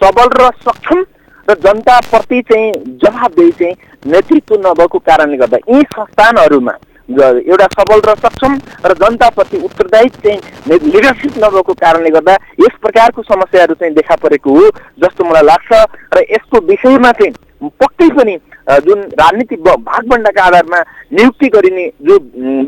सबल 0.01 0.27
र 0.33 0.49
सक्षम 0.65 1.03
र 1.47 1.53
जनताप्रति 1.65 2.41
चाहिँ 2.49 2.71
जवाबदेही 3.03 3.51
चाहिँ 3.51 3.75
नेतृत्व 4.05 4.55
नभएको 4.65 4.97
कारणले 4.99 5.37
गर्दा 5.37 5.57
यी 5.69 5.81
संस्थानहरूमा 5.93 6.73
एउटा 7.09 7.65
सबल 7.73 8.01
र 8.05 8.15
सक्षम 8.17 8.55
र 8.85 8.93
जनताप्रति 8.95 9.57
उत्तरदायी 9.65 10.09
चाहिँ 10.17 10.79
लिडरसिप 10.85 11.37
नभएको 11.37 11.73
कारणले 11.75 12.09
गर्दा 12.11 12.33
यस 12.61 12.75
प्रकारको 12.81 13.21
समस्याहरू 13.23 13.73
चाहिँ 13.75 13.93
देखा 13.95 14.15
परेको 14.23 14.49
हो 14.55 14.69
जस्तो 15.01 15.25
मलाई 15.25 15.43
लाग्छ। 15.43 15.71
र 16.13 16.23
यसको 16.31 16.65
विषयमा 16.67 17.11
चाहिँ 17.11 17.33
पक्कै 17.81 18.09
पनि 18.15 18.37
जुन 18.85 18.99
राजनीतिक 19.19 19.59
भागबण्डाका 19.59 20.43
आधारमा 20.43 20.79
नियुक्ति 21.11 21.47
गरिने 21.49 21.85
जो 22.01 22.17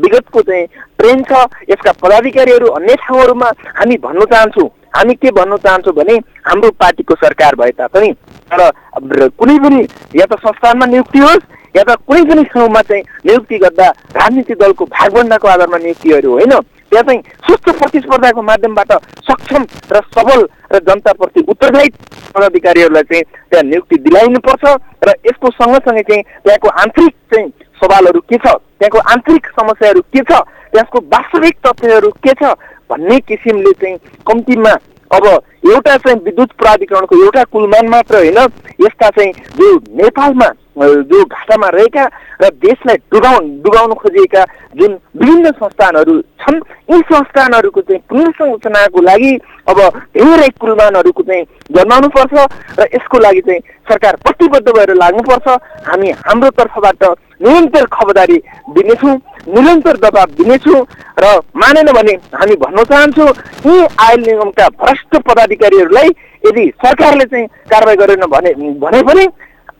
विगतको 0.02 0.42
चाहिँ 0.42 0.66
ट्रेन 0.98 1.22
छ 1.22 1.46
यसका 1.70 1.92
पदाधिकारीहरू 2.02 2.66
अन्य 2.74 2.94
ठाउँहरूमा 2.98 3.48
हामी 3.78 3.96
भन्न 4.02 4.24
चाहन्छौँ। 4.32 4.68
हामी 4.96 5.14
के 5.14 5.30
भन्न 5.32 5.56
चाहन्छौँ 5.56 5.94
भने 5.94 6.16
हाम्रो 6.44 6.70
पार्टीको 6.76 7.14
सरकार 7.16 7.54
भए 7.56 7.70
तापनि 7.78 8.12
तर 8.52 9.28
कुनै 9.38 9.58
पनि 9.58 9.80
या 10.16 10.26
त 10.26 10.38
संस्थानमा 10.42 10.86
नियुक्ति 10.86 11.18
होस् 11.18 11.46
या 11.74 11.82
त 11.84 11.96
कुनै 12.02 12.22
पनि 12.24 12.42
ठाउँमा 12.46 12.80
चाहिँ 12.82 13.02
नियुक्ति 13.24 13.58
गर्दा 13.58 13.88
राजनीतिक 14.14 14.58
दलको 14.58 14.84
भागबण्डाको 14.90 15.48
आधारमा 15.48 15.78
नियुक्तिहरू 15.78 16.32
होइन 16.32 16.52
त्यहाँ 16.52 17.04
चाहिँ 17.04 17.20
सुस्त 17.42 17.68
प्रतिस्पर्धाको 17.72 18.42
माध्यमबाट 18.42 18.92
सक्षम 19.24 19.62
र 19.90 20.00
सबल 20.10 20.46
र 20.68 20.78
जनताप्रति 20.82 21.44
उत्तरदायी 21.48 21.88
पदाधिकारीहरूलाई 22.34 23.02
चाहिँ 23.04 23.24
त्यहाँ 23.24 23.64
नियुक्ति 23.64 23.96
दिलाइनुपर्छ 24.02 24.64
र 25.02 25.14
यसको 25.26 25.50
सँगसँगै 25.52 26.02
चाहिँ 26.02 26.22
त्यहाँको 26.22 26.68
आन्तरिक 26.78 27.14
चाहिँ 27.32 27.48
सवालहरू 27.80 28.20
के 28.22 28.36
छ 28.38 28.54
त्यहाँको 28.76 28.98
आन्तरिक 29.10 29.46
समस्याहरू 29.54 30.00
के 30.12 30.22
छ 30.22 30.44
त्यसको 30.72 30.98
वास्तविक 31.10 31.56
तथ्यहरू 31.66 32.10
के 32.20 32.34
छ 32.34 32.54
भन्ने 32.90 33.18
किसिमले 33.22 33.72
चाहिँ 33.74 33.96
कम्तीमा 34.26 34.72
अब 35.10 35.26
एउटा 35.66 35.96
चाहिँ 35.98 36.20
विद्युत 36.20 36.52
प्राधिकरणको 36.58 37.24
एउटा 37.24 37.44
कुलमान 37.52 37.88
मात्र 37.88 38.16
होइन 38.18 38.38
यसका 38.80 39.08
चाहिँ 39.10 39.32
जो 39.54 39.76
नेपालमा 39.96 40.48
जो 40.76 41.24
घाटामा 41.24 41.68
रहेका 41.68 42.04
र 42.42 42.48
देशलाई 42.58 42.96
डुबाउ 43.12 43.38
डुबाउन 43.64 43.92
खोजिएका 43.94 44.44
जुन 44.76 44.92
विभिन्न 45.20 45.50
संस्थानहरू 45.52 46.20
छन् 46.40 46.60
यी 46.90 47.00
संस्थानहरूको 47.12 47.80
चाहिँ 47.80 48.00
पुनर्संरचनाको 48.08 49.00
लागि 49.02 49.32
अब 49.68 49.78
धेरै 50.16 50.48
कुलमानहरूको 50.60 51.22
चाहिँ 51.22 51.44
जन्माउनुपर्छ 51.76 52.34
र 52.78 52.88
यसको 52.94 53.18
लागि 53.18 53.40
चाहिँ 53.40 53.60
सरकार 53.88 54.16
प्रतिबद्ध 54.24 54.68
भएर 54.68 54.94
लाग्नुपर्छ। 54.94 55.48
हामी 55.88 56.10
हाम्रो 56.24 56.50
तर्फबाट 56.56 57.04
निरन्तर 57.42 57.84
खबरदारी 57.92 58.38
दिनेछौँ 58.72 59.14
निरन्तर 59.48 59.96
दबाब 60.02 60.28
दिनेछौँ 60.40 60.82
र 61.20 61.36
मानेन 61.62 61.92
भने 61.92 62.12
हामी 62.32 62.56
भन्न 62.56 62.84
चाहन्छौँ 62.90 63.28
यी 63.66 63.86
आयल 64.00 64.20
निगमका 64.26 64.68
भ्रष्ट 64.80 65.16
पदाधिकारीहरूलाई 65.28 66.08
यदि 66.46 66.64
सरकारले 66.84 67.24
चाहिँ 67.24 67.46
कारवाही 67.70 67.96
गरेन 67.96 68.26
भने 68.26 68.52
भने 68.80 69.02
पनि 69.02 69.26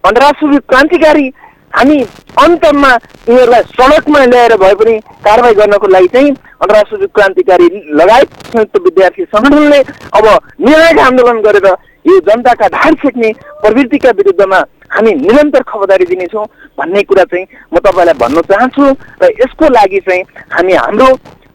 अन्तर्राष्ट्रिय 0.04 0.58
क्रान्तिकारी 0.68 1.26
हामी 1.72 1.98
अन्तमा 2.42 2.88
यिनीहरूलाई 3.28 3.62
सडकमा 3.72 4.24
ल्याएर 4.24 4.54
भए 4.62 4.74
पनि 4.80 4.98
कारवाही 5.24 5.54
गर्नको 5.54 5.86
लागि 5.88 6.08
चाहिँ 6.14 6.30
अन्तर्राष्ट्रिय 6.30 7.06
क्रान्तिकारी 7.16 7.66
लगायत 8.00 8.30
संयुक्त 8.46 8.78
विद्यार्थी 8.86 9.24
सङ्गठनले 9.34 9.80
अब 10.18 10.26
निर्णायक 10.66 10.98
आन्दोलन 11.06 11.40
गरेर 11.46 11.66
यो 12.06 12.18
जनताका 12.28 12.68
ढाड 12.74 12.94
छेक्ने 13.02 13.32
प्रवृत्तिका 13.62 14.10
विरुद्धमा 14.18 14.58
हामी 14.94 15.12
निरन्तर 15.16 15.62
खबरदारी 15.68 16.04
दिनेछौँ 16.04 16.46
भन्ने 16.78 17.02
कुरा 17.10 17.24
चाहिँ 17.30 17.46
म 17.74 17.78
तपाईँलाई 17.78 18.18
भन्न 18.22 18.40
चाहन्छु 18.50 18.88
र 19.22 19.30
यसको 19.40 19.68
लागि 19.76 20.00
चाहिँ 20.08 20.22
हामी 20.56 20.74
हाम्रो 20.82 21.08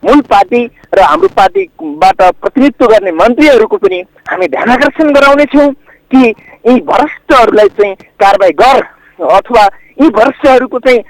मूल 0.05 0.21
पार्टी 0.31 0.61
र 0.95 1.01
हाम्रो 1.03 1.27
पार्टीबाट 1.35 2.21
प्रतिनिधित्व 2.41 2.87
गर्ने 2.87 3.11
मन्त्रीहरूको 3.19 3.77
पनि 3.83 3.99
हामी 4.29 4.47
ध्यान 4.55 4.69
आकर्षण 4.71 5.13
गराउनेछौँ। 5.13 5.67
कि 6.11 6.23
यी 6.67 6.79
भ्रष्टहरूलाई 6.89 7.67
चाहिँ 7.79 7.95
कारवाही 8.21 8.53
गर 8.61 8.81
अथवा 9.35 9.65
यी 10.01 10.09
भ्रष्टहरूको 10.09 10.79
चाहिँ 10.79 11.01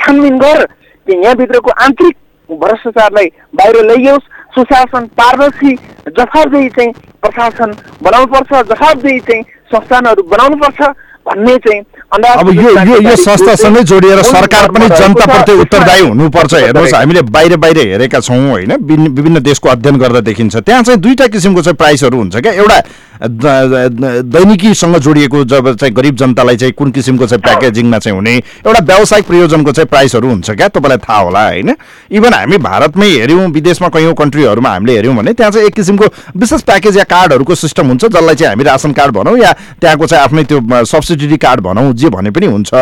छानबिन 0.00 0.38
गर 0.38 0.64
कि 1.06 1.16
यहाँभित्रको 1.16 1.70
आन्तरिक 1.84 2.16
भ्रष्टाचारलाई 2.48 3.26
बाहिर 3.54 3.84
लैयोस् 3.86 4.30
सुशासन 4.54 5.06
पारदर्शी 5.20 5.74
जवाबदेही 6.08 6.68
चाहिँ 6.68 6.92
प्रशासन 7.22 7.70
बनाउनुपर्छ 8.02 8.52
जवाबदेही 8.68 9.20
चाहिँ 9.20 9.42
संस्थानहरू 9.72 10.22
बनाउनुपर्छ। 10.22 10.90
भन्ने 11.26 11.56
चाहिँ 11.56 11.82
अब 12.12 12.48
यो 12.50 12.70
यो 12.84 13.00
यो 13.02 13.14
संस्थासँगै 13.16 13.82
जोडिएर 13.82 14.22
सरकार 14.22 14.70
पनि 14.72 14.88
जनताप्रति 14.88 15.52
उत्तरदायी 15.60 16.02
हुनुपर्छ। 16.06 16.54
हेर्नुहोस् 16.54 16.94
हामीले 16.94 17.22
बाहिर 17.22 17.56
बाहिर 17.56 17.78
हेरेका 17.78 18.20
छौँ 18.20 18.50
होइन? 18.50 18.72
विभिन्न 18.82 19.40
देशको 19.42 19.68
अध्ययन 19.68 19.96
गर्दा 19.98 20.20
देखिन्छ। 20.20 20.56
त्यहाँ 20.56 20.82
चाहिँ 20.82 21.00
दुईवटा 21.00 21.26
किसिमको 21.26 21.62
चाहिँ 21.62 21.76
प्राइसहरू 21.76 22.18
हुन्छ 22.18 22.36
क्या। 22.36 22.52
एउटा 22.52 22.80
दैनिकीसँग 23.22 24.96
जोडिएको 24.98 25.44
जब 25.44 25.74
चाहिँ 25.76 25.94
गरिब 25.94 26.16
जनतालाई 26.16 26.56
चाहिँ 26.56 26.72
कुन 26.74 26.90
किसिमको 26.90 27.26
चाहिँ 27.26 27.42
प्याकेजिङमा 27.42 27.98
चाहिँ 27.98 28.16
हुने 28.16 28.34
एउटा 28.34 28.80
व्यावसायिक 28.82 29.26
प्रयोजनको 29.26 29.72
चाहिँ 29.72 29.88
प्राइसहरू 29.88 30.28
हुन्छ 30.28 30.50
क्या? 30.50 30.68
तपाईँलाई 30.68 30.98
थाहा 30.98 31.18
होला 31.18 31.46
होइन? 31.46 31.74
इभन 32.10 32.34
हामी 32.34 32.58
भारतमै 32.58 33.06
हेऱ्यौँ 33.06 33.48
विदेशमा 33.52 33.88
कैयौँ 33.88 34.14
कन्ट्रीहरूमा 34.14 34.70
हामीले 34.70 34.92
हेऱ्यौँ 34.96 35.16
भने 35.16 35.32
त्यहाँ 35.32 35.52
चाहिँ 35.52 35.66
एक 35.66 35.74
किसिमको 35.74 36.06
विशेष 36.36 36.62
प्याकेज 36.62 36.96
या 36.98 37.04
कार्डहरूको 37.04 37.54
सिस्टम 37.54 37.86
हुन्छ 37.86 38.04
जसलाई 38.04 38.34
चाहिँ 38.34 38.50
हामी 38.50 38.64
रासन 38.64 38.92
कार्ड 38.92 39.14
भनौँ 39.14 39.38
या 39.38 39.52
त्यहाँको 39.80 40.06
चाहिँ 40.06 40.24
आफ्नै 40.24 40.44
त्यो 40.44 40.84
सब्सिडी 40.84 41.11
कार्ड 41.16 41.60
भनौँ 41.60 41.92
जे 41.92 42.08
भने 42.08 42.30
पनि 42.30 42.46
हुन्छ। 42.46 42.74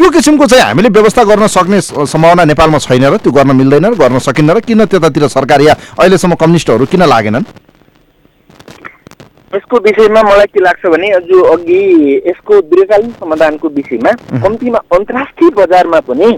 यो 0.00 0.10
किसिमको 0.10 0.46
चाहिँ 0.46 0.64
हामीले 0.64 0.88
व्यवस्था 0.88 1.24
गर्न 1.24 1.46
सक्ने 1.48 1.80
सम्भावना 1.80 2.44
नेपालमा 2.44 2.78
छैन 2.78 3.04
र 3.04 3.16
त्यो 3.18 3.32
गर्न 3.32 3.56
मिल्दैन 3.56 3.84
र 3.84 3.94
गर्न 3.94 4.18
सकिन्न 4.20 4.50
र 4.50 4.60
किन 4.60 4.84
त्यतातिर 4.86 5.28
सरकार 5.28 5.60
या 5.60 5.74
अहिलेसम्म 5.98 6.34
कम्युनिस्टहरू 6.34 6.86
किन 6.86 7.02
लागेनन्? 7.04 7.44
यसको 9.54 9.76
विषयमा 9.78 10.22
मलाई 10.22 10.46
के 10.50 10.60
लाग्छ 10.60 10.86
भने 10.90 11.08
जो 11.30 11.42
अघि 11.52 11.82
यसको 12.26 12.60
दीर्घकालीन 12.70 13.10
समाधानको 13.20 13.68
विषयमा 13.68 14.12
कम्तीमा 14.42 14.78
अन्तर्राष्ट्रिय 14.92 15.50
बजारमा 15.56 16.00
पनि 16.08 16.32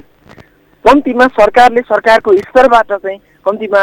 कम्तीमा 0.85 1.27
सरकारले 1.39 1.81
सरकारको 1.89 2.33
स्तरबाट 2.39 2.93
चाहिँ 2.93 3.19
कम्तीमा 3.47 3.81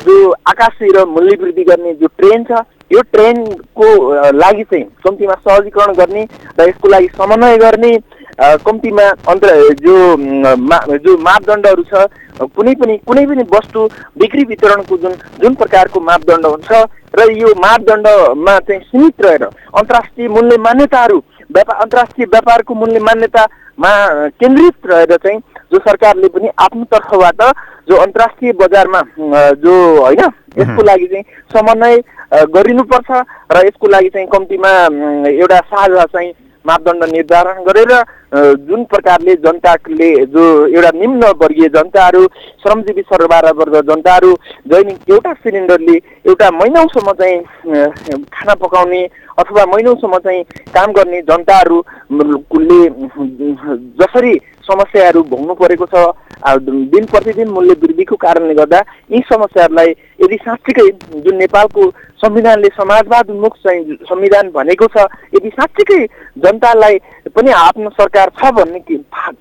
जो 0.00 0.14
आकाशी 0.48 0.88
र 0.96 1.04
मूल्य 1.06 1.36
वृद्धि 1.42 1.64
गर्ने 1.64 1.92
जो 2.00 2.06
ट्रेन 2.18 2.44
छ 2.44 2.64
यो 2.90 3.00
ट्रेनको 3.12 3.88
लागि 4.34 4.62
चाहिँ 4.64 4.84
कम्तीमा 5.04 5.34
सहजीकरण 5.40 5.92
गर्ने 5.94 6.24
र 6.58 6.68
यसको 6.68 6.88
लागि 6.88 7.08
समन्वय 7.16 7.56
गर्ने 7.58 7.92
कम्तीमा 8.60 9.02
अन्तर 9.28 9.74
जो 9.78 9.96
मा, 10.58 10.78
जो 10.96 11.16
मापदण्डहरू 11.18 11.82
छ 11.84 12.06
कुनै 12.50 12.74
पनि 12.74 12.96
कुनै 13.06 13.24
पनि 13.26 13.42
वस्तु 13.48 13.86
बिक्री 14.18 14.44
वितरणको 14.44 14.96
जुन 14.96 15.14
जुन 15.42 15.54
प्रकारको 15.54 16.00
मापदण्ड 16.02 16.46
हुन्छ 16.46 16.82
र 17.14 17.30
यो 17.32 17.54
मापदण्डमा 17.58 18.58
चाहिँ 18.60 18.80
सीमित 18.82 19.22
रहेर 19.22 19.44
अन्तर्राष्ट्रिय 19.44 20.28
मूल्य 20.28 20.56
मान्यताहरू 20.58 21.18
व्यापार 21.50 21.76
अन्तर्राष्ट्रिय 21.76 22.26
व्यापारको 22.26 22.74
मूल्य 22.74 23.00
मान्यतामा 23.02 23.92
केन्द्रित 24.40 24.86
रहेर 24.86 25.16
चाहिँ 25.16 25.38
जो 25.72 25.78
सरकारले 25.80 26.28
पनि 26.28 26.48
आफ्नो 26.58 26.84
तर्फबाट 26.92 27.42
जो 27.88 27.96
अन्तर्राष्ट्रिय 27.96 28.52
बजारमा 28.52 29.00
जो 29.56 29.74
होइन 30.00 30.20
यसको 30.58 30.82
लागि 30.82 31.06
चाहिँ 31.06 31.24
समन्वय 31.52 31.96
गरिनुपर्छ 32.50 33.10
र 33.52 33.66
यसको 33.66 33.88
लागि 33.88 34.08
चाहिँ 34.08 34.26
कम्तीमा 34.28 34.70
एउटा 35.28 35.58
साझा 35.68 36.04
चाहिँ 36.04 36.32
मापदण्ड 36.64 37.04
निर्धारण 37.06 37.62
गरेर 37.64 37.92
जुन 38.60 38.84
प्रकारले 38.84 39.34
जनताले 39.36 40.10
जो 40.26 40.44
एउटा 40.66 40.90
निम्न 40.94 41.30
वर्गीय 41.36 41.68
जनताहरू 41.68 42.24
श्रमजीवी 42.62 43.02
सरबारा 43.04 43.50
वर्ग 43.56 43.76
जनताहरू 43.86 44.32
दैनिक 44.68 45.10
एउटा 45.10 45.32
सिलिन्डरले 45.34 45.96
एउटा 46.26 46.50
महिनौसम्म 46.52 47.12
चाहिँ 47.20 48.20
खाना 48.30 48.54
पकाउने 48.56 49.02
अथवा 49.38 49.64
महिनौसम्म 49.66 50.18
चाहिँ 50.18 50.42
काम 50.74 50.92
गर्ने 50.92 51.20
जनताहरूले 51.22 52.80
जसरी 53.98 54.34
समस्याहरू 54.64 55.22
भोग्नु 55.24 55.54
परेको 55.56 55.86
छ 55.86 56.06
दिन 56.90 57.04
प्रतिदिन 57.06 57.48
मूल्य 57.48 57.74
वृद्धिको 57.82 58.16
कारणले 58.16 58.54
गर्दा 58.54 58.80
यी 59.10 59.20
समस्याहरूलाई 59.28 59.94
यदि 60.20 60.36
साँच्चीकै 60.38 60.86
जुन 61.20 61.36
नेपालको 61.36 61.86
संविधानले 62.22 62.68
समाजवाद 62.76 63.30
उन्मुख 63.30 63.56
चाहिँ 63.58 63.96
संविधान 64.04 64.50
भनेको 64.50 64.86
छ। 64.86 65.06
यदि 65.34 65.48
साँच्चीकै 65.50 66.04
जनतालाई 66.38 66.98
पनि 67.32 67.50
आफ्नो 67.50 67.90
सरकार 67.90 68.30
छ 68.38 68.50
भन्ने 68.52 68.80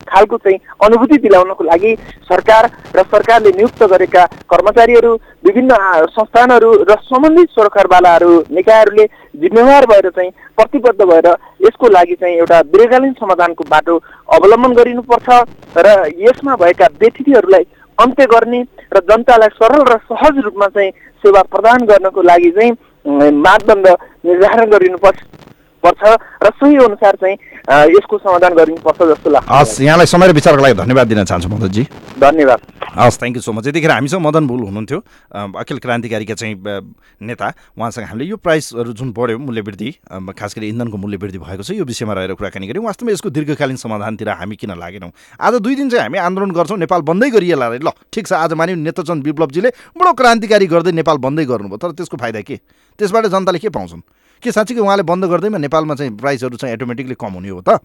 खालको 0.08 0.38
चाहिँ 0.38 0.60
अनुभूति 0.86 1.18
दिलाउनको 1.20 1.64
लागि 1.64 1.96
सरकार 2.24 2.70
र 2.96 3.04
सरकारले 3.06 3.52
नियुक्त 3.52 3.84
गरेका 3.86 4.26
कर्मचारीहरू 4.50 5.14
विभिन्न 5.46 5.76
संस्थानहरू 6.10 6.72
र 6.84 6.96
सम्बन्धित 7.04 7.50
सरकारवालाहरू 7.52 8.32
निकायहरूले 8.52 9.06
जिम्मेवार 9.40 9.86
भएर 9.86 10.10
चाहिँ 10.10 10.32
प्रतिबद्ध 10.58 11.02
भएर 11.02 11.28
यसको 11.66 11.90
लागि 11.90 12.16
चाहिँ 12.16 12.38
एउटा 12.38 12.62
दीर्घकालीन 12.70 13.14
समाधानको 13.20 13.64
बाटो 13.70 13.98
अवलम्बन 14.30 14.74
गरिनुपर्छ 14.74 15.30
र 15.78 15.98
यसमा 16.20 16.56
भएका 16.56 16.88
व्यतिथिहरूलाई 17.00 17.68
अन्त्य 17.98 18.26
गर्ने 18.32 18.62
र 18.94 19.00
जनतालाई 19.08 19.56
सरल 19.56 19.82
र 19.88 19.98
सहज 20.08 20.38
रूपमा 20.40 20.68
चाहिँ 20.76 20.92
सेवा 21.20 21.42
प्रदान 21.54 21.86
गर्नको 21.86 22.22
लागि 22.22 22.52
चाहिँ 22.52 22.72
मापदण्ड 23.38 23.88
निर्धारण 24.26 24.70
गरिनुपर्छ। 24.72 25.20
पर्छ 25.84 26.02
र 26.44 26.50
सोही 26.60 26.76
अनुसार 26.76 27.16
चाहिँ 27.22 27.36
यसको 27.96 28.18
समाधान 28.18 28.54
गरिनुपर्छ 28.54 29.00
जस्तो 29.02 29.30
लाग्छ। 29.30 29.48
हस् 29.50 29.82
यहाँलाई 29.82 30.06
समय 30.06 30.28
र 30.28 30.34
विचारको 30.34 30.62
लागि 30.64 30.76
धन्यवाद 30.84 31.08
दिन 31.08 31.24
चाहन्छु 31.24 31.50
मदनजी। 31.50 31.84
धन्यवाद। 32.20 32.60
हस् 32.90 33.18
थ्याङ्क 33.20 33.36
यू 33.36 33.42
सो 33.42 33.52
मच 33.54 33.68
यतिखेर 33.68 33.92
हामीसँग 33.92 34.22
मदन 34.22 34.48
बुल 34.48 34.60
हुनुहुन्थ्यो। 34.68 35.00
अखिल 35.56 35.78
क्रान्तिकारीका 35.80 36.34
चाहिँ 36.34 36.56
नेता। 37.22 37.48
उहाँसँग 37.78 38.06
हामीले 38.06 38.26
यो 38.26 38.38
प्राइसहरू 38.38 38.94
जुन 38.94 39.12
बढ्यो 39.14 39.38
मूल्यवृद्धि 39.40 39.90
खास 40.36 40.56
गरी 40.58 40.68
इन्धनको 40.70 40.98
मूल्यवृद्धि 40.98 41.40
भएको 41.40 41.64
छ 41.64 41.72
यो 41.78 41.86
विषयमा 41.86 42.14
रहेर 42.14 42.34
कुराकानी 42.34 42.68
गऱ्यौँ। 42.68 42.86
वास्तवमा 42.86 43.12
यसको 43.14 43.30
दीर्घकालीन 43.30 43.78
समाधानतिर 43.78 44.30
हामी 44.42 44.56
किन 44.56 44.74
लागेनौँ? 44.76 45.12
आज 45.38 45.54
दुई 45.62 45.76
दिन 45.76 45.90
चाहिँ 45.90 46.04
हामी 46.04 46.18
आन्दोलन 46.18 46.52
गर्छौँ 46.52 46.78
नेपाल 46.78 47.02
बन्दै 47.06 47.30
गरिएला 47.30 47.68
ल 47.80 47.90
ठिक 48.12 48.28
छ 48.28 48.34
आज 48.34 48.54
मान्यौँ 48.58 48.78
नेत्रचन्द 48.82 49.24
विप्लवजीले 49.24 49.70
बडो 49.96 50.12
क्रान्तिकारी 50.18 50.68
गर्दै 50.68 50.92
नेपाल 50.92 51.18
बन्दै 51.22 51.46
गर्नुभयो। 51.46 51.78
तर 51.78 51.92
त्यसको 51.94 52.18
फाइदा 52.18 52.42
के? 52.42 52.58
त्यसबाट 53.00 53.26
जनताले 53.30 53.60
के 53.60 53.70
पाउँछन्? 53.70 54.02
के 54.44 54.52
साँच्चीकै 54.52 54.82
उहाँले 54.82 55.04
बन्द 55.04 55.26
गर्दैमा 55.26 55.58
नेपालमा 55.58 55.96
चाहिँ 55.96 56.16
प्राइसहरू 56.18 56.58
चाहिँ 56.58 56.74
एटोमेटिकली 56.74 57.16
कम 57.20 57.34
हुने 57.34 57.50
हो 57.50 57.62
त? 57.62 57.80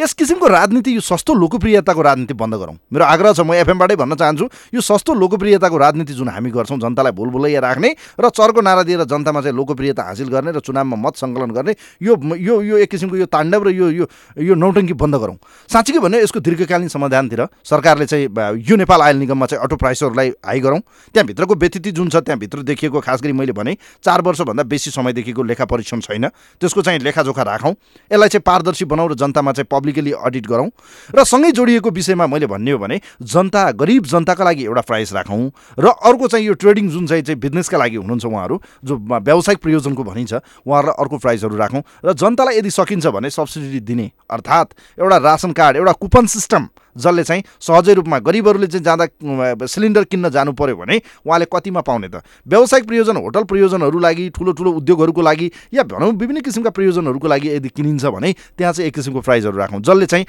यस 0.00 0.12
किसिमको 0.12 0.46
राजनीति 0.46 0.94
यो 0.94 1.00
सस्तो 1.00 1.34
लोकप्रियताको 1.34 2.02
राजनीति 2.02 2.34
बन्द 2.34 2.54
गरौँ। 2.54 2.74
मेरो 2.92 3.04
आग्रह 3.04 3.32
छ 3.32 3.40
म 3.40 3.52
एफएमबाटै 3.56 3.96
भन्न 3.96 4.14
चाहन्छु 4.14 4.44
यो 4.74 4.80
सस्तो 4.80 5.14
लोकप्रियताको 5.14 5.76
राजनीति 5.76 6.12
जुन 6.12 6.28
हामी 6.28 6.50
गर्छौँ 6.52 6.78
जनतालाई 6.78 7.12
भुलभुलैया 7.16 7.60
राख्ने 7.60 7.90
र 8.20 8.28
चर्को 8.28 8.60
नारा 8.60 8.82
दिएर 8.82 9.04
जनतामा 9.08 9.40
चाहिँ 9.40 9.56
लोकप्रियता 9.56 10.02
हासिल 10.02 10.28
गर्ने 10.28 10.52
र 10.52 10.60
चुनावमा 10.60 10.96
मत 11.00 11.16
सङ्कलन 11.16 11.50
गर्ने 11.56 11.74
यो 12.02 12.12
यो 12.36 12.60
यो 12.62 12.76
एक 12.84 12.90
किसिमको 12.90 13.16
यो 13.16 13.26
ताण्डव 13.26 13.62
र 13.64 13.70
यो 13.72 13.88
यो 13.90 14.06
यो 14.36 14.54
नौटङ्की 14.54 14.92
बन्द 14.92 15.16
गरौँ। 15.16 15.36
साँच्चीकै 15.70 16.00
भन्यो 16.04 16.20
यसको 16.20 16.40
दीर्घकालीन 16.44 16.88
समाधानतिर 16.92 17.46
सरकारले 17.64 18.06
चाहिँ 18.06 18.28
यो 18.68 18.76
नेपाल 18.76 19.00
आयल 19.00 19.16
निगममा 19.16 19.46
चाहिँ 19.46 19.64
अटो 19.64 19.76
प्राइसहरूलाई 19.80 20.28
हाई 20.44 20.60
गरौँ। 20.60 20.80
त्यहाँभित्रको 21.14 21.54
व्यतिथि 21.56 21.90
जुन 21.96 22.08
छ 22.12 22.16
त्यहाँभित्र 22.20 22.62
देखिएको 22.68 23.00
खास 23.00 23.22
गरी 23.22 23.32
मैले 23.32 23.52
भने 23.56 23.76
चार 24.04 24.20
वर्षभन्दा 24.22 24.62
बेसी 24.68 24.90
समयदेखिको 24.90 25.42
लेखा 25.42 25.64
परीक्षण 25.64 26.00
छैन। 26.04 26.28
त्यसको 26.60 26.82
चाहिँ 26.82 27.00
लेखाजोखा 27.00 27.42
राखौँ। 27.42 27.72
यसलाई 28.12 28.28
चाहिँ 28.28 28.44
पारदर्शी 28.44 28.84
बनाऊ 28.84 29.08
र 29.08 29.14
जनतामा 29.16 29.52
चाहिँ 29.52 29.68
पब्लिकली 29.86 30.12
अडिट 30.12 30.46
गरौँ। 30.46 30.68
र 31.14 31.24
सँगै 31.24 31.50
जोडिएको 31.52 31.90
विषयमा 31.90 32.26
मैले 32.26 32.46
भन्ने 32.46 32.70
हो 32.70 32.78
भने 32.78 33.00
जनता 33.22 33.70
गरिब 33.72 34.04
जनताका 34.04 34.44
लागि 34.44 34.64
एउटा 34.64 34.80
प्राइस 34.82 35.12
राखौँ। 35.14 35.50
र 35.78 35.86
अर्को 35.86 36.26
चाहिँ 36.26 36.46
यो 36.46 36.54
ट्रेडिङ 36.54 36.88
जुन 36.90 37.06
चाहिँ 37.06 37.22
चाहिँ 37.22 37.38
बिजनेसका 37.38 37.78
लागि 37.78 37.96
हुनुहुन्छ 37.96 38.24
उहाँहरू 38.26 38.60
जो 38.82 38.94
व्यावसायिक 38.98 39.62
प्रयोजनको 39.62 40.02
भनिन्छ 40.02 40.32
उहाँहरूलाई 40.66 40.96
अर्को 40.98 41.16
प्राइसहरू 41.18 41.56
राखौँ। 41.56 41.82
र 42.02 42.12
जनतालाई 42.12 42.58
यदि 42.58 42.70
सकिन्छ 42.70 43.06
भने 43.06 43.30
सब्सिडी 43.30 43.80
दिने 43.80 44.10
अर्थात् 44.26 44.74
एउटा 44.98 45.16
रासन 45.22 45.52
कार्ड 45.54 45.76
एउटा 45.76 45.92
कुपन 45.94 46.26
सिस्टम 46.26 46.68
जसले 46.96 47.24
चाहिँ 47.24 47.42
सहजै 47.60 47.94
रूपमा 47.94 48.18
गरिबहरूले 48.18 48.66
चाहिँ 48.66 48.84
जाँदा 48.84 49.66
सिलिन्डर 49.66 50.04
किन्न 50.04 50.30
जानु 50.30 50.52
पर्यो 50.52 50.76
भने 50.76 51.00
उहाँले 51.26 51.46
कतिमा 51.52 51.80
पाउने 51.80 52.08
त? 52.08 52.22
व्यावसायिक 52.48 52.86
प्रयोजन 52.86 53.16
होटल 53.16 53.44
प्रयोजनहरू 53.44 53.98
लागि 53.98 54.28
ठुलो 54.36 54.52
ठुलो 54.52 54.70
उद्योगहरूको 54.80 55.22
लागि 55.22 55.50
या 55.74 55.82
भनौँ 55.84 56.12
विभिन्न 56.12 56.40
किसिमका 56.40 56.70
प्रयोजनहरूको 56.70 57.28
लागि 57.28 57.48
यदि 57.56 57.68
किनिन्छ 57.68 58.04
भने 58.06 58.32
त्यहाँ 58.58 58.72
चाहिँ 58.72 58.88
एक 58.88 58.94
किसिमको 58.94 59.20
प्राइजहरू 59.20 59.56
राखौँ 59.58 59.80
जसले 59.80 60.06
चाहिँ 60.06 60.26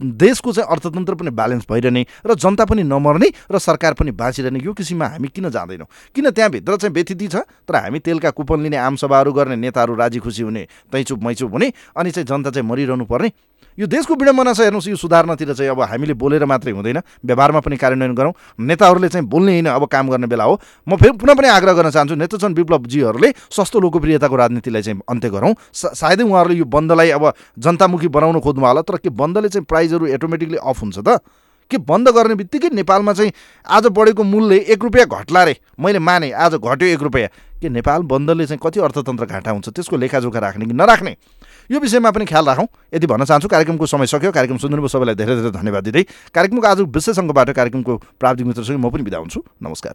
देशको 0.00 0.52
चाहिँ 0.52 0.68
अर्थतन्त्र 0.70 1.14
पनि 1.14 1.30
ब्यालेन्स 1.30 1.64
भइरहने 1.70 2.04
र 2.26 2.34
जनता 2.34 2.64
पनि 2.64 2.82
नमर्ने 2.82 3.28
र 3.52 3.58
सरकार 3.58 3.92
पनि 3.94 4.10
बाँचिरहने 4.16 4.60
यो 4.64 4.72
किसिममा 4.72 5.06
हामी 5.06 5.28
किन 5.28 5.50
जाँदैनौँ? 5.50 5.86
किन 6.16 6.30
त्यहाँभित्र 6.30 6.76
चाहिँ 6.76 6.94
व्यतिथि 6.94 7.28
छ? 7.28 7.36
तर 7.68 7.76
हामी 7.76 7.98
तेलका 8.00 8.30
कुपन 8.32 8.62
लिने 8.62 8.76
आमसभाहरू 8.76 9.32
गर्ने 9.32 9.56
नेताहरू 9.56 9.94
राजी 9.94 10.18
खुसी 10.24 10.42
हुने 10.42 10.66
तैचुप 10.92 11.20
मैचुप 11.20 11.52
हुने 11.52 11.72
अनि 11.96 12.10
चाहिँ 12.10 12.26
जनता 12.26 12.50
चाहिँ 12.50 12.68
मरिरहनु 12.68 13.04
पर्ने। 13.04 13.32
यो 13.78 13.86
देशको 13.86 14.14
विडम्बना 14.16 14.52
छ 14.52 14.60
हेर्नुहोस् 14.60 14.88
यो 14.88 14.96
सुधार्नतिर 14.96 15.52
चाहिँ 15.52 15.70
अब 15.70 15.80
हामीले 15.84 16.09
बोलेर 16.14 16.44
मात्रै 16.44 16.72
हुँदैन। 16.72 17.00
व्यवहारमा 17.24 17.60
पनि 17.60 17.76
कार्यान्वयन 17.76 18.14
गरौँ। 18.14 18.32
नेताहरूले 18.58 19.08
चाहिँ 19.08 19.26
बोल्ने 19.26 19.52
होइन 19.52 19.66
अब 19.66 19.84
काम 19.86 20.08
गर्ने 20.08 20.26
बेला 20.26 20.44
हो। 20.44 20.60
म 20.88 20.96
फेरि 20.96 21.12
पुनः 21.12 21.34
पनि 21.34 21.48
आग्रह 21.48 21.72
गर्न 21.72 21.90
चाहन्छु 21.90 22.14
नेतृत्व 22.14 22.48
विप्लवजीहरूले 22.48 23.32
सस्तो 23.50 23.80
लोकप्रियताको 23.80 24.36
राजनीतिलाई 24.36 24.82
चाहिँ 24.82 25.00
अन्त्य 25.08 25.30
गरौँ। 25.30 25.54
सायदै 25.72 26.24
उहाँहरूले 26.24 26.58
यो 26.58 26.64
बन्दलाई 26.64 27.10
अब 27.10 27.32
जनतामुखी 27.58 28.08
बनाउन 28.08 28.40
खोज्नु 28.40 28.66
होला 28.66 28.82
तर 28.82 28.96
के 28.96 29.10
बन्दले 29.10 29.48
चाहिँ 29.48 29.64
प्राइजहरू 29.64 30.06
एटोमेटिकली 30.06 30.56
अफ 30.56 30.82
हुन्छ 30.82 30.98
त? 30.98 31.20
के 31.70 31.78
बन्द 31.78 32.08
गर्ने 32.10 32.34
बित्तिकै 32.34 32.68
नेपालमा 32.74 33.12
चाहिँ 33.12 33.32
आज 33.62 33.86
बढेको 33.94 34.22
मूल्य 34.22 34.56
एक 34.74 34.82
रुपियाँ 34.82 35.06
घट्ला 35.06 35.42
रे? 35.44 35.54
मैले 35.78 35.98
माने 35.98 36.30
आज 36.34 36.54
घट्यो 36.58 36.88
एक 36.88 37.02
रुपियाँ। 37.02 37.28
के 37.62 37.68
नेपाल 37.68 38.02
बन्दले 38.02 38.46
चाहिँ 38.46 38.58
कति 38.58 38.80
अर्थतन्त्र 38.80 39.26
घाटा 39.26 39.50
हुन्छ 39.50 39.68
त्यसको 39.68 39.96
लेखाजोखा 39.96 40.38
राख्ने 40.38 40.66
कि 40.66 40.72
नराख्ने? 40.72 41.14
यो 41.70 41.78
विषयमा 41.80 42.10
पनि 42.10 42.24
ख्याल 42.26 42.44
राखौँ। 42.44 42.66
यदि 42.94 43.06
भन्न 43.06 43.24
चाहन्छु 43.24 43.48
कार्यक्रमको 43.48 43.86
समय 43.86 44.06
सक्यो। 44.06 44.32
कार्यक्रम 44.34 44.58
सुनिदिनु 44.58 44.88
सबैलाई 44.90 45.14
धेरै 45.14 45.34
धेरै 45.38 45.50
धन्यवाद 45.54 45.84
दिँदै। 45.84 46.02
कार्यक्रमको 46.34 46.66
आज 46.66 46.80
विशेष 46.90 47.18
अङ्गबाट 47.18 47.50
कार्यक्रमको 47.54 47.96
प्राविधिक 48.18 48.46
मित्रसँग 48.46 48.78
म 48.82 48.90
पनि 48.90 49.02
बिदा 49.06 49.18
हुन्छु। 49.18 49.40
नमस्कार. 49.62 49.94